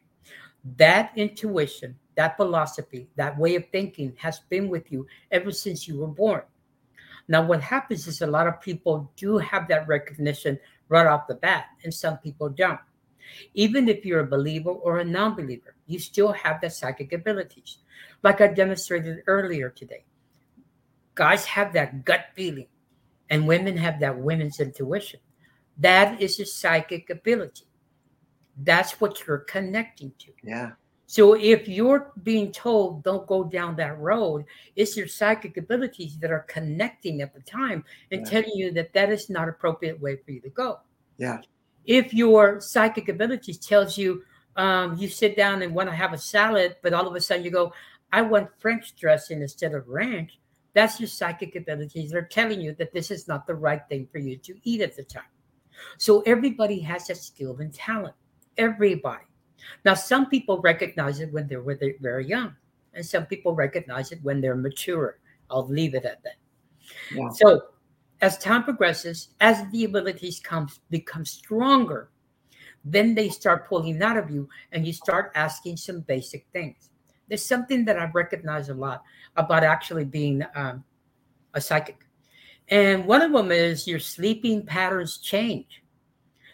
That 0.78 1.12
intuition, 1.16 1.98
that 2.16 2.38
philosophy, 2.38 3.08
that 3.16 3.38
way 3.38 3.56
of 3.56 3.66
thinking 3.72 4.14
has 4.18 4.40
been 4.50 4.70
with 4.70 4.92
you 4.92 5.08
ever 5.32 5.52
since 5.52 5.88
you 5.88 6.00
were 6.00 6.08
born. 6.08 6.42
Now, 7.28 7.46
what 7.46 7.62
happens 7.62 8.08
is 8.08 8.22
a 8.22 8.28
lot 8.28 8.48
of 8.48 8.62
people 8.62 9.12
do 9.16 9.38
have 9.38 9.68
that 9.70 9.88
recognition 9.88 10.60
right 10.90 11.08
off 11.08 11.28
the 11.28 11.36
bat, 11.36 11.66
and 11.84 11.94
some 11.94 12.18
people 12.18 12.50
don't. 12.50 12.80
Even 13.54 13.88
if 13.88 14.06
you're 14.06 14.22
a 14.22 14.28
believer 14.28 14.72
or 14.72 15.00
a 15.00 15.06
non 15.06 15.36
believer, 15.36 15.76
you 15.88 16.00
still 16.00 16.34
have 16.34 16.60
the 16.60 16.70
psychic 16.70 17.14
abilities. 17.14 17.78
Like 18.24 18.42
I 18.42 18.48
demonstrated 18.48 19.24
earlier 19.28 19.70
today, 19.70 20.04
guys 21.16 21.46
have 21.46 21.74
that 21.74 22.04
gut 22.04 22.26
feeling, 22.36 22.68
and 23.30 23.48
women 23.48 23.78
have 23.78 24.00
that 24.02 24.18
women's 24.18 24.60
intuition. 24.60 25.20
That 25.78 26.22
is 26.22 26.40
a 26.40 26.46
psychic 26.46 27.10
ability. 27.10 27.66
That's 28.58 29.00
what 29.00 29.26
you're 29.26 29.40
connecting 29.40 30.12
to. 30.20 30.32
Yeah. 30.44 30.72
So 31.12 31.34
if 31.34 31.68
you're 31.68 32.14
being 32.24 32.54
told 32.54 33.04
don't 33.04 33.28
go 33.28 33.44
down 33.44 33.76
that 33.76 34.00
road, 34.00 34.46
it's 34.76 34.96
your 34.96 35.08
psychic 35.08 35.58
abilities 35.58 36.18
that 36.20 36.32
are 36.32 36.46
connecting 36.48 37.22
at 37.22 37.34
the 37.34 37.42
time 37.42 37.84
and 38.12 38.22
yeah. 38.22 38.30
telling 38.30 38.56
you 38.56 38.72
that 38.74 38.94
that 38.94 39.10
is 39.10 39.30
not 39.30 39.50
appropriate 39.50 40.00
way 40.00 40.16
for 40.16 40.32
you 40.32 40.40
to 40.42 40.50
go. 40.50 40.80
Yeah 41.18 41.42
if 41.86 42.14
your 42.14 42.60
psychic 42.62 43.10
abilities 43.10 43.58
tells 43.58 43.98
you 43.98 44.24
um, 44.56 44.98
you 44.98 45.08
sit 45.08 45.36
down 45.36 45.62
and 45.62 45.74
want 45.74 45.90
to 45.90 45.96
have 45.96 46.14
a 46.14 46.18
salad, 46.18 46.76
but 46.82 46.94
all 46.94 47.08
of 47.08 47.16
a 47.16 47.22
sudden 47.22 47.44
you 47.44 47.52
go, 47.52 47.74
I 48.12 48.22
want 48.22 48.50
French 48.60 48.96
dressing 48.96 49.42
instead 49.42 49.74
of 49.74 49.88
ranch. 49.88 50.40
That's 50.74 51.00
your 51.00 51.08
psychic 51.08 51.56
abilities. 51.56 52.12
They're 52.12 52.24
telling 52.24 52.62
you 52.62 52.74
that 52.76 52.94
this 52.94 53.12
is 53.12 53.28
not 53.28 53.48
the 53.48 53.56
right 53.56 53.82
thing 53.90 54.08
for 54.12 54.20
you 54.20 54.38
to 54.38 54.56
eat 54.64 54.82
at 54.82 54.96
the 54.96 55.04
time. 55.04 55.24
So 55.98 56.22
everybody 56.22 56.80
has 56.82 57.10
a 57.10 57.16
skill 57.16 57.58
and 57.60 57.74
talent. 57.74 58.16
Everybody. 58.58 59.24
Now, 59.86 59.94
some 59.94 60.30
people 60.30 60.60
recognize 60.62 61.20
it 61.20 61.32
when 61.32 61.48
they're, 61.48 61.62
when 61.62 61.78
they're 61.80 61.96
very 62.00 62.28
young, 62.28 62.56
and 62.94 63.06
some 63.06 63.26
people 63.26 63.54
recognize 63.54 64.12
it 64.12 64.20
when 64.24 64.42
they're 64.42 64.56
mature. 64.56 65.20
I'll 65.50 65.68
leave 65.68 65.96
it 65.96 66.06
at 66.06 66.24
that. 66.24 66.36
Yeah. 67.14 67.30
So, 67.30 67.62
as 68.22 68.38
time 68.38 68.64
progresses, 68.64 69.30
as 69.40 69.70
the 69.72 69.86
abilities 69.86 70.40
come 70.40 70.70
become 70.90 71.26
stronger, 71.26 72.10
then 72.86 73.16
they 73.16 73.30
start 73.30 73.68
pulling 73.68 74.02
out 74.02 74.18
of 74.18 74.30
you, 74.30 74.48
and 74.72 74.86
you 74.86 74.94
start 74.94 75.32
asking 75.36 75.78
some 75.78 76.02
basic 76.02 76.46
things. 76.54 76.90
There's 77.28 77.46
something 77.46 77.86
that 77.86 77.98
I 77.98 78.10
recognize 78.14 78.70
a 78.70 78.74
lot 78.74 79.04
about 79.36 79.64
actually 79.64 80.06
being 80.06 80.44
um, 80.56 80.84
a 81.54 81.62
psychic, 81.62 82.06
and 82.70 83.06
one 83.06 83.22
of 83.22 83.32
them 83.32 83.52
is 83.52 83.88
your 83.88 84.00
sleeping 84.00 84.66
patterns 84.66 85.18
change. 85.18 85.81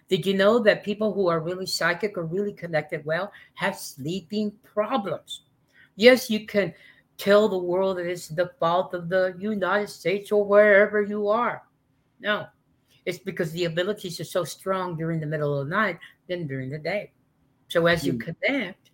Did 0.10 0.26
you 0.26 0.34
know 0.34 0.60
that 0.60 0.84
people 0.84 1.14
who 1.14 1.28
are 1.28 1.40
really 1.40 1.66
psychic 1.66 2.18
or 2.18 2.26
really 2.26 2.54
connected 2.54 3.06
well 3.06 3.32
have 3.56 3.78
sleeping 3.78 4.52
problems? 4.64 5.44
Yes, 5.96 6.30
you 6.30 6.46
can 6.46 6.74
tell 7.18 7.50
the 7.50 7.58
world 7.58 7.98
that 7.98 8.06
it's 8.06 8.28
the 8.30 8.52
fault 8.60 8.94
of 8.94 9.10
the 9.10 9.36
United 9.38 9.90
States 9.90 10.32
or 10.32 10.46
wherever 10.46 11.02
you 11.02 11.28
are. 11.28 11.64
No, 12.20 12.48
it's 13.06 13.18
because 13.18 13.52
the 13.52 13.66
abilities 13.66 14.20
are 14.20 14.26
so 14.26 14.44
strong 14.44 14.96
during 14.96 15.20
the 15.20 15.26
middle 15.26 15.60
of 15.60 15.68
the 15.68 15.76
night 15.76 16.00
than 16.28 16.48
during 16.48 16.70
the 16.70 16.78
day. 16.78 17.12
So 17.68 17.88
as 17.88 18.06
you 18.06 18.14
mm. 18.14 18.22
connect, 18.22 18.92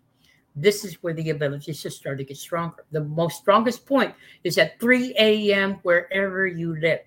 this 0.56 0.84
is 0.84 1.02
where 1.02 1.14
the 1.14 1.30
abilities 1.30 1.82
just 1.82 1.98
start 1.98 2.18
to 2.18 2.24
get 2.24 2.36
stronger. 2.36 2.84
The 2.92 3.04
most 3.04 3.38
strongest 3.38 3.86
point 3.86 4.14
is 4.44 4.56
at 4.58 4.80
3 4.80 5.14
a.m. 5.18 5.80
wherever 5.82 6.46
you 6.46 6.78
live. 6.80 7.00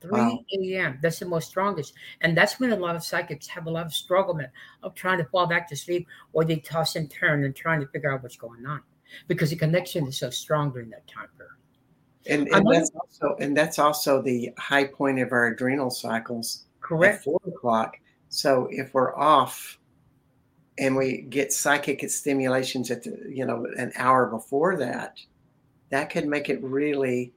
3 0.00 0.10
wow. 0.10 0.38
a.m. 0.60 0.98
That's 1.02 1.18
the 1.18 1.26
most 1.26 1.48
strongest. 1.48 1.94
And 2.20 2.36
that's 2.36 2.60
when 2.60 2.72
a 2.72 2.76
lot 2.76 2.96
of 2.96 3.04
psychics 3.04 3.46
have 3.48 3.66
a 3.66 3.70
lot 3.70 3.86
of 3.86 3.92
struggle 3.92 4.38
of 4.82 4.94
trying 4.94 5.18
to 5.18 5.24
fall 5.24 5.46
back 5.46 5.68
to 5.68 5.76
sleep 5.76 6.06
or 6.32 6.44
they 6.44 6.56
toss 6.56 6.96
and 6.96 7.10
turn 7.10 7.44
and 7.44 7.54
trying 7.54 7.80
to 7.80 7.86
figure 7.88 8.12
out 8.12 8.22
what's 8.22 8.36
going 8.36 8.66
on 8.66 8.82
because 9.28 9.50
the 9.50 9.56
connection 9.56 10.06
is 10.06 10.18
so 10.18 10.30
strong 10.30 10.72
during 10.72 10.90
that 10.90 11.06
time 11.06 11.28
period. 11.36 11.50
And, 12.26 12.48
and 12.48 12.66
that's 12.72 12.90
also 12.98 13.36
and 13.38 13.56
that's 13.56 13.78
also 13.78 14.22
the 14.22 14.50
high 14.56 14.84
point 14.84 15.18
of 15.18 15.32
our 15.32 15.48
adrenal 15.48 15.90
cycles. 15.90 16.64
Correct. 16.80 17.24
four 17.24 17.40
o'clock. 17.46 17.98
So 18.30 18.68
if 18.70 18.94
we're 18.94 19.14
off 19.16 19.78
and 20.78 20.96
we 20.96 21.22
get 21.22 21.52
psychic 21.52 22.08
stimulations 22.10 22.90
at 22.90 23.02
the, 23.02 23.16
you 23.28 23.44
know 23.44 23.66
an 23.76 23.92
hour 23.96 24.26
before 24.26 24.76
that, 24.78 25.18
that 25.90 26.08
could 26.10 26.26
make 26.26 26.48
it 26.48 26.62
really 26.62 27.34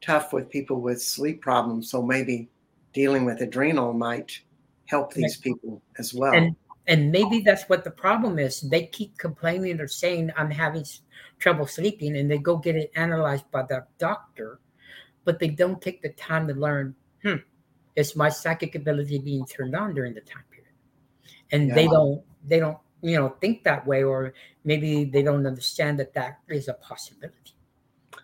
tough 0.00 0.32
with 0.32 0.50
people 0.50 0.80
with 0.80 1.02
sleep 1.02 1.40
problems. 1.40 1.90
So 1.90 2.02
maybe 2.02 2.48
dealing 2.92 3.24
with 3.24 3.40
adrenal 3.40 3.92
might 3.92 4.40
help 4.86 5.12
these 5.12 5.36
people 5.36 5.82
as 5.98 6.14
well. 6.14 6.32
And 6.32 6.56
and 6.86 7.12
maybe 7.12 7.40
that's 7.40 7.64
what 7.68 7.84
the 7.84 7.90
problem 7.90 8.38
is. 8.38 8.62
They 8.62 8.86
keep 8.86 9.16
complaining 9.18 9.78
or 9.78 9.86
saying 9.86 10.32
I'm 10.36 10.50
having 10.50 10.84
trouble 11.38 11.66
sleeping, 11.66 12.16
and 12.16 12.30
they 12.30 12.38
go 12.38 12.56
get 12.56 12.76
it 12.76 12.90
analyzed 12.96 13.50
by 13.50 13.62
the 13.62 13.84
doctor, 13.98 14.58
but 15.24 15.38
they 15.38 15.48
don't 15.48 15.82
take 15.82 16.00
the 16.00 16.08
time 16.10 16.48
to 16.48 16.54
learn. 16.54 16.94
Hmm, 17.22 17.44
is 17.94 18.16
my 18.16 18.30
psychic 18.30 18.74
ability 18.74 19.18
being 19.18 19.44
turned 19.44 19.76
on 19.76 19.94
during 19.94 20.14
the 20.14 20.22
time 20.22 20.44
period? 20.50 20.72
And 21.52 21.68
yeah. 21.68 21.74
they 21.74 21.86
don't 21.86 22.22
they 22.46 22.58
don't 22.58 22.78
you 23.02 23.16
know 23.16 23.36
think 23.40 23.64
that 23.64 23.86
way, 23.86 24.02
or 24.02 24.32
maybe 24.64 25.04
they 25.04 25.22
don't 25.22 25.46
understand 25.46 25.98
that 26.00 26.14
that 26.14 26.38
is 26.48 26.68
a 26.68 26.74
possibility. 26.74 27.57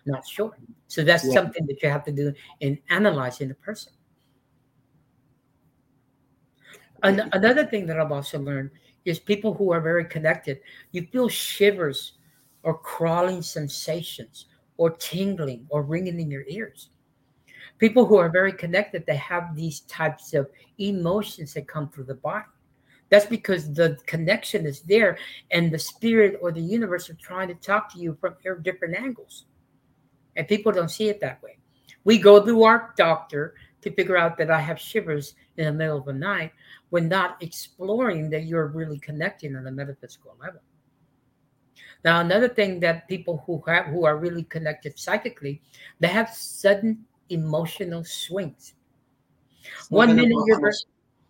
Not 0.05 0.27
sure. 0.27 0.57
So 0.87 1.03
that's 1.03 1.25
yeah. 1.25 1.33
something 1.33 1.65
that 1.65 1.81
you 1.81 1.89
have 1.89 2.03
to 2.05 2.11
do 2.11 2.33
in 2.59 2.79
analyzing 2.89 3.49
the 3.49 3.55
person. 3.55 3.91
An- 7.03 7.29
another 7.33 7.65
thing 7.65 7.85
that 7.87 7.99
I've 7.99 8.11
also 8.11 8.39
learned 8.39 8.71
is 9.05 9.19
people 9.19 9.53
who 9.53 9.71
are 9.71 9.81
very 9.81 10.05
connected, 10.05 10.59
you 10.91 11.07
feel 11.11 11.27
shivers 11.27 12.13
or 12.63 12.77
crawling 12.77 13.41
sensations 13.41 14.45
or 14.77 14.91
tingling 14.91 15.65
or 15.69 15.83
ringing 15.83 16.19
in 16.19 16.31
your 16.31 16.45
ears. 16.47 16.89
People 17.77 18.05
who 18.05 18.17
are 18.17 18.29
very 18.29 18.53
connected, 18.53 19.05
they 19.05 19.17
have 19.17 19.55
these 19.55 19.81
types 19.81 20.33
of 20.33 20.49
emotions 20.79 21.53
that 21.53 21.67
come 21.67 21.89
through 21.89 22.05
the 22.05 22.15
body. 22.15 22.45
That's 23.09 23.25
because 23.25 23.71
the 23.71 23.97
connection 24.07 24.65
is 24.65 24.81
there 24.81 25.17
and 25.51 25.71
the 25.71 25.77
spirit 25.77 26.39
or 26.41 26.51
the 26.51 26.61
universe 26.61 27.09
are 27.09 27.15
trying 27.15 27.49
to 27.49 27.53
talk 27.55 27.91
to 27.93 27.99
you 27.99 28.17
from 28.19 28.35
different 28.63 28.95
angles. 28.95 29.45
And 30.35 30.47
people 30.47 30.71
don't 30.71 30.89
see 30.89 31.09
it 31.09 31.19
that 31.21 31.41
way. 31.41 31.57
We 32.03 32.17
go 32.17 32.43
to 32.45 32.63
our 32.63 32.93
doctor 32.97 33.55
to 33.81 33.91
figure 33.91 34.17
out 34.17 34.37
that 34.37 34.51
I 34.51 34.59
have 34.59 34.79
shivers 34.79 35.35
in 35.57 35.65
the 35.65 35.71
middle 35.71 35.97
of 35.97 36.05
the 36.05 36.13
night 36.13 36.51
when 36.89 37.07
not 37.07 37.41
exploring 37.41 38.29
that 38.31 38.45
you're 38.45 38.67
really 38.67 38.99
connecting 38.99 39.55
on 39.55 39.67
a 39.67 39.71
metaphysical 39.71 40.35
level. 40.39 40.61
Now, 42.03 42.19
another 42.19 42.47
thing 42.47 42.79
that 42.81 43.07
people 43.07 43.43
who 43.45 43.63
have 43.67 43.87
who 43.87 44.05
are 44.05 44.17
really 44.17 44.43
connected 44.43 44.97
psychically, 44.97 45.61
they 45.99 46.07
have 46.07 46.29
sudden 46.29 47.05
emotional 47.29 48.03
swings. 48.03 48.75
Seven 49.63 49.85
One 49.89 50.15
minute 50.15 50.37
you're 50.45 50.71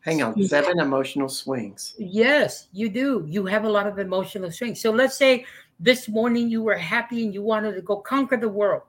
hang 0.01 0.21
on, 0.21 0.43
seven 0.43 0.79
emotional 0.79 1.29
swings. 1.29 1.95
Yes, 1.97 2.67
you 2.73 2.89
do. 2.89 3.25
You 3.27 3.45
have 3.45 3.63
a 3.63 3.69
lot 3.69 3.87
of 3.87 3.99
emotional 3.99 4.51
swings. 4.51 4.81
So 4.81 4.91
let's 4.91 5.15
say 5.15 5.45
this 5.79 6.09
morning 6.09 6.49
you 6.49 6.61
were 6.61 6.77
happy 6.77 7.23
and 7.23 7.33
you 7.33 7.41
wanted 7.41 7.75
to 7.75 7.81
go 7.81 7.97
conquer 7.97 8.37
the 8.37 8.49
world. 8.49 8.83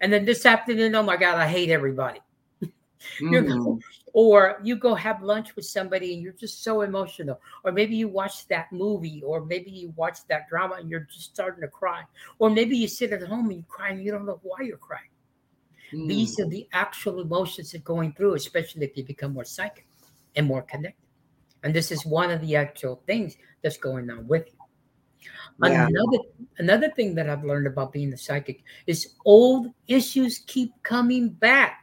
And 0.00 0.12
then 0.12 0.24
this 0.24 0.46
afternoon, 0.46 0.94
oh 0.94 1.02
my 1.02 1.16
God, 1.16 1.36
I 1.36 1.48
hate 1.48 1.70
everybody. 1.70 2.20
Mm. 3.20 3.80
or 4.12 4.58
you 4.64 4.74
go 4.74 4.92
have 4.92 5.22
lunch 5.22 5.54
with 5.54 5.64
somebody 5.64 6.14
and 6.14 6.20
you're 6.22 6.32
just 6.32 6.64
so 6.64 6.80
emotional. 6.80 7.40
Or 7.62 7.70
maybe 7.70 7.94
you 7.94 8.08
watch 8.08 8.48
that 8.48 8.72
movie, 8.72 9.22
or 9.24 9.44
maybe 9.44 9.70
you 9.70 9.92
watch 9.94 10.26
that 10.26 10.48
drama 10.48 10.74
and 10.80 10.90
you're 10.90 11.06
just 11.12 11.30
starting 11.30 11.60
to 11.60 11.68
cry. 11.68 12.02
Or 12.40 12.50
maybe 12.50 12.76
you 12.76 12.88
sit 12.88 13.12
at 13.12 13.22
home 13.22 13.50
and 13.50 13.58
you 13.58 13.64
cry 13.68 13.90
and 13.90 14.02
you 14.02 14.10
don't 14.10 14.26
know 14.26 14.40
why 14.42 14.62
you're 14.62 14.78
crying. 14.78 15.10
Mm. 15.92 16.08
These 16.08 16.40
are 16.40 16.48
the 16.48 16.66
actual 16.72 17.20
emotions 17.20 17.70
that 17.70 17.78
are 17.78 17.84
going 17.84 18.12
through, 18.12 18.34
especially 18.34 18.84
if 18.84 18.96
you 18.96 19.04
become 19.04 19.32
more 19.32 19.44
psychic 19.44 19.86
and 20.34 20.46
more 20.46 20.62
connected. 20.62 21.06
And 21.62 21.72
this 21.74 21.90
is 21.90 22.04
one 22.04 22.30
of 22.30 22.40
the 22.40 22.56
actual 22.56 23.02
things 23.06 23.36
that's 23.62 23.76
going 23.76 24.10
on 24.10 24.26
with 24.26 24.46
you. 24.48 24.57
Yeah. 25.62 25.88
Another 25.88 26.18
another 26.58 26.90
thing 26.90 27.14
that 27.16 27.28
I've 27.28 27.44
learned 27.44 27.66
about 27.66 27.92
being 27.92 28.12
a 28.12 28.16
psychic 28.16 28.62
is 28.86 29.14
old 29.24 29.68
issues 29.88 30.44
keep 30.46 30.72
coming 30.82 31.30
back. 31.30 31.82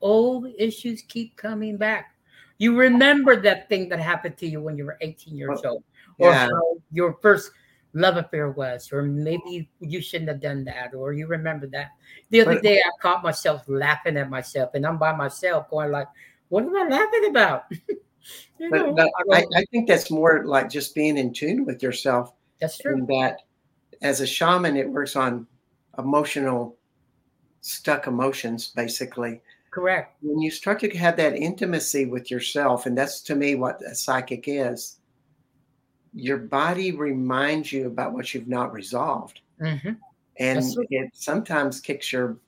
Old 0.00 0.46
issues 0.58 1.02
keep 1.02 1.36
coming 1.36 1.76
back. 1.76 2.14
You 2.58 2.76
remember 2.76 3.40
that 3.42 3.68
thing 3.68 3.88
that 3.88 3.98
happened 3.98 4.36
to 4.38 4.46
you 4.46 4.60
when 4.62 4.76
you 4.76 4.84
were 4.84 4.98
18 5.00 5.36
years 5.36 5.62
old, 5.64 5.82
or 6.18 6.30
yeah. 6.30 6.48
your 6.92 7.18
first 7.22 7.50
love 7.94 8.18
affair 8.18 8.50
was, 8.50 8.92
or 8.92 9.02
maybe 9.02 9.68
you 9.80 10.00
shouldn't 10.00 10.28
have 10.28 10.40
done 10.40 10.64
that, 10.64 10.94
or 10.94 11.12
you 11.12 11.26
remember 11.26 11.66
that. 11.68 11.88
The 12.28 12.42
other 12.42 12.54
but, 12.54 12.62
day, 12.62 12.78
I 12.78 12.90
caught 13.00 13.22
myself 13.22 13.62
laughing 13.66 14.16
at 14.16 14.30
myself, 14.30 14.70
and 14.74 14.86
I'm 14.86 14.98
by 14.98 15.16
myself, 15.16 15.70
going 15.70 15.90
like, 15.90 16.08
"What 16.50 16.64
am 16.64 16.76
I 16.76 16.86
laughing 16.88 17.30
about?" 17.30 17.64
you 18.58 18.70
know, 18.70 18.92
but, 18.92 19.10
but 19.26 19.36
I, 19.36 19.46
I, 19.56 19.64
think 19.72 19.88
that's 19.88 20.10
more 20.10 20.44
like 20.44 20.68
just 20.68 20.94
being 20.94 21.16
in 21.16 21.32
tune 21.32 21.64
with 21.64 21.82
yourself 21.82 22.34
that's 22.60 22.78
true. 22.78 22.94
And 22.94 23.08
that 23.08 23.42
as 24.02 24.20
a 24.20 24.26
shaman, 24.26 24.76
it 24.76 24.88
works 24.88 25.16
on 25.16 25.46
emotional, 25.98 26.76
stuck 27.60 28.06
emotions, 28.06 28.68
basically. 28.68 29.40
Correct. 29.70 30.16
When 30.22 30.40
you 30.40 30.50
start 30.50 30.80
to 30.80 30.90
have 30.96 31.16
that 31.16 31.36
intimacy 31.36 32.06
with 32.06 32.30
yourself, 32.30 32.86
and 32.86 32.96
that's 32.96 33.20
to 33.22 33.36
me 33.36 33.54
what 33.54 33.80
a 33.82 33.94
psychic 33.94 34.44
is, 34.46 34.96
your 36.12 36.38
body 36.38 36.92
reminds 36.92 37.72
you 37.72 37.86
about 37.86 38.12
what 38.12 38.34
you've 38.34 38.48
not 38.48 38.72
resolved. 38.72 39.40
Mm-hmm. 39.60 39.92
And 40.38 40.64
it 40.90 41.10
sometimes 41.14 41.80
kicks 41.80 42.12
your 42.12 42.38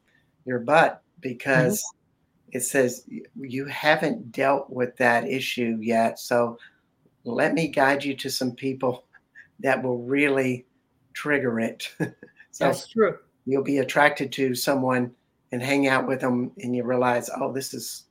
your 0.45 0.59
butt 0.59 1.03
because 1.21 1.79
mm-hmm. 1.79 2.57
it 2.57 2.63
says 2.63 3.05
you 3.39 3.67
haven't 3.67 4.33
dealt 4.33 4.71
with 4.71 4.97
that 4.97 5.29
issue 5.29 5.79
yet. 5.81 6.19
So 6.19 6.59
let 7.25 7.55
me 7.55 7.69
guide 7.69 8.03
you 8.03 8.17
to 8.17 8.31
some 8.31 8.53
people 8.53 9.05
that 9.63 9.83
will 9.83 9.99
really 9.99 10.67
trigger 11.15 11.61
it. 11.61 11.89
so 11.99 12.67
That's 12.67 12.89
true. 12.89 13.19
You'll 13.45 13.65
be 13.65 13.79
attracted 13.79 14.33
to 14.33 14.55
someone 14.55 15.13
and 15.51 15.63
hang 15.63 15.87
out 15.89 16.07
with 16.07 16.21
them, 16.21 16.53
and 16.59 16.75
you 16.75 16.85
realize, 16.85 17.29
oh, 17.37 17.53
this 17.53 17.75
is 17.75 18.05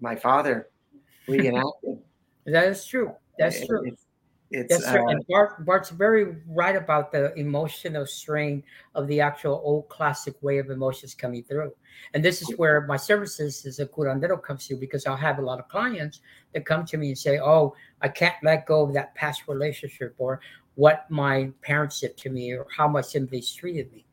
my 0.00 0.16
father 0.16 0.68
reenacting. 1.28 2.00
that 2.46 2.68
is 2.68 2.86
true. 2.86 3.12
That's 3.38 3.66
true. 3.66 3.84
it's 3.84 4.06
Yes, 4.50 4.84
sir. 4.84 4.98
uh, 4.98 5.10
And 5.10 5.26
Bart, 5.28 5.64
Bart's 5.64 5.90
very 5.90 6.36
right 6.48 6.74
about 6.74 7.12
the 7.12 7.32
emotional 7.34 8.04
strain 8.04 8.62
of 8.94 9.06
the 9.06 9.20
actual 9.20 9.60
old 9.64 9.88
classic 9.88 10.34
way 10.42 10.58
of 10.58 10.70
emotions 10.70 11.14
coming 11.14 11.44
through. 11.44 11.72
And 12.14 12.24
this 12.24 12.42
is 12.42 12.50
where 12.56 12.80
my 12.86 12.96
services 12.96 13.64
as 13.64 13.78
a 13.78 13.86
curandero 13.86 14.42
comes 14.42 14.66
to 14.68 14.76
because 14.76 15.06
I'll 15.06 15.16
have 15.16 15.38
a 15.38 15.42
lot 15.42 15.60
of 15.60 15.68
clients 15.68 16.20
that 16.52 16.66
come 16.66 16.84
to 16.86 16.96
me 16.96 17.08
and 17.08 17.18
say, 17.18 17.38
Oh, 17.38 17.74
I 18.00 18.08
can't 18.08 18.36
let 18.42 18.66
go 18.66 18.82
of 18.82 18.92
that 18.94 19.14
past 19.14 19.42
relationship 19.46 20.14
or 20.18 20.40
what 20.74 21.08
my 21.10 21.50
parents 21.62 22.00
did 22.00 22.16
to 22.18 22.30
me 22.30 22.52
or 22.52 22.66
how 22.76 22.88
my 22.88 23.00
siblings 23.00 23.54
treated 23.54 23.92
me. 23.92 24.04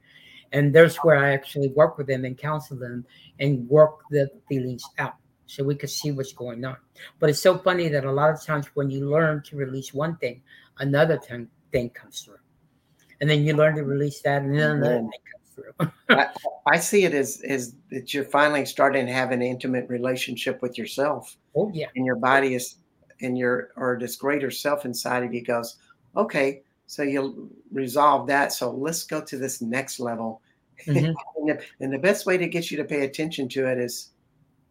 And 0.52 0.74
there's 0.74 0.98
where 0.98 1.18
I 1.18 1.34
actually 1.34 1.70
work 1.70 1.98
with 1.98 2.08
them 2.08 2.26
and 2.26 2.38
counsel 2.38 2.78
them 2.78 3.06
and 3.40 3.68
work 3.70 4.00
the 4.12 4.30
feelings 4.48 4.84
out 4.98 5.16
so 5.48 5.64
we 5.64 5.76
could 5.76 5.90
see 5.90 6.12
what's 6.12 6.34
going 6.34 6.64
on. 6.64 6.78
But 7.20 7.30
it's 7.30 7.42
so 7.42 7.58
funny 7.58 7.88
that 7.88 8.06
a 8.06 8.12
lot 8.12 8.30
of 8.30 8.44
times 8.44 8.68
when 8.76 8.92
you 8.92 9.10
learn 9.10 9.42
to 9.44 9.56
release 9.56 9.94
one 9.94 10.18
thing, 10.18 10.42
another 10.80 11.18
thing, 11.18 11.48
thing 11.72 11.90
comes 11.90 12.22
through. 12.22 12.38
And 13.20 13.30
then 13.30 13.44
you 13.44 13.56
learn 13.56 13.76
to 13.78 13.84
release 13.84 14.22
that, 14.22 14.44
and 14.44 14.54
then 14.54 14.72
another 14.72 15.00
thing 15.00 15.12
comes 15.32 15.56
through. 15.56 15.92
I, 16.10 16.28
I 16.68 16.78
see 16.78 17.06
it 17.06 17.16
as 17.16 17.42
as 17.48 17.74
that 17.90 18.14
you're 18.14 18.24
finally 18.24 18.64
starting 18.66 19.08
to 19.08 19.12
have 19.12 19.32
an 19.32 19.42
intimate 19.42 19.90
relationship 19.90 20.62
with 20.62 20.78
yourself, 20.78 21.36
oh, 21.56 21.72
yeah. 21.74 21.88
and 21.96 22.06
your 22.06 22.18
body 22.18 22.54
is, 22.54 22.76
and 23.22 23.36
your 23.36 23.72
or 23.76 23.98
this 24.00 24.18
greater 24.18 24.52
self 24.52 24.86
inside 24.86 25.24
of 25.24 25.34
you 25.34 25.44
goes, 25.44 25.78
okay, 26.16 26.62
so 26.86 27.02
you'll 27.02 27.50
resolve 27.72 28.28
that. 28.28 28.54
So 28.54 28.72
let's 28.72 29.04
go 29.04 29.22
to 29.22 29.38
this 29.38 29.62
next 29.62 30.00
level. 30.00 30.42
Mhm. 30.86 31.16
and, 31.38 31.50
the, 31.50 31.64
and 31.80 31.92
the 31.92 31.98
best 31.98 32.28
way 32.28 32.38
to 32.38 32.48
get 32.48 32.70
you 32.70 32.78
to 32.78 32.84
pay 32.84 33.04
attention 33.04 33.50
to 33.50 33.66
it 33.66 33.80
is 33.80 34.12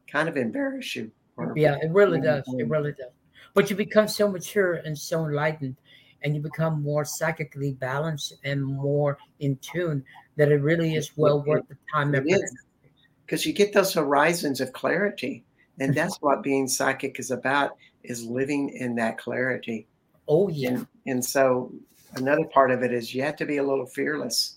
kind 0.07 0.29
of 0.29 0.37
embarrass 0.37 0.97
you. 0.97 1.11
Yeah, 1.55 1.77
it 1.83 1.91
really 1.91 2.21
does. 2.21 2.45
It 2.49 2.67
Mhm. 2.67 2.71
really 2.71 2.93
does. 2.93 3.11
But 3.55 3.71
you 3.71 3.77
become 3.77 4.09
so 4.09 4.31
mature 4.31 4.75
and 4.75 4.97
so 4.97 5.25
enlightened, 5.27 5.77
and 6.23 6.35
you 6.35 6.41
become 6.41 6.83
more 6.83 7.05
psychically 7.05 7.73
balanced 7.75 8.35
and 8.45 8.65
more 8.65 9.19
in 9.41 9.57
tune 9.59 10.05
that 10.37 10.51
it 10.51 10.61
really 10.63 10.95
is 10.95 11.17
well 11.17 11.41
It- 11.41 11.47
worth 11.47 11.69
the 11.69 11.77
time. 11.93 12.15
it 12.15 12.19
effort, 12.19 12.29
is. 12.29 12.41
and 12.83 12.91
because 13.27 13.45
you 13.45 13.53
get 13.53 13.73
those 13.73 13.93
horizons 13.93 14.61
of 14.61 14.73
clarity 14.73 15.45
and 15.81 15.95
that's 15.95 16.17
what 16.23 16.43
being 16.43 16.69
psychic 16.69 17.19
is 17.19 17.31
about 17.31 17.77
is 18.05 18.25
living 18.25 18.71
in 18.71 18.95
that 18.95 19.19
clarity 19.19 19.87
Oh, 20.29 20.49
yeah. 20.49 20.71
and, 20.71 20.87
and 21.07 21.25
so 21.25 21.73
another 22.15 22.45
part 22.45 22.71
of 22.71 22.83
it 22.83 22.93
is 22.93 23.15
you 23.15 23.23
have 23.23 23.37
to 23.37 23.45
be 23.47 23.57
a 23.59 23.63
little 23.63 23.87
fearless 23.87 24.57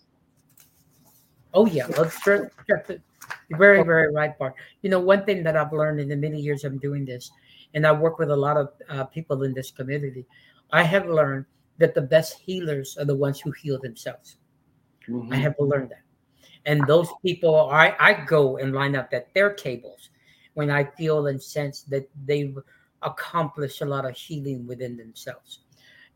Oh 1.54 1.66
yeah, 1.66 1.88
well, 1.88 2.08
sure, 2.10 2.52
sure. 2.68 2.84
You're 2.88 3.00
very, 3.51 3.84
very 3.84 4.13
right, 4.13 4.38
Bart. 4.38 4.55
You 4.82 4.89
know, 4.89 4.99
one 4.99 5.25
thing 5.25 5.43
that 5.43 5.55
I've 5.55 5.73
learned 5.73 5.99
in 5.99 6.09
the 6.09 6.15
many 6.15 6.39
years 6.39 6.63
I'm 6.63 6.77
doing 6.77 7.05
this, 7.05 7.32
and 7.73 7.86
I 7.86 7.91
work 7.91 8.19
with 8.19 8.32
a 8.32 8.36
lot 8.36 8.57
of 8.57 8.69
uh, 8.89 9.03
people 9.05 9.43
in 9.43 9.53
this 9.53 9.71
community, 9.71 10.25
I 10.71 10.84
have 10.84 11.07
learned 11.07 11.45
that 11.77 11.93
the 11.95 12.01
best 12.01 12.39
healers 12.39 12.97
are 12.97 13.05
the 13.05 13.15
ones 13.15 13.39
who 13.39 13.51
heal 13.51 13.80
themselves. 13.80 14.38
I 15.07 15.09
Mhm. 15.09 15.41
have 15.41 15.55
learned 15.59 15.89
that, 15.89 16.03
and 16.65 16.86
those 16.88 17.09
people, 17.23 17.69
I 17.69 17.95
I 17.99 18.13
go 18.25 18.57
and 18.57 18.73
line 18.73 18.95
up 18.95 19.13
at 19.13 19.34
their 19.34 19.53
tables 19.53 20.09
when 20.53 20.69
I 20.69 20.84
feel 20.84 21.27
and 21.27 21.41
sense 21.41 21.84
that 21.84 22.07
they've 22.25 22.57
accomplished 23.01 23.82
a 23.82 23.86
lot 23.86 24.05
of 24.05 24.15
healing 24.15 24.67
within 24.67 24.97
themselves. 24.97 25.59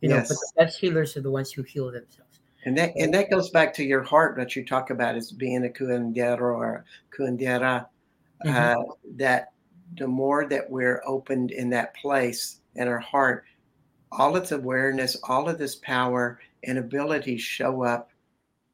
You 0.01 0.09
know, 0.09 0.19
but 0.19 0.37
the 0.37 0.51
best 0.57 0.79
healers 0.79 1.15
are 1.17 1.21
the 1.21 1.31
ones 1.31 1.51
who 1.51 1.63
heal 1.63 1.91
themselves. 1.91 2.32
And 2.65 2.77
that 2.77 2.93
and 2.95 3.13
that 3.13 3.29
goes 3.29 3.49
back 3.49 3.73
to 3.73 3.83
your 3.83 4.03
heart 4.03 4.35
that 4.37 4.55
you 4.55 4.65
talk 4.65 4.89
about 4.89 5.15
as 5.15 5.31
being 5.31 5.65
a 5.65 5.69
curandero 5.69 6.55
or 6.55 6.85
curandera 7.15 7.85
Mhm. 8.45 8.53
uh, 8.53 8.93
that 9.15 9.51
the 9.97 10.07
more 10.07 10.45
that 10.47 10.69
we're 10.69 11.01
opened 11.05 11.51
in 11.51 11.69
that 11.69 11.93
place 11.95 12.59
in 12.75 12.87
our 12.87 12.99
heart 12.99 13.45
all 14.11 14.35
its 14.35 14.51
awareness 14.51 15.15
all 15.23 15.47
of 15.49 15.57
this 15.57 15.75
power 15.75 16.39
and 16.63 16.77
ability 16.77 17.37
show 17.37 17.83
up 17.83 18.11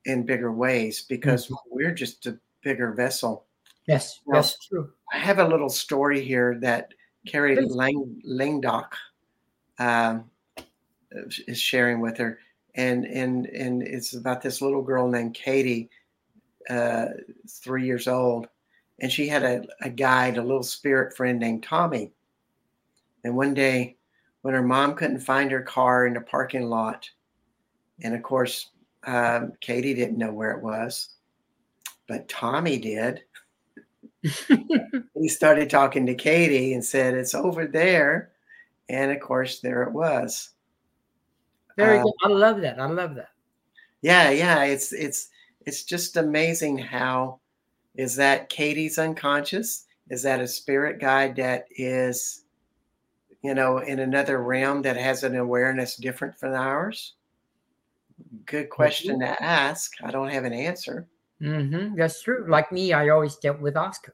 in 0.06 0.26
bigger 0.26 0.52
ways 0.52 1.02
because 1.08 1.46
Mm-hmm. 1.48 1.56
we're 1.72 1.94
just 1.94 2.26
a 2.28 2.38
bigger 2.62 2.92
vessel 2.94 3.46
Yes, 3.88 4.20
Now- 4.28 4.36
that's 4.36 4.68
true. 4.68 4.92
I 5.12 5.18
have 5.18 5.40
a 5.40 5.48
little 5.48 5.70
story 5.70 6.22
here 6.24 6.60
that 6.62 6.94
Carrie. 7.26 7.56
Lang, 7.60 8.22
Langdock 8.24 8.94
um, 9.80 10.30
is 11.48 11.60
sharing 11.60 12.00
with 12.00 12.16
her, 12.18 12.38
and 12.76 13.06
and 13.06 13.48
and 13.48 13.84
it's 13.84 14.14
about 14.14 14.42
this 14.42 14.62
little 14.62 14.82
girl 14.82 15.08
named 15.08 15.34
Katie, 15.34 15.90
uh, 16.70 17.08
three 17.48 17.86
years 17.86 18.08
old, 18.08 18.48
and 19.00 19.12
she 19.12 19.28
had 19.28 19.44
a, 19.44 19.64
a 19.82 19.90
guide, 19.90 20.38
a 20.38 20.44
little 20.44 20.64
spirit 20.64 21.16
friend 21.16 21.40
named 21.40 21.64
Tommy, 21.64 22.12
and 23.24 23.36
one 23.36 23.54
day 23.54 23.98
when 24.42 24.54
her 24.54 24.64
mom 24.64 24.96
couldn't 24.96 25.20
find 25.20 25.52
her 25.52 25.62
car 25.62 26.08
in 26.08 26.14
the 26.14 26.22
parking 26.22 26.70
lot, 26.70 27.10
and 28.02 28.16
of 28.16 28.24
course 28.24 28.70
um, 29.06 29.54
Katie 29.62 29.94
didn't 29.94 30.18
know 30.18 30.32
where 30.32 30.52
it 30.52 30.64
was, 30.64 31.10
but 32.08 32.28
Tommy 32.30 32.78
did 32.78 33.24
he 35.14 35.28
started 35.28 35.70
talking 35.70 36.06
to 36.06 36.16
Katie 36.16 36.74
and 36.74 36.84
said, 36.84 37.14
It's 37.14 37.36
over 37.36 37.66
there. 37.66 38.32
And 38.90 39.12
of 39.12 39.20
course, 39.20 39.60
there 39.60 39.84
it 39.84 39.94
was. 39.94 40.50
Very 41.80 42.00
Uh, 42.00 42.04
good. 42.04 42.14
I 42.24 42.28
love 42.28 42.62
that. 42.62 42.80
I 42.80 42.86
love 42.88 43.16
that. 43.16 43.30
Yeah, 44.02 44.30
yeah. 44.30 44.64
It's 44.64 44.92
it's 44.94 45.30
it's 45.66 45.84
just 45.84 46.18
amazing 46.18 46.78
how 46.78 47.40
is 47.96 48.16
that 48.18 48.50
Katie's 48.50 48.98
unconscious? 48.98 49.86
Is 50.10 50.24
that 50.24 50.42
a 50.42 50.48
spirit 50.48 51.00
guide 51.00 51.36
that 51.38 51.66
is, 51.72 52.44
you 53.42 53.54
know, 53.54 53.78
in 53.80 54.00
another 54.00 54.42
realm 54.42 54.82
that 54.84 54.98
has 54.98 55.24
an 55.24 55.36
awareness 55.36 55.96
different 55.96 56.38
from 56.38 56.54
ours? 56.54 57.14
Good 58.46 58.70
question 58.70 59.20
to 59.20 59.42
ask. 59.42 59.94
I 60.04 60.12
don't 60.12 60.30
have 60.30 60.44
an 60.46 60.54
answer. 60.54 61.08
hmm 61.40 61.96
That's 61.96 62.22
true. 62.22 62.46
Like 62.50 62.72
me, 62.72 62.94
I 62.94 63.10
always 63.10 63.36
dealt 63.38 63.60
with 63.62 63.78
Oscar 63.78 64.14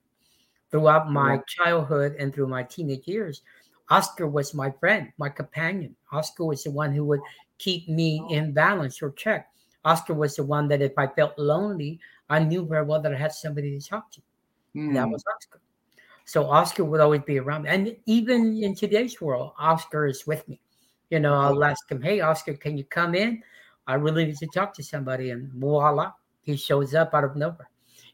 throughout 0.71 1.11
my 1.11 1.39
childhood 1.47 2.15
and 2.19 2.33
through 2.33 2.47
my 2.47 2.63
teenage 2.63 3.07
years. 3.07 3.41
Oscar 3.89 4.27
was 4.27 4.53
my 4.53 4.71
friend, 4.71 5.11
my 5.17 5.29
companion. 5.29 5.95
Oscar 6.11 6.45
was 6.45 6.63
the 6.63 6.71
one 6.71 6.93
who 6.93 7.05
would 7.05 7.21
keep 7.57 7.87
me 7.87 8.25
in 8.29 8.51
balance 8.51 9.01
or 9.01 9.11
check. 9.11 9.49
Oscar 9.83 10.13
was 10.13 10.35
the 10.35 10.43
one 10.43 10.67
that 10.67 10.81
if 10.81 10.97
I 10.97 11.07
felt 11.07 11.37
lonely, 11.37 11.99
I 12.29 12.39
knew 12.39 12.65
very 12.65 12.83
well 12.83 13.01
that 13.01 13.13
I 13.13 13.17
had 13.17 13.31
somebody 13.31 13.77
to 13.79 13.87
talk 13.87 14.11
to. 14.11 14.21
And 14.87 14.95
that 14.95 15.07
Hmm. 15.07 15.11
was 15.11 15.23
Oscar. 15.35 15.61
So 16.25 16.49
Oscar 16.49 16.83
would 16.83 16.99
always 16.99 17.21
be 17.21 17.39
around 17.39 17.63
me. 17.63 17.69
And 17.69 17.95
even 18.07 18.57
in 18.61 18.73
today's 18.73 19.21
world, 19.21 19.53
Oscar 19.59 20.07
is 20.07 20.25
with 20.25 20.47
me. 20.49 20.59
You 21.11 21.19
know, 21.19 21.35
I'll 21.35 21.63
ask 21.63 21.89
him, 21.89 22.01
hey, 22.01 22.21
Oscar, 22.21 22.55
can 22.55 22.77
you 22.77 22.83
come 22.83 23.13
in? 23.13 23.43
I 23.85 23.93
really 23.93 24.25
need 24.25 24.37
to 24.37 24.47
talk 24.47 24.73
to 24.75 24.83
somebody. 24.83 25.29
And 25.29 25.51
voila, 25.53 26.13
he 26.41 26.55
shows 26.55 26.95
up 26.95 27.13
out 27.13 27.23
of 27.23 27.35
nowhere. 27.35 27.69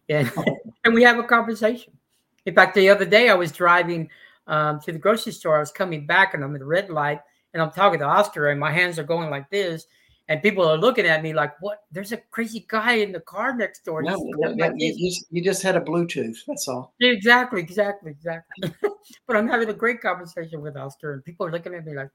And, 0.09 0.29
and 0.83 0.93
we 0.93 1.03
have 1.03 1.19
a 1.19 1.23
conversation. 1.23 1.93
In 2.45 2.53
fact, 2.53 2.75
the 2.75 2.89
other 2.89 3.05
day 3.05 3.29
I 3.29 3.33
was 3.33 3.53
driving 3.53 4.09
um, 4.47 4.81
to 4.81 4.91
the 4.91 4.99
grocery 4.99 5.31
store. 5.31 5.55
I 5.55 5.59
was 5.59 5.71
coming 5.71 6.05
back 6.05 6.33
and 6.33 6.43
I'm 6.43 6.53
at 6.53 6.59
the 6.59 6.65
red 6.65 6.89
light 6.89 7.21
and 7.53 7.61
I'm 7.61 7.71
talking 7.71 7.99
to 7.99 8.05
Oscar 8.05 8.49
and 8.49 8.59
my 8.59 8.71
hands 8.71 8.97
are 8.99 9.03
going 9.03 9.29
like 9.29 9.49
this. 9.49 9.85
And 10.29 10.41
people 10.41 10.65
are 10.65 10.77
looking 10.77 11.05
at 11.05 11.21
me 11.23 11.33
like, 11.33 11.59
what? 11.61 11.83
There's 11.91 12.13
a 12.13 12.17
crazy 12.17 12.65
guy 12.69 12.93
in 12.93 13.11
the 13.11 13.19
car 13.19 13.53
next 13.57 13.83
door. 13.83 14.01
No, 14.01 14.15
no, 14.37 14.53
no, 14.53 14.73
you, 14.77 15.11
you 15.29 15.43
just- 15.43 15.61
had 15.61 15.75
a 15.75 15.81
Bluetooth. 15.81 16.37
That's 16.47 16.69
all. 16.69 16.93
Exactly, 17.01 17.59
exactly, 17.59 18.11
exactly. 18.11 18.71
but 19.27 19.35
I'm 19.35 19.47
having 19.49 19.67
a 19.69 19.73
great 19.73 19.99
conversation 20.01 20.61
with 20.61 20.77
Oscar, 20.77 21.13
and 21.13 21.25
people 21.25 21.45
are 21.47 21.51
looking 21.51 21.73
at 21.73 21.85
me 21.85 21.93
like, 21.95 22.09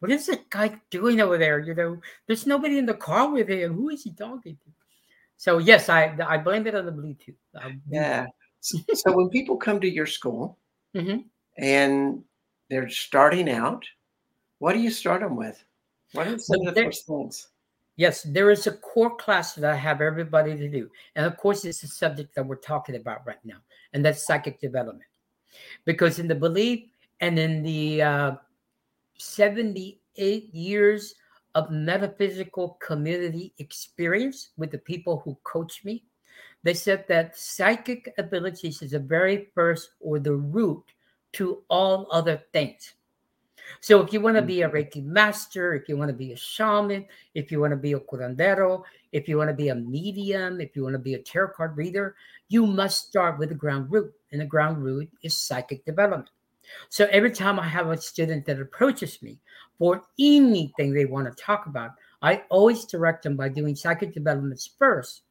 "What 0.00 0.10
is 0.10 0.26
that 0.26 0.50
guy 0.50 0.78
doing 0.90 1.22
over 1.22 1.38
there?" 1.38 1.58
You 1.60 1.74
know, 1.74 2.00
there's 2.26 2.46
nobody 2.46 2.76
in 2.76 2.84
the 2.84 2.92
car 2.94 3.30
with 3.30 3.48
him. 3.48 3.72
Who 3.72 3.88
is 3.88 4.02
he 4.02 4.12
talking 4.12 4.56
to? 4.56 4.70
So 5.38 5.56
yes, 5.58 5.88
I 5.88 6.14
I 6.26 6.36
blame 6.36 6.66
it 6.66 6.74
on 6.74 6.84
the 6.84 6.92
Bluetooth. 6.92 7.36
Yeah. 7.88 8.26
So, 8.60 8.76
so 8.92 9.12
when 9.16 9.30
people 9.30 9.56
come 9.56 9.80
to 9.80 9.88
your 9.88 10.06
school 10.06 10.58
Mhm. 10.94 11.24
and 11.56 12.24
they're 12.68 12.90
starting 12.90 13.48
out, 13.48 13.86
what 14.58 14.72
do 14.72 14.80
you 14.80 14.90
start 14.90 15.20
them 15.20 15.36
with? 15.36 15.62
What 16.12 16.26
are 16.26 16.38
some 16.38 16.60
Well, 16.60 16.68
of 16.68 16.74
the 16.74 16.82
first 16.84 17.06
things? 17.06 17.48
Yes, 17.96 18.22
there 18.22 18.50
is 18.50 18.66
a 18.66 18.72
core 18.72 19.16
class 19.16 19.54
that 19.54 19.70
I 19.70 19.74
have 19.74 20.00
everybody 20.00 20.56
to 20.56 20.68
do, 20.68 20.88
and 21.16 21.26
of 21.26 21.36
course, 21.36 21.64
it's 21.64 21.80
the 21.80 21.88
subject 21.88 22.34
that 22.34 22.46
we're 22.46 22.56
talking 22.56 22.96
about 22.96 23.26
right 23.26 23.44
now, 23.44 23.58
and 23.92 24.04
that's 24.04 24.26
psychic 24.26 24.60
development. 24.60 25.08
Because 25.84 26.18
in 26.18 26.28
the 26.28 26.34
belief 26.34 26.84
and 27.20 27.38
in 27.38 27.62
the 27.62 28.02
uh, 28.02 28.32
78 29.18 30.54
years 30.54 31.14
of 31.54 31.70
metaphysical 31.70 32.78
community 32.80 33.52
experience 33.58 34.50
with 34.56 34.70
the 34.70 34.78
people 34.78 35.20
who 35.24 35.36
coach 35.42 35.84
me, 35.84 36.04
they 36.62 36.74
said 36.74 37.04
that 37.08 37.36
psychic 37.36 38.14
abilities 38.18 38.82
is 38.82 38.92
the 38.92 38.98
very 38.98 39.48
first 39.54 39.90
or 40.00 40.18
the 40.18 40.34
root 40.34 40.84
to 41.32 41.62
all 41.68 42.06
other 42.12 42.42
things. 42.52 42.94
So 43.80 44.00
if 44.00 44.12
you 44.12 44.20
want 44.20 44.36
to 44.36 44.42
be 44.42 44.62
a 44.62 44.68
Reiki 44.68 45.04
master, 45.04 45.74
if 45.74 45.88
you 45.88 45.96
want 45.96 46.10
to 46.10 46.16
be 46.16 46.32
a 46.32 46.36
shaman, 46.36 47.06
if 47.34 47.50
you 47.50 47.60
want 47.60 47.72
to 47.72 47.76
be 47.76 47.92
a 47.92 48.00
curandero, 48.00 48.82
if 49.12 49.28
you 49.28 49.36
want 49.36 49.50
to 49.50 49.54
be 49.54 49.68
a 49.68 49.74
medium, 49.74 50.60
if 50.60 50.76
you 50.76 50.82
want 50.82 50.94
to 50.94 50.98
be 50.98 51.14
a 51.14 51.22
tarot 51.22 51.52
card 51.54 51.76
reader, 51.76 52.16
you 52.48 52.66
must 52.66 53.08
start 53.08 53.38
with 53.38 53.48
the 53.50 53.54
ground 53.54 53.90
root. 53.90 54.12
And 54.32 54.40
the 54.40 54.46
ground 54.46 54.82
root 54.82 55.08
is 55.22 55.36
psychic 55.36 55.84
development. 55.84 56.30
So 56.90 57.06
every 57.10 57.30
time 57.30 57.58
I 57.58 57.66
have 57.66 57.88
a 57.88 57.96
student 57.96 58.44
that 58.46 58.60
approaches 58.60 59.22
me 59.22 59.38
for 59.78 60.02
anything 60.18 60.92
they 60.92 61.06
want 61.06 61.28
to 61.28 61.42
talk 61.42 61.66
about, 61.66 61.92
I 62.20 62.42
always 62.50 62.84
direct 62.84 63.22
them 63.22 63.36
by 63.36 63.48
doing 63.48 63.76
psychic 63.76 64.12
developments 64.12 64.70
first 64.78 65.22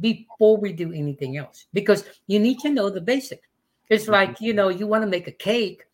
before 0.00 0.56
we 0.56 0.72
do 0.72 0.92
anything 0.92 1.36
else 1.36 1.66
because 1.72 2.04
you 2.26 2.38
need 2.38 2.58
to 2.60 2.70
know 2.70 2.90
the 2.90 3.00
basics. 3.00 3.46
It's 3.88 4.04
mm-hmm. 4.04 4.12
like, 4.12 4.40
you 4.40 4.52
know, 4.52 4.68
you 4.68 4.86
want 4.86 5.02
to 5.02 5.08
make 5.08 5.28
a 5.28 5.32
cake. 5.32 5.84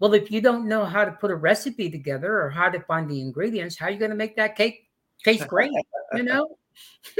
Well, 0.00 0.14
if 0.14 0.30
you 0.30 0.40
don't 0.40 0.68
know 0.68 0.84
how 0.84 1.04
to 1.04 1.12
put 1.12 1.30
a 1.30 1.34
recipe 1.34 1.90
together 1.90 2.40
or 2.40 2.50
how 2.50 2.68
to 2.68 2.80
find 2.80 3.10
the 3.10 3.20
ingredients, 3.20 3.76
how 3.76 3.86
are 3.86 3.90
you 3.90 3.98
going 3.98 4.10
to 4.10 4.16
make 4.16 4.36
that 4.36 4.56
cake 4.56 4.88
taste 5.24 5.48
great? 5.48 5.72
you 6.14 6.22
know? 6.22 6.56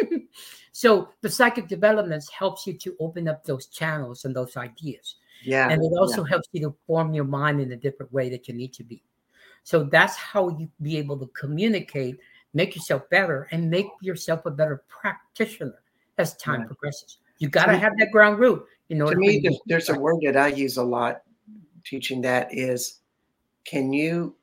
so 0.72 1.08
the 1.20 1.28
psychic 1.28 1.66
developments 1.66 2.30
helps 2.30 2.66
you 2.66 2.74
to 2.74 2.96
open 3.00 3.26
up 3.26 3.44
those 3.44 3.66
channels 3.66 4.24
and 4.24 4.34
those 4.34 4.56
ideas. 4.56 5.16
Yeah. 5.44 5.68
And 5.68 5.82
it 5.82 5.92
also 5.98 6.22
yeah. 6.22 6.30
helps 6.30 6.48
you 6.52 6.60
to 6.62 6.76
form 6.86 7.14
your 7.14 7.24
mind 7.24 7.60
in 7.60 7.72
a 7.72 7.76
different 7.76 8.12
way 8.12 8.28
that 8.30 8.48
you 8.48 8.54
need 8.54 8.72
to 8.74 8.84
be. 8.84 9.02
So 9.64 9.84
that's 9.84 10.16
how 10.16 10.48
you 10.48 10.68
be 10.80 10.96
able 10.96 11.18
to 11.18 11.26
communicate, 11.38 12.18
make 12.54 12.74
yourself 12.74 13.08
better, 13.10 13.48
and 13.50 13.68
make 13.68 13.86
yourself 14.00 14.46
a 14.46 14.50
better 14.50 14.84
practitioner 14.88 15.82
as 16.16 16.36
time 16.36 16.60
yeah. 16.60 16.66
progresses. 16.66 17.18
You 17.38 17.48
got 17.48 17.66
to 17.66 17.76
have 17.76 17.92
that 17.98 18.10
ground 18.10 18.38
root. 18.38 18.64
You 18.88 18.96
know, 18.96 19.10
to 19.10 19.16
me, 19.16 19.40
there's, 19.42 19.60
there's 19.66 19.88
a 19.90 19.98
word 19.98 20.16
that 20.24 20.36
I 20.36 20.48
use 20.48 20.76
a 20.76 20.82
lot 20.82 21.22
teaching 21.88 22.20
that 22.22 22.48
is 22.52 23.00
can 23.64 23.92
you 23.92 24.34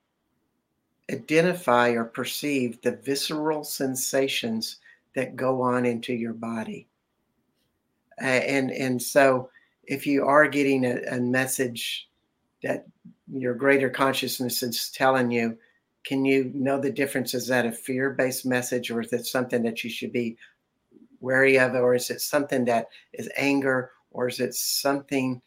identify 1.11 1.89
or 1.89 2.05
perceive 2.05 2.81
the 2.81 2.91
visceral 2.91 3.63
sensations 3.63 4.77
that 5.15 5.35
go 5.35 5.61
on 5.61 5.85
into 5.85 6.13
your 6.13 6.33
body? 6.33 6.87
Uh, 8.21 8.25
and 8.25 8.71
and 8.71 9.01
so 9.01 9.49
if 9.85 10.07
you 10.07 10.25
are 10.25 10.47
getting 10.47 10.85
a, 10.85 11.01
a 11.11 11.19
message 11.19 12.09
that 12.63 12.85
your 13.31 13.53
greater 13.53 13.89
consciousness 13.89 14.63
is 14.63 14.89
telling 14.89 15.29
you, 15.31 15.57
can 16.05 16.23
you 16.23 16.51
know 16.53 16.79
the 16.79 16.91
difference? 16.91 17.33
Is 17.33 17.47
that 17.47 17.65
a 17.65 17.71
fear 17.71 18.11
based 18.11 18.45
message 18.45 18.91
or 18.91 19.01
is 19.01 19.11
it 19.11 19.25
something 19.25 19.63
that 19.63 19.83
you 19.83 19.89
should 19.89 20.13
be 20.13 20.37
wary 21.19 21.57
of? 21.57 21.73
Or 21.73 21.95
is 21.95 22.09
it 22.09 22.21
something 22.21 22.65
that 22.65 22.87
is 23.13 23.29
anger? 23.35 23.91
Or 24.11 24.27
is 24.27 24.39
it 24.39 24.53
something 24.53 25.41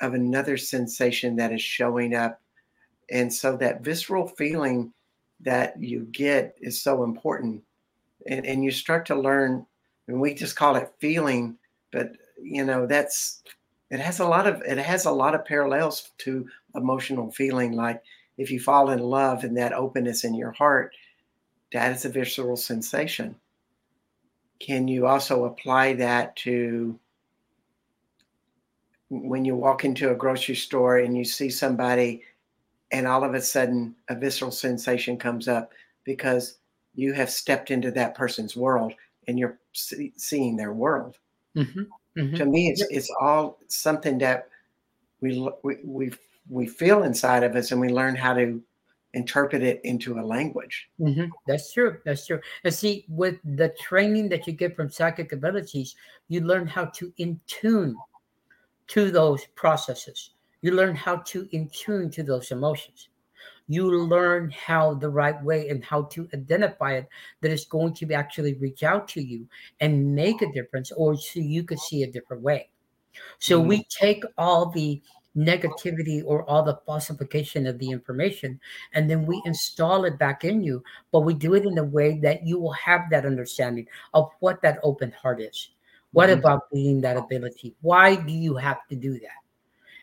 of 0.00 0.14
another 0.14 0.56
sensation 0.56 1.36
that 1.36 1.52
is 1.52 1.62
showing 1.62 2.14
up? 2.14 2.40
And 3.10 3.32
so 3.32 3.56
that 3.56 3.82
visceral 3.82 4.28
feeling 4.28 4.92
that 5.40 5.80
you 5.80 6.06
get 6.12 6.56
is 6.60 6.80
so 6.80 7.02
important. 7.02 7.62
And, 8.26 8.46
and 8.46 8.64
you 8.64 8.70
start 8.70 9.06
to 9.06 9.14
learn, 9.14 9.66
and 10.06 10.20
we 10.20 10.34
just 10.34 10.56
call 10.56 10.76
it 10.76 10.92
feeling, 10.98 11.56
but 11.90 12.12
you 12.42 12.64
know, 12.64 12.86
that's 12.86 13.42
it 13.90 13.98
has 13.98 14.20
a 14.20 14.26
lot 14.26 14.46
of 14.46 14.62
it 14.62 14.78
has 14.78 15.04
a 15.04 15.10
lot 15.10 15.34
of 15.34 15.44
parallels 15.44 16.10
to 16.18 16.48
emotional 16.74 17.30
feeling 17.30 17.72
like 17.72 18.02
if 18.38 18.50
you 18.50 18.60
fall 18.60 18.90
in 18.90 19.00
love 19.00 19.44
and 19.44 19.56
that 19.56 19.72
openness 19.72 20.24
in 20.24 20.34
your 20.34 20.52
heart 20.52 20.94
that 21.72 21.92
is 21.92 22.04
a 22.04 22.08
visceral 22.08 22.56
sensation 22.56 23.34
can 24.60 24.86
you 24.88 25.06
also 25.06 25.44
apply 25.44 25.92
that 25.94 26.34
to 26.36 26.98
when 29.10 29.44
you 29.44 29.54
walk 29.54 29.84
into 29.84 30.10
a 30.10 30.14
grocery 30.14 30.54
store 30.54 30.98
and 30.98 31.16
you 31.16 31.24
see 31.24 31.50
somebody 31.50 32.22
and 32.92 33.06
all 33.06 33.24
of 33.24 33.34
a 33.34 33.40
sudden 33.40 33.94
a 34.08 34.14
visceral 34.14 34.50
sensation 34.50 35.16
comes 35.16 35.48
up 35.48 35.72
because 36.04 36.58
you 36.94 37.12
have 37.12 37.30
stepped 37.30 37.70
into 37.70 37.90
that 37.90 38.14
person's 38.14 38.56
world 38.56 38.94
and 39.28 39.38
you're 39.38 39.58
see, 39.72 40.12
seeing 40.16 40.56
their 40.56 40.72
world 40.72 41.18
mm-hmm. 41.56 41.82
Mm-hmm. 42.16 42.36
To 42.36 42.44
me, 42.44 42.68
it's 42.68 42.82
it's 42.90 43.10
all 43.20 43.58
something 43.68 44.18
that 44.18 44.48
we 45.20 45.48
we 45.62 45.76
we 45.84 46.10
we 46.48 46.66
feel 46.66 47.04
inside 47.04 47.44
of 47.44 47.54
us, 47.54 47.70
and 47.70 47.80
we 47.80 47.88
learn 47.88 48.16
how 48.16 48.34
to 48.34 48.60
interpret 49.14 49.62
it 49.62 49.80
into 49.84 50.18
a 50.18 50.22
language. 50.22 50.88
Mm-hmm. 51.00 51.26
That's 51.46 51.72
true. 51.72 51.98
That's 52.04 52.26
true. 52.26 52.40
And 52.64 52.74
see, 52.74 53.04
with 53.08 53.36
the 53.44 53.70
training 53.80 54.28
that 54.30 54.46
you 54.46 54.52
get 54.52 54.74
from 54.74 54.90
psychic 54.90 55.32
abilities, 55.32 55.94
you 56.28 56.40
learn 56.40 56.66
how 56.66 56.86
to 56.86 57.12
in 57.18 57.40
tune 57.46 57.96
to 58.90 59.10
those 59.10 59.46
processes. 59.54 60.30
You 60.62 60.72
learn 60.72 60.94
how 60.94 61.16
to 61.16 61.48
in 61.52 61.68
tune 61.70 62.10
to 62.10 62.22
those 62.22 62.50
emotions 62.50 63.08
you 63.70 63.88
learn 63.88 64.50
how 64.50 64.94
the 64.94 65.08
right 65.08 65.40
way 65.44 65.68
and 65.68 65.84
how 65.84 66.02
to 66.02 66.28
identify 66.34 66.94
it 66.94 67.08
that 67.40 67.52
is 67.52 67.64
going 67.66 67.94
to 67.94 68.12
actually 68.12 68.54
reach 68.54 68.82
out 68.82 69.06
to 69.06 69.22
you 69.22 69.46
and 69.78 70.12
make 70.12 70.42
a 70.42 70.52
difference 70.52 70.90
or 70.90 71.16
so 71.16 71.38
you 71.38 71.62
could 71.62 71.78
see 71.78 72.02
a 72.02 72.10
different 72.10 72.42
way 72.42 72.68
so 73.38 73.60
mm-hmm. 73.60 73.68
we 73.68 73.86
take 73.88 74.24
all 74.36 74.70
the 74.70 75.00
negativity 75.36 76.20
or 76.26 76.42
all 76.50 76.64
the 76.64 76.80
falsification 76.84 77.64
of 77.64 77.78
the 77.78 77.88
information 77.88 78.58
and 78.94 79.08
then 79.08 79.24
we 79.24 79.40
install 79.44 80.04
it 80.04 80.18
back 80.18 80.44
in 80.44 80.64
you 80.64 80.82
but 81.12 81.20
we 81.20 81.32
do 81.32 81.54
it 81.54 81.64
in 81.64 81.78
a 81.78 81.84
way 81.84 82.18
that 82.18 82.44
you 82.44 82.58
will 82.58 82.72
have 82.72 83.02
that 83.08 83.24
understanding 83.24 83.86
of 84.14 84.28
what 84.40 84.60
that 84.62 84.80
open 84.82 85.12
heart 85.12 85.40
is 85.40 85.70
what 86.12 86.28
mm-hmm. 86.28 86.38
about 86.38 86.70
being 86.72 87.00
that 87.00 87.16
ability 87.16 87.74
why 87.80 88.14
do 88.14 88.32
you 88.32 88.56
have 88.56 88.86
to 88.88 88.96
do 88.96 89.12
that 89.14 89.40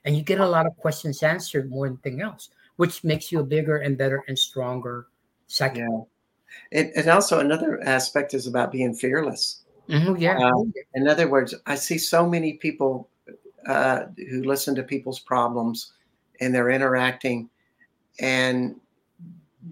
and 0.06 0.16
you 0.16 0.24
get 0.24 0.40
a 0.40 0.48
lot 0.48 0.66
of 0.66 0.76
questions 0.78 1.24
answered 1.24 1.70
more 1.70 1.88
than 1.88 2.00
anything 2.04 2.22
else 2.22 2.50
which 2.78 3.04
makes 3.04 3.32
you 3.32 3.40
a 3.40 3.44
bigger 3.44 3.78
and 3.78 3.98
better 3.98 4.24
and 4.28 4.38
stronger 4.38 5.08
second. 5.48 6.06
Yeah. 6.72 6.80
And, 6.80 6.92
and 6.96 7.10
also 7.10 7.40
another 7.40 7.82
aspect 7.84 8.34
is 8.34 8.48
about 8.48 8.72
being 8.72 8.94
fearless. 8.94 9.64
Mm-hmm, 9.90 10.16
yeah. 10.18 10.38
Uh, 10.38 10.64
in 10.94 11.08
other 11.08 11.28
words, 11.30 11.54
I 11.66 11.76
see 11.76 11.98
so 11.98 12.28
many 12.28 12.54
people 12.54 13.10
uh, 13.68 14.06
who 14.30 14.44
listen 14.44 14.76
to 14.76 14.84
people's 14.84 15.20
problems 15.20 15.94
and 16.40 16.54
they're 16.54 16.70
interacting 16.70 17.50
and 18.20 18.80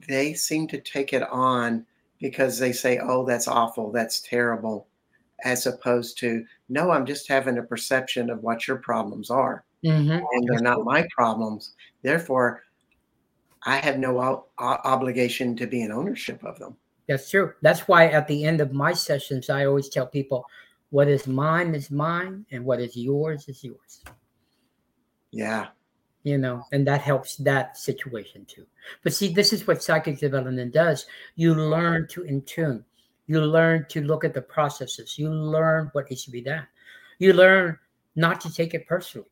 they 0.07 0.33
seem 0.33 0.67
to 0.67 0.79
take 0.79 1.13
it 1.13 1.23
on 1.23 1.85
because 2.19 2.57
they 2.57 2.71
say, 2.71 2.99
oh, 3.01 3.25
that's 3.25 3.47
awful, 3.47 3.91
that's 3.91 4.21
terrible, 4.21 4.87
as 5.43 5.65
opposed 5.65 6.17
to, 6.19 6.45
no, 6.69 6.91
I'm 6.91 7.05
just 7.05 7.27
having 7.27 7.57
a 7.57 7.63
perception 7.63 8.29
of 8.29 8.41
what 8.41 8.67
your 8.67 8.77
problems 8.77 9.29
are. 9.29 9.65
Mm-hmm. 9.83 10.11
And 10.11 10.47
they're 10.47 10.61
not 10.61 10.83
my 10.83 11.07
problems. 11.15 11.73
Therefore, 12.01 12.63
I 13.63 13.77
have 13.77 13.99
no 13.99 14.19
o- 14.19 14.45
obligation 14.57 15.55
to 15.57 15.67
be 15.67 15.83
in 15.83 15.91
ownership 15.91 16.43
of 16.43 16.57
them. 16.59 16.77
That's 17.07 17.29
true. 17.29 17.53
That's 17.61 17.81
why 17.81 18.07
at 18.07 18.27
the 18.27 18.45
end 18.45 18.61
of 18.61 18.73
my 18.73 18.93
sessions, 18.93 19.49
I 19.49 19.65
always 19.65 19.89
tell 19.89 20.07
people, 20.07 20.45
what 20.89 21.07
is 21.07 21.27
mine 21.27 21.75
is 21.75 21.91
mine, 21.91 22.45
and 22.51 22.63
what 22.63 22.79
is 22.79 22.95
yours 22.95 23.47
is 23.47 23.63
yours. 23.63 24.03
Yeah. 25.31 25.67
You 26.23 26.37
know, 26.39 26.63
and 26.71 26.87
that 26.87 27.01
helps 27.01 27.35
that 27.37 27.77
situation 27.77 28.45
too. 28.45 28.65
But 29.03 29.13
see, 29.13 29.31
this 29.31 29.53
is 29.53 29.67
what 29.67 29.83
psychic 29.83 30.19
development 30.19 30.73
does. 30.73 31.05
You 31.35 31.53
learn 31.53 32.07
to 32.09 32.23
in 32.23 32.41
tune. 32.43 32.83
You 33.27 33.41
learn 33.41 33.85
to 33.89 34.01
look 34.01 34.23
at 34.23 34.33
the 34.33 34.41
processes. 34.41 35.17
You 35.17 35.29
learn 35.29 35.89
what 35.93 36.09
needs 36.09 36.25
to 36.25 36.31
be 36.31 36.41
done. 36.41 36.67
You 37.19 37.33
learn 37.33 37.77
not 38.15 38.39
to 38.41 38.53
take 38.53 38.73
it 38.73 38.87
personally, 38.87 39.27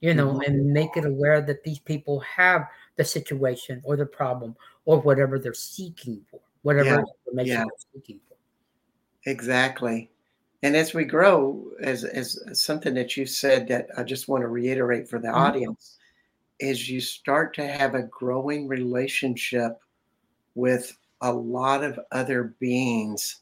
you 0.00 0.14
know, 0.14 0.34
mm-hmm. 0.34 0.42
and 0.42 0.72
make 0.72 0.96
it 0.96 1.04
aware 1.04 1.40
that 1.40 1.64
these 1.64 1.78
people 1.78 2.20
have 2.20 2.66
the 2.96 3.04
situation 3.04 3.80
or 3.84 3.96
the 3.96 4.06
problem 4.06 4.54
or 4.84 5.00
whatever 5.00 5.38
they're 5.38 5.54
seeking 5.54 6.24
for, 6.30 6.40
whatever 6.62 6.88
yeah. 6.88 7.02
information 7.26 7.52
yeah. 7.52 7.64
they're 7.64 7.92
seeking 7.94 8.20
for. 8.28 8.36
Exactly. 9.30 10.10
And 10.62 10.76
as 10.76 10.92
we 10.92 11.04
grow, 11.04 11.70
as, 11.80 12.04
as 12.04 12.38
something 12.52 12.94
that 12.94 13.16
you 13.16 13.26
said 13.26 13.68
that 13.68 13.88
I 13.96 14.02
just 14.02 14.28
want 14.28 14.42
to 14.42 14.48
reiterate 14.48 15.08
for 15.08 15.18
the 15.18 15.28
mm-hmm. 15.28 15.36
audience, 15.36 15.98
is 16.60 16.90
you 16.90 17.00
start 17.00 17.54
to 17.54 17.66
have 17.66 17.94
a 17.94 18.02
growing 18.02 18.66
relationship 18.66 19.78
with 20.56 20.96
a 21.20 21.32
lot 21.32 21.82
of 21.82 21.98
other 22.12 22.54
beings 22.60 23.40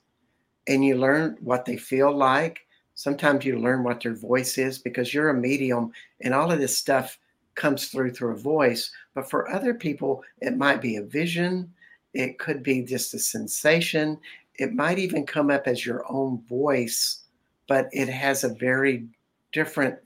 and 0.67 0.85
you 0.85 0.97
learn 0.97 1.37
what 1.41 1.65
they 1.65 1.77
feel 1.77 2.17
like. 2.17 2.61
Sometimes 2.95 3.45
you 3.45 3.59
learn 3.59 3.85
what 3.85 4.01
their 4.01 4.15
voice 4.15 4.59
is 4.59 4.79
because 4.79 5.13
you're 5.13 5.29
a 5.29 5.35
medium 5.35 5.93
and 6.23 6.33
all 6.33 6.51
of 6.51 6.59
this 6.59 6.77
stuff 6.77 7.19
comes 7.55 7.89
through 7.89 8.13
through 8.13 8.33
a 8.33 8.39
voice. 8.39 8.91
But 9.15 9.29
for 9.29 9.51
other 9.51 9.75
people, 9.75 10.23
it 10.41 10.57
might 10.57 10.81
be 10.81 10.97
a 10.97 11.03
vision, 11.03 11.73
it 12.15 12.39
could 12.39 12.63
be 12.63 12.83
just 12.83 13.15
a 13.15 13.19
sensation, 13.19 14.19
it 14.55 14.73
might 14.73 14.99
even 14.99 15.27
come 15.27 15.51
up 15.51 15.67
as 15.67 15.85
your 15.85 16.05
own 16.11 16.43
voice, 16.49 17.25
but 17.69 17.89
it 17.93 18.09
has 18.09 18.45
a 18.45 18.55
very 18.55 19.07
different 19.53 19.99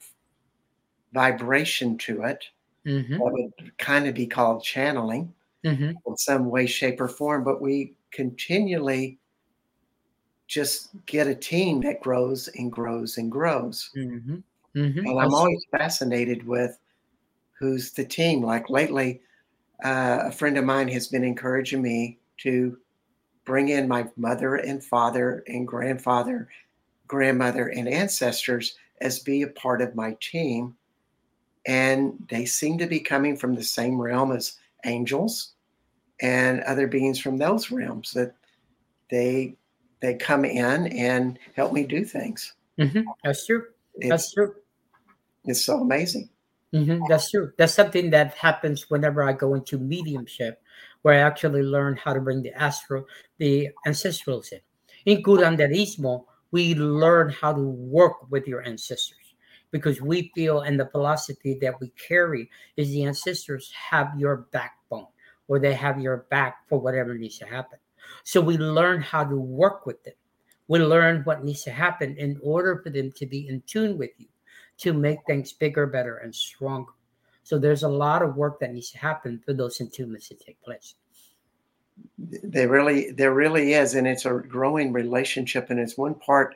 vibration 1.13 1.99
to 1.99 2.23
it. 2.23 2.45
Mm-hmm. 2.87 3.13
That 3.13 3.21
would 3.21 3.79
kind 3.79 4.07
of 4.07 4.15
be 4.15 4.27
called 4.27 4.65
channeling 4.65 5.33
mm-hmm. 5.65 5.93
in 6.07 6.17
some 6.17 6.47
way, 6.47 6.67
shape, 6.67 7.01
or 7.01 7.09
form. 7.09 7.45
But 7.45 7.61
we 7.61 7.95
continually 8.11 9.19
just 10.47 10.91
get 11.07 11.27
a 11.27 11.35
team 11.35 11.81
that 11.83 12.01
grows 12.01 12.49
and 12.49 12.73
grows 12.73 13.19
and 13.19 13.31
grows. 13.31 13.91
Mm-hmm. 13.97 14.37
mm-hmm. 14.77 14.99
And 15.07 15.21
I'm 15.21 15.35
always 15.35 15.65
fascinated 15.71 16.47
with 16.47 16.79
who's 17.59 17.93
the 17.93 18.05
team. 18.05 18.43
Like 18.43 18.71
lately, 18.71 19.21
uh, 19.85 20.21
a 20.25 20.33
friend 20.33 20.59
of 20.59 20.65
mine 20.65 20.89
has 20.89 21.09
been 21.09 21.25
encouraging 21.25 21.83
me 21.83 22.19
to 22.39 22.79
bring 23.45 23.69
in 23.69 23.89
my 23.89 24.07
mother 24.17 24.57
and 24.57 24.83
father 24.83 25.45
and 25.47 25.67
grandfather, 25.67 26.49
grandmother, 27.07 27.69
and 27.69 27.89
ancestors 27.89 28.77
as 29.01 29.19
be 29.19 29.43
a 29.43 29.49
part 29.49 29.81
of 29.81 29.95
my 29.95 30.17
team 30.21 30.77
and 31.67 32.15
they 32.29 32.45
seem 32.45 32.79
to 32.79 32.87
be 32.87 33.01
coming 33.01 33.37
from 33.37 33.55
the 33.55 33.63
same 33.63 34.01
realm 34.01 34.33
as 34.33 34.57
angels 34.85 35.55
and 36.21 36.61
other 36.63 36.87
beings 36.87 37.19
from 37.19 37.37
those 37.37 37.71
realms 37.71 38.13
that 38.13 38.35
they 39.11 39.57
they 40.01 40.15
come 40.15 40.45
in 40.45 40.87
and 40.89 41.39
help 41.55 41.73
me 41.73 41.85
do 41.85 42.05
things. 42.05 42.55
Mm-hmm. 42.79 43.03
That's 43.23 43.47
true. 43.47 43.65
It's, 43.97 44.09
That's 44.09 44.33
true. 44.33 44.55
It's 45.45 45.65
so 45.65 45.81
amazing. 45.81 46.31
Mm-hmm. 46.73 47.05
That's 47.09 47.31
true. 47.31 47.53
That's 47.59 47.75
something 47.75 48.11
that 48.11 48.35
happens 48.35 48.89
whenever 48.89 49.23
I 49.23 49.33
go 49.33 49.55
into 49.55 49.79
mediumship, 49.79 50.63
where 51.03 51.15
I 51.15 51.19
actually 51.19 51.63
learn 51.63 51.97
how 51.97 52.15
to 52.15 52.21
bring 52.21 52.43
the 52.43 52.55
astral, 52.55 53.05
the 53.39 53.69
ancestrals 53.87 54.53
in. 54.53 54.61
In 55.07 55.23
curanderismo, 55.23 56.25
we 56.53 56.75
learn 56.75 57.29
how 57.31 57.53
to 57.53 57.61
work 57.61 58.31
with 58.31 58.47
your 58.47 58.63
ancestors 58.67 59.20
because 59.71 60.01
we 60.01 60.31
feel 60.35 60.61
and 60.61 60.79
the 60.79 60.87
philosophy 60.87 61.59
that 61.61 61.81
we 61.81 61.91
carry 61.91 62.51
is 62.77 62.89
the 62.89 63.05
ancestors 63.05 63.73
have 63.73 64.13
your 64.19 64.49
backbone 64.53 65.07
or 65.49 65.59
they 65.59 65.75
have 65.75 66.01
your 66.01 66.27
back 66.31 66.69
for 66.69 66.79
whatever 66.79 67.15
needs 67.15 67.39
to 67.39 67.47
happen. 67.47 67.79
So 68.25 68.41
we 68.41 68.57
learn 68.57 69.01
how 69.01 69.25
to 69.25 69.37
work 69.37 69.87
with 69.87 70.03
them. 70.05 70.15
We 70.69 70.79
learn 70.79 71.23
what 71.25 71.45
needs 71.45 71.65
to 71.65 71.73
happen 71.73 72.17
in 72.17 72.39
order 72.43 72.81
for 72.83 72.91
them 72.91 73.11
to 73.13 73.27
be 73.27 73.49
in 73.49 73.63
tune 73.67 73.99
with 73.99 74.11
you, 74.19 74.29
to 74.79 74.93
make 74.93 75.19
things 75.27 75.53
bigger, 75.53 75.87
better, 75.87 76.19
and 76.19 76.35
stronger. 76.35 76.93
So 77.43 77.59
there's 77.59 77.83
a 77.83 77.89
lot 77.89 78.23
of 78.23 78.37
work 78.37 78.61
that 78.61 78.73
needs 78.73 78.93
to 78.93 78.99
happen 78.99 79.41
for 79.45 79.53
those 79.53 79.79
attunements 79.79 80.29
to 80.29 80.35
take 80.35 80.63
place. 80.63 80.95
There 82.19 82.69
really, 82.69 83.11
there 83.11 83.35
really 83.35 83.73
is, 83.73 83.95
and 83.95 84.07
it's 84.07 84.25
a 84.25 84.35
growing 84.35 84.93
relationship, 84.93 85.71
and 85.71 85.81
it's 85.81 85.99
one 85.99 86.15
part 86.15 86.55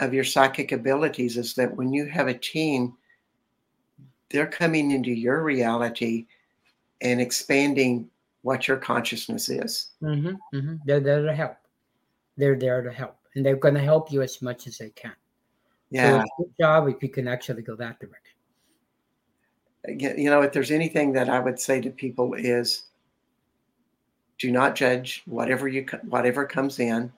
of 0.00 0.14
your 0.14 0.24
psychic 0.24 0.72
abilities 0.72 1.36
is 1.36 1.54
that 1.54 1.76
when 1.76 1.92
you 1.92 2.06
have 2.06 2.26
a 2.26 2.34
team, 2.34 2.94
they're 4.30 4.46
coming 4.46 4.90
into 4.90 5.10
your 5.12 5.42
reality 5.42 6.26
and 7.02 7.20
expanding 7.20 8.08
what 8.42 8.66
your 8.66 8.78
consciousness 8.78 9.48
is. 9.48 9.90
Mm-hmm, 10.02 10.56
mm-hmm. 10.56 10.76
They're 10.84 11.00
there 11.00 11.22
to 11.22 11.34
help. 11.34 11.56
They're 12.36 12.58
there 12.58 12.82
to 12.82 12.92
help, 12.92 13.16
and 13.34 13.44
they're 13.44 13.56
going 13.56 13.74
to 13.74 13.80
help 13.80 14.10
you 14.10 14.22
as 14.22 14.40
much 14.40 14.66
as 14.66 14.78
they 14.78 14.90
can. 14.90 15.12
Yeah. 15.90 16.22
So 16.22 16.28
good 16.38 16.52
job 16.58 16.88
if 16.88 17.02
you 17.02 17.08
can 17.08 17.28
actually 17.28 17.62
go 17.62 17.76
that 17.76 17.98
direction. 18.00 18.36
You 20.16 20.30
know, 20.30 20.42
if 20.42 20.52
there's 20.52 20.70
anything 20.70 21.12
that 21.12 21.28
I 21.28 21.40
would 21.40 21.58
say 21.58 21.80
to 21.80 21.90
people 21.90 22.34
is, 22.34 22.84
do 24.38 24.50
not 24.50 24.74
judge 24.74 25.22
whatever 25.26 25.68
you 25.68 25.84
whatever 26.04 26.46
comes 26.46 26.78
in 26.78 27.12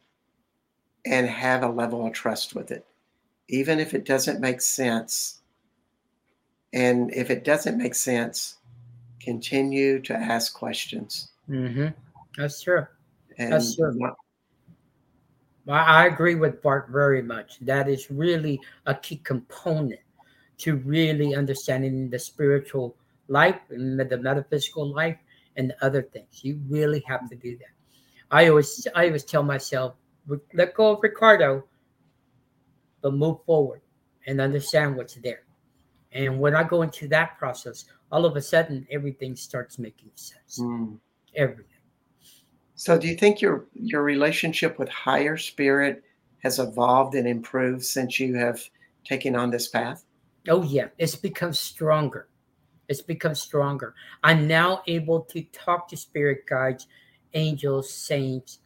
and 1.05 1.27
have 1.27 1.63
a 1.63 1.69
level 1.69 2.07
of 2.07 2.13
trust 2.13 2.55
with 2.55 2.71
it, 2.71 2.87
even 3.49 3.81
if 3.81 3.95
it 3.95 4.05
doesn't 4.05 4.41
make 4.41 4.61
sense. 4.61 5.41
And 6.73 7.13
if 7.13 7.31
it 7.31 7.45
doesn't 7.45 7.77
make 7.77 7.95
sense, 7.95 8.57
continue 9.21 10.01
to 10.03 10.15
ask 10.15 10.55
questions. 10.55 11.33
Mm-hmm. 11.49 11.89
That's 12.37 12.63
true. 12.63 12.87
And 13.39 13.53
That's 13.53 13.77
true. 13.77 13.95
Not, 13.95 14.17
I 15.69 16.07
agree 16.07 16.35
with 16.35 16.63
Bart 16.63 16.89
very 16.91 17.23
much. 17.23 17.59
That 17.61 17.89
is 17.89 18.11
really 18.11 18.61
a 18.87 18.95
key 18.95 19.17
component 19.17 20.01
to 20.59 20.77
really 20.77 21.35
understanding 21.35 22.09
the 22.11 22.19
spiritual 22.19 22.97
life 23.29 23.61
and 23.71 23.99
the 23.99 24.19
metaphysical 24.19 24.87
life 24.93 25.19
and 25.57 25.73
other 25.83 26.03
things. 26.03 26.43
You 26.43 26.61
really 26.69 27.03
have 27.07 27.29
to 27.29 27.37
do 27.37 27.57
that. 27.59 27.67
I 28.31 28.49
always 28.49 28.87
I 28.95 29.07
always 29.07 29.25
tell 29.25 29.43
myself 29.43 29.95
let 30.55 30.75
go 30.75 30.93
of 30.93 31.03
Ricardo, 31.03 31.65
but 33.01 33.15
move 33.15 33.39
forward 33.45 33.81
and 34.27 34.41
understand 34.41 34.97
what's 34.97 35.15
there. 35.17 35.43
And 36.13 36.39
when 36.39 36.55
I 36.55 36.63
go 36.63 36.83
into 36.83 37.09
that 37.09 37.39
process, 37.39 37.87
all 38.11 38.25
of 38.25 38.37
a 38.37 38.43
sudden 38.43 38.87
everything 38.91 39.35
starts 39.35 39.79
making 39.79 40.11
sense. 40.15 40.59
Mm. 40.61 40.99
Everything. 41.35 41.67
So 42.75 42.99
do 42.99 43.09
you 43.09 43.17
think 43.17 43.41
your 43.41 43.67
your 43.75 44.03
relationship 44.03 44.79
with 44.79 44.89
higher 44.89 45.37
spirit 45.37 46.03
has 46.43 46.59
evolved 46.59 47.15
and 47.15 47.27
improved 47.27 47.85
since 47.85 48.19
you 48.19 48.35
have 48.35 48.61
taken 49.05 49.37
on 49.37 49.51
this 49.51 49.69
path? 49.69 50.05
Oh 50.49 50.63
yeah, 50.63 50.89
it's 50.99 51.15
become 51.17 51.53
stronger. 51.53 52.29
It's 52.89 53.01
become 53.01 53.35
stronger. 53.35 53.95
I'm 54.23 54.47
now 54.47 54.83
able 54.87 55.21
to 55.23 55.43
talk 55.53 55.89
to 55.89 55.97
spirit 55.97 56.45
guides, 56.47 56.89
angels, 57.35 57.93
saints, 57.93 58.59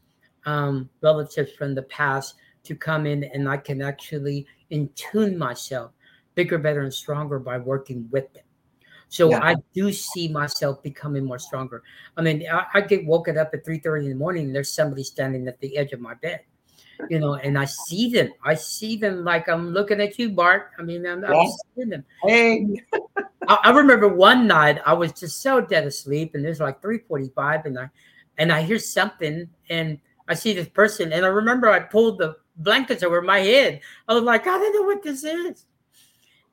um, 0.46 0.88
relatives 1.02 1.52
from 1.52 1.74
the 1.74 1.82
past 1.82 2.36
to 2.64 2.74
come 2.74 3.06
in 3.06 3.24
and 3.24 3.48
I 3.48 3.56
can 3.56 3.82
actually 3.82 4.46
tune 4.94 5.38
myself 5.38 5.92
bigger, 6.34 6.58
better, 6.58 6.82
and 6.82 6.92
stronger 6.92 7.38
by 7.38 7.58
working 7.58 8.08
with 8.10 8.32
them. 8.32 8.42
So 9.08 9.30
yeah. 9.30 9.40
I 9.42 9.56
do 9.72 9.92
see 9.92 10.28
myself 10.28 10.82
becoming 10.82 11.24
more 11.24 11.38
stronger. 11.38 11.82
I 12.16 12.22
mean, 12.22 12.44
I, 12.50 12.66
I 12.74 12.80
get 12.80 13.06
woken 13.06 13.38
up 13.38 13.50
at 13.54 13.64
3 13.64 13.78
30 13.78 14.06
in 14.06 14.10
the 14.10 14.16
morning 14.16 14.46
and 14.46 14.54
there's 14.54 14.72
somebody 14.72 15.04
standing 15.04 15.46
at 15.46 15.60
the 15.60 15.76
edge 15.76 15.92
of 15.92 16.00
my 16.00 16.14
bed, 16.14 16.40
you 17.08 17.20
know, 17.20 17.34
and 17.34 17.56
I 17.56 17.66
see 17.66 18.10
them. 18.10 18.32
I 18.44 18.54
see 18.54 18.96
them 18.96 19.24
like 19.24 19.48
I'm 19.48 19.70
looking 19.70 20.00
at 20.00 20.18
you, 20.18 20.30
Bart. 20.30 20.70
I 20.78 20.82
mean, 20.82 21.06
I'm, 21.06 21.24
I'm 21.24 21.48
seeing 21.74 21.90
them. 21.90 22.04
Hey. 22.24 22.66
I, 23.48 23.58
I 23.64 23.70
remember 23.70 24.08
one 24.08 24.46
night 24.46 24.80
I 24.84 24.92
was 24.92 25.12
just 25.12 25.40
so 25.40 25.60
dead 25.60 25.86
asleep 25.86 26.34
and 26.34 26.44
there's 26.44 26.60
like 26.60 26.82
345 26.82 27.66
and 27.66 27.78
I 27.78 27.90
and 28.38 28.52
I 28.52 28.62
hear 28.62 28.78
something 28.78 29.48
and 29.70 29.98
I 30.28 30.34
see 30.34 30.52
this 30.52 30.68
person, 30.68 31.12
and 31.12 31.24
I 31.24 31.28
remember 31.28 31.68
I 31.68 31.80
pulled 31.80 32.18
the 32.18 32.36
blankets 32.56 33.02
over 33.02 33.22
my 33.22 33.40
head. 33.40 33.80
I 34.08 34.14
was 34.14 34.22
like, 34.22 34.46
I 34.46 34.58
don't 34.58 34.74
know 34.74 34.82
what 34.82 35.02
this 35.02 35.24
is, 35.24 35.66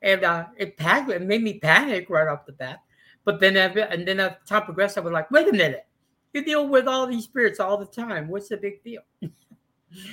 and 0.01 0.24
uh, 0.24 0.45
it 0.57 0.78
panicked. 0.78 1.09
It 1.11 1.21
made 1.21 1.43
me 1.43 1.59
panic 1.59 2.09
right 2.09 2.28
off 2.28 2.45
the 2.45 2.53
bat. 2.53 2.80
But 3.26 3.39
then, 3.39 3.55
and 3.55 4.07
then 4.07 4.19
as 4.19 4.34
time 4.45 4.63
progressed, 4.63 4.97
I 4.97 5.01
was 5.01 5.13
like, 5.13 5.32
wait 5.32 5.47
a 5.47 5.51
minute, 5.51 5.86
you 6.34 6.43
deal 6.43 6.67
with 6.67 6.88
all 6.88 7.07
these 7.07 7.24
spirits 7.24 7.59
all 7.59 7.78
the 7.78 7.86
time. 7.86 8.28
What's 8.28 8.49
the 8.49 8.57
big 8.57 8.84
deal? 8.84 9.01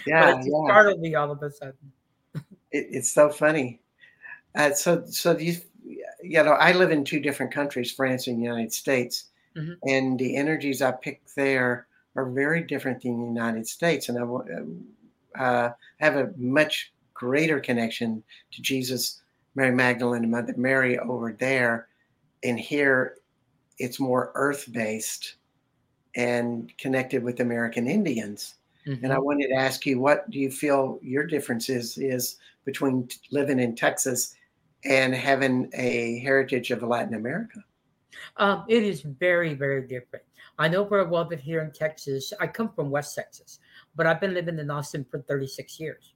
Yeah, 0.07 0.33
but 0.33 0.41
it 0.41 0.51
yeah. 0.51 0.67
startled 0.67 1.01
me 1.01 1.15
all 1.15 1.31
of 1.31 1.43
a 1.43 1.51
sudden. 1.51 1.93
it, 2.35 2.45
it's 2.71 3.11
so 3.11 3.31
funny. 3.31 3.81
Uh, 4.55 4.73
so, 4.73 5.05
so 5.07 5.39
you, 5.39 5.57
you 5.83 6.43
know, 6.43 6.53
I 6.53 6.73
live 6.73 6.91
in 6.91 7.03
two 7.03 7.19
different 7.19 7.51
countries, 7.51 7.91
France 7.91 8.27
and 8.27 8.39
the 8.39 8.43
United 8.43 8.75
States, 8.75 9.31
mm-hmm. 9.57 9.73
and 9.89 10.19
the 10.19 10.37
energies 10.37 10.83
I 10.83 10.93
pick 10.93 11.23
there 11.35 11.87
are 12.21 12.31
very 12.31 12.63
different 12.63 13.03
than 13.03 13.21
the 13.21 13.27
United 13.27 13.67
States. 13.67 14.09
And 14.09 14.19
I 14.19 15.43
uh, 15.43 15.73
have 15.99 16.17
a 16.17 16.33
much 16.37 16.93
greater 17.15 17.61
connection 17.61 18.23
to 18.53 18.63
Jesus, 18.63 19.23
Mary 19.55 19.73
Magdalene, 19.73 20.23
and 20.23 20.31
Mother 20.31 20.55
Mary 20.57 20.99
over 20.99 21.33
there. 21.33 21.89
And 22.43 22.59
here 22.59 23.17
it's 23.79 23.99
more 23.99 24.33
earth 24.35 24.69
based 24.71 25.37
and 26.15 26.73
connected 26.77 27.23
with 27.23 27.41
American 27.41 27.87
Indians. 27.89 28.57
Mm-hmm. 28.87 29.05
And 29.05 29.13
I 29.13 29.17
mm-hmm. 29.17 29.25
wanted 29.25 29.49
to 29.49 29.55
ask 29.55 29.87
you, 29.87 29.99
what 29.99 30.29
do 30.31 30.39
you 30.39 30.51
feel 30.51 30.99
your 31.03 31.27
difference 31.27 31.69
is, 31.69 31.97
is 31.97 32.37
between 32.65 33.09
living 33.31 33.59
in 33.59 33.77
Texas 33.77 34.35
and 34.85 35.15
having 35.15 35.71
a 35.75 36.19
heritage 36.21 36.71
of 36.71 36.83
Latin 36.83 37.15
America? 37.15 37.65
Um, 38.37 38.65
it 38.69 38.83
is 38.83 39.03
very, 39.03 39.55
very 39.55 39.87
different. 39.87 40.25
I 40.61 40.69
know 40.69 40.85
very 40.85 41.07
well 41.07 41.25
that 41.25 41.41
here 41.41 41.63
in 41.63 41.73
Texas, 41.73 42.35
I 42.39 42.47
come 42.47 42.69
from 42.75 42.91
West 42.91 43.15
Texas, 43.15 43.61
but 43.97 44.07
I've 44.07 44.21
been 44.21 44.35
living 44.35 44.59
in 44.59 44.71
Austin 44.71 45.07
for 45.11 45.23
36 45.23 45.81
years. 45.81 46.13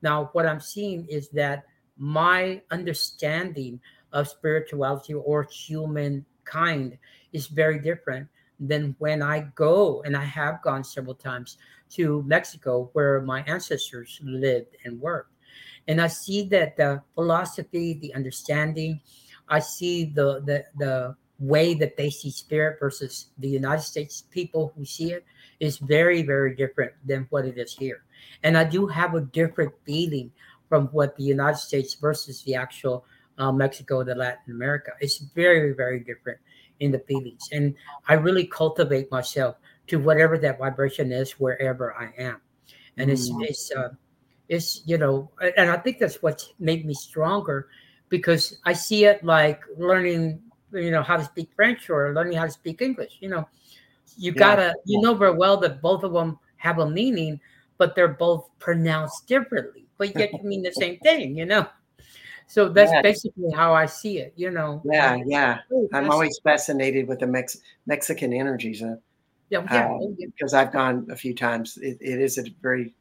Now, 0.00 0.30
what 0.32 0.46
I'm 0.46 0.60
seeing 0.60 1.06
is 1.10 1.28
that 1.30 1.64
my 1.98 2.62
understanding 2.70 3.78
of 4.14 4.28
spirituality 4.28 5.12
or 5.12 5.42
humankind 5.42 6.96
is 7.34 7.48
very 7.48 7.78
different 7.78 8.28
than 8.58 8.96
when 8.98 9.22
I 9.22 9.48
go, 9.56 10.02
and 10.06 10.16
I 10.16 10.24
have 10.24 10.62
gone 10.62 10.84
several 10.84 11.14
times 11.14 11.58
to 11.90 12.22
Mexico 12.22 12.88
where 12.94 13.20
my 13.20 13.42
ancestors 13.42 14.18
lived 14.22 14.74
and 14.86 14.98
worked. 15.02 15.34
And 15.86 16.00
I 16.00 16.06
see 16.06 16.44
that 16.48 16.78
the 16.78 17.02
philosophy, 17.14 17.92
the 18.00 18.14
understanding, 18.14 19.02
I 19.50 19.58
see 19.58 20.06
the 20.06 20.40
the 20.46 20.64
the 20.78 21.16
way 21.42 21.74
that 21.74 21.96
they 21.96 22.08
see 22.08 22.30
spirit 22.30 22.78
versus 22.78 23.26
the 23.38 23.48
United 23.48 23.82
States 23.82 24.22
people 24.30 24.72
who 24.76 24.84
see 24.84 25.10
it 25.10 25.24
is 25.58 25.78
very, 25.78 26.22
very 26.22 26.54
different 26.54 26.92
than 27.04 27.26
what 27.30 27.44
it 27.44 27.58
is 27.58 27.74
here. 27.74 28.04
And 28.44 28.56
I 28.56 28.64
do 28.64 28.86
have 28.86 29.14
a 29.14 29.20
different 29.20 29.72
feeling 29.84 30.30
from 30.68 30.86
what 30.86 31.16
the 31.16 31.24
United 31.24 31.58
States 31.58 31.94
versus 31.94 32.42
the 32.44 32.54
actual 32.54 33.04
uh, 33.38 33.50
Mexico, 33.50 34.04
the 34.04 34.14
Latin 34.14 34.54
America. 34.54 34.92
It's 35.00 35.18
very, 35.18 35.72
very 35.72 35.98
different 35.98 36.38
in 36.78 36.92
the 36.92 37.00
feelings. 37.00 37.48
And 37.50 37.74
I 38.08 38.14
really 38.14 38.46
cultivate 38.46 39.10
myself 39.10 39.56
to 39.88 39.98
whatever 39.98 40.38
that 40.38 40.58
vibration 40.58 41.10
is 41.10 41.32
wherever 41.32 41.92
I 41.94 42.12
am. 42.18 42.40
And 42.96 43.10
mm. 43.10 43.14
it's, 43.14 43.30
it's, 43.40 43.72
uh, 43.72 43.90
it's, 44.48 44.82
you 44.86 44.96
know, 44.96 45.30
and 45.56 45.70
I 45.70 45.76
think 45.76 45.98
that's 45.98 46.22
what's 46.22 46.52
made 46.60 46.86
me 46.86 46.94
stronger 46.94 47.68
because 48.10 48.58
I 48.64 48.74
see 48.74 49.06
it 49.06 49.24
like 49.24 49.62
learning 49.76 50.40
you 50.72 50.90
know 50.90 51.02
how 51.02 51.16
to 51.16 51.24
speak 51.24 51.50
French 51.54 51.90
or 51.90 52.12
learning 52.14 52.36
how 52.38 52.44
to 52.46 52.50
speak 52.50 52.82
English. 52.82 53.18
You 53.20 53.28
know, 53.30 53.48
you 54.16 54.32
gotta 54.32 54.74
you 54.84 55.00
know 55.00 55.14
very 55.14 55.36
well 55.36 55.56
that 55.58 55.80
both 55.82 56.02
of 56.04 56.12
them 56.12 56.38
have 56.56 56.78
a 56.78 56.88
meaning, 56.88 57.40
but 57.78 57.94
they're 57.94 58.08
both 58.08 58.48
pronounced 58.58 59.26
differently, 59.26 59.84
but 59.98 60.16
yet 60.18 60.32
you 60.32 60.42
mean 60.42 60.62
the 60.62 60.72
same 60.72 60.98
thing. 60.98 61.36
You 61.36 61.46
know, 61.46 61.66
So 62.46 62.68
that's 62.68 62.92
Yeah. 62.92 63.02
basically 63.02 63.50
how 63.54 63.72
I 63.74 63.86
see 63.86 64.18
it. 64.18 64.32
You 64.36 64.50
know. 64.50 64.82
Yeah, 64.84 65.16
yeah. 65.26 65.58
oh, 65.72 65.88
I'm 65.92 66.10
always 66.10 66.38
fascinated 66.44 67.08
with 67.08 67.20
the 67.20 67.26
Mex- 67.26 67.58
Mexican 67.86 68.32
energies 68.32 68.82
uh, 68.82 68.96
yeah, 69.48 69.64
yeah, 69.70 69.92
uh, 69.92 70.06
because 70.18 70.52
I've 70.54 70.72
gone 70.72 71.06
a 71.10 71.16
few 71.16 71.34
times. 71.34 71.78
It, 71.78 71.98
it 72.00 72.20
is 72.20 72.38
a 72.38 72.44
very, 72.62 72.94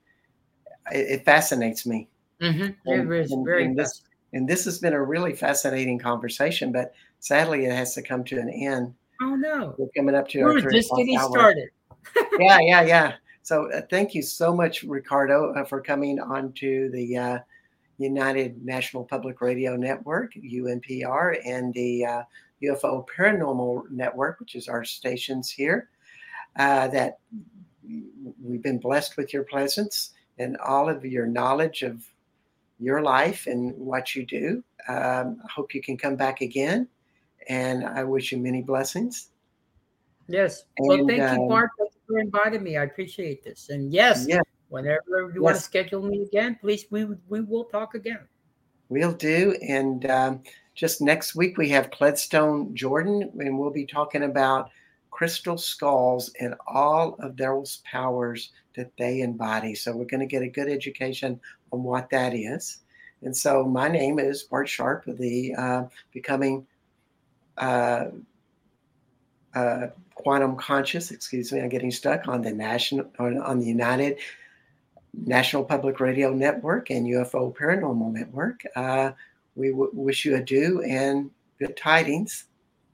it, 0.91 1.05
it 1.19 1.25
fascinates 1.25 1.85
me. 1.85 2.07
Mhm. 2.41 2.75
and- 2.85 3.13
It 3.13 3.19
is 3.25 3.31
and- 3.31 3.45
very 3.45 3.65
and 3.65 3.75
this- 3.77 4.03
And 4.33 4.47
this 4.47 4.63
has 4.63 4.79
been 4.79 4.93
a 4.93 5.03
really 5.03 5.33
fascinating 5.35 5.99
conversation, 5.99 6.71
but 6.71 6.93
sadly 7.21 7.65
it 7.65 7.71
has 7.71 7.93
to 7.95 8.01
come 8.01 8.25
to 8.25 8.39
an 8.39 8.49
end. 8.49 8.93
Oh 9.21 9.35
no, 9.35 9.75
We're 9.77 9.87
coming 9.95 10.15
up 10.15 10.27
to 10.29 10.43
we're 10.43 10.69
just 10.69 10.91
getting 10.97 11.17
started. 11.19 11.69
yeah, 12.39 12.59
yeah, 12.59 12.81
yeah. 12.81 13.13
So 13.43 13.71
uh, 13.71 13.81
thank 13.89 14.13
you 14.13 14.21
so 14.21 14.53
much, 14.53 14.83
Ricardo, 14.83 15.53
uh, 15.53 15.63
for 15.63 15.81
coming 15.81 16.19
on 16.19 16.51
to 16.53 16.89
the 16.91 17.17
uh, 17.17 17.39
United 17.97 18.63
National 18.65 19.03
Public 19.03 19.39
Radio 19.41 19.75
Network, 19.75 20.33
UNPR, 20.33 21.39
and 21.45 21.73
the 21.73 22.05
uh, 22.05 22.23
UFO 22.63 23.05
Paranormal 23.15 23.89
Network, 23.89 24.39
which 24.39 24.55
is 24.55 24.67
our 24.67 24.83
stations 24.83 25.49
here. 25.49 25.89
Uh, 26.57 26.87
that 26.89 27.19
we've 28.43 28.61
been 28.61 28.77
blessed 28.77 29.15
with 29.15 29.33
your 29.33 29.43
presence 29.43 30.11
and 30.37 30.57
all 30.57 30.89
of 30.89 31.05
your 31.05 31.25
knowledge 31.25 31.81
of 31.81 32.03
your 32.79 33.01
life 33.01 33.47
and 33.47 33.73
what 33.77 34.15
you 34.15 34.25
do. 34.25 34.63
Um, 34.87 35.41
I 35.43 35.49
hope 35.49 35.73
you 35.73 35.81
can 35.81 35.97
come 35.97 36.15
back 36.15 36.41
again, 36.41 36.89
and 37.49 37.85
I 37.85 38.03
wish 38.03 38.31
you 38.31 38.37
many 38.37 38.61
blessings. 38.61 39.29
Yes. 40.27 40.65
Well, 40.79 40.99
And, 40.99 41.07
thank 41.07 41.19
you, 41.19 41.43
um, 41.43 41.47
Mark. 41.49 41.71
For 42.07 42.19
inviting 42.19 42.63
me. 42.63 42.77
I 42.77 42.83
appreciate 42.83 43.43
this. 43.43 43.69
And 43.69 43.91
yes, 43.91 44.25
Yeah. 44.27 44.41
whenever 44.69 45.31
you 45.33 45.41
want 45.41 45.55
to 45.55 45.61
schedule 45.61 46.01
me 46.01 46.23
again, 46.23 46.57
please 46.59 46.85
we 46.89 47.05
we 47.29 47.41
will 47.41 47.65
talk 47.65 47.95
again. 47.95 48.27
We'll 48.89 49.13
do. 49.13 49.55
And 49.65 50.05
um, 50.09 50.43
just 50.75 51.01
next 51.01 51.35
week, 51.35 51.57
we 51.57 51.69
have 51.69 51.91
Cledstone 51.91 52.73
Jordan, 52.73 53.31
and 53.39 53.57
we'll 53.57 53.71
be 53.71 53.85
talking 53.85 54.23
about 54.23 54.69
crystal 55.11 55.57
skulls 55.57 56.31
and 56.39 56.55
all 56.67 57.15
of 57.19 57.37
those 57.37 57.81
powers 57.89 58.51
that 58.75 58.91
they 58.97 59.21
embody. 59.21 59.75
So 59.75 59.95
we're 59.95 60.05
going 60.05 60.21
to 60.21 60.25
get 60.25 60.41
a 60.41 60.47
good 60.47 60.69
education 60.69 61.39
on 61.71 61.83
what 61.83 62.09
that 62.09 62.33
is. 62.33 62.79
And 63.21 63.35
so 63.35 63.63
my 63.65 63.87
name 63.87 64.19
is 64.19 64.43
Bart 64.43 64.67
Sharp 64.67 65.07
of 65.07 65.17
the 65.17 65.53
uh, 65.55 65.83
Becoming 66.11 66.65
uh, 67.61 68.05
uh, 69.53 69.87
Quantum 70.15 70.55
Conscious, 70.55 71.11
excuse 71.11 71.51
me, 71.51 71.61
I'm 71.61 71.69
getting 71.69 71.91
stuck 71.91 72.27
on 72.27 72.41
the 72.41 72.51
national, 72.51 73.09
on, 73.19 73.39
on 73.39 73.59
the 73.59 73.65
United 73.65 74.19
National 75.13 75.63
Public 75.63 75.99
Radio 75.99 76.33
Network 76.33 76.89
and 76.89 77.05
UFO 77.07 77.55
Paranormal 77.55 78.11
Network. 78.11 78.63
Uh, 78.75 79.11
we 79.55 79.69
w- 79.69 79.91
wish 79.93 80.25
you 80.25 80.35
adieu 80.35 80.81
and 80.83 81.31
good 81.59 81.75
tidings. 81.75 82.45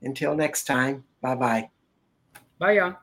Until 0.01 0.35
next 0.35 0.65
time, 0.65 1.03
bye 1.21 1.35
bye. 1.35 1.69
Bye, 2.59 2.73
y'all. 2.73 2.97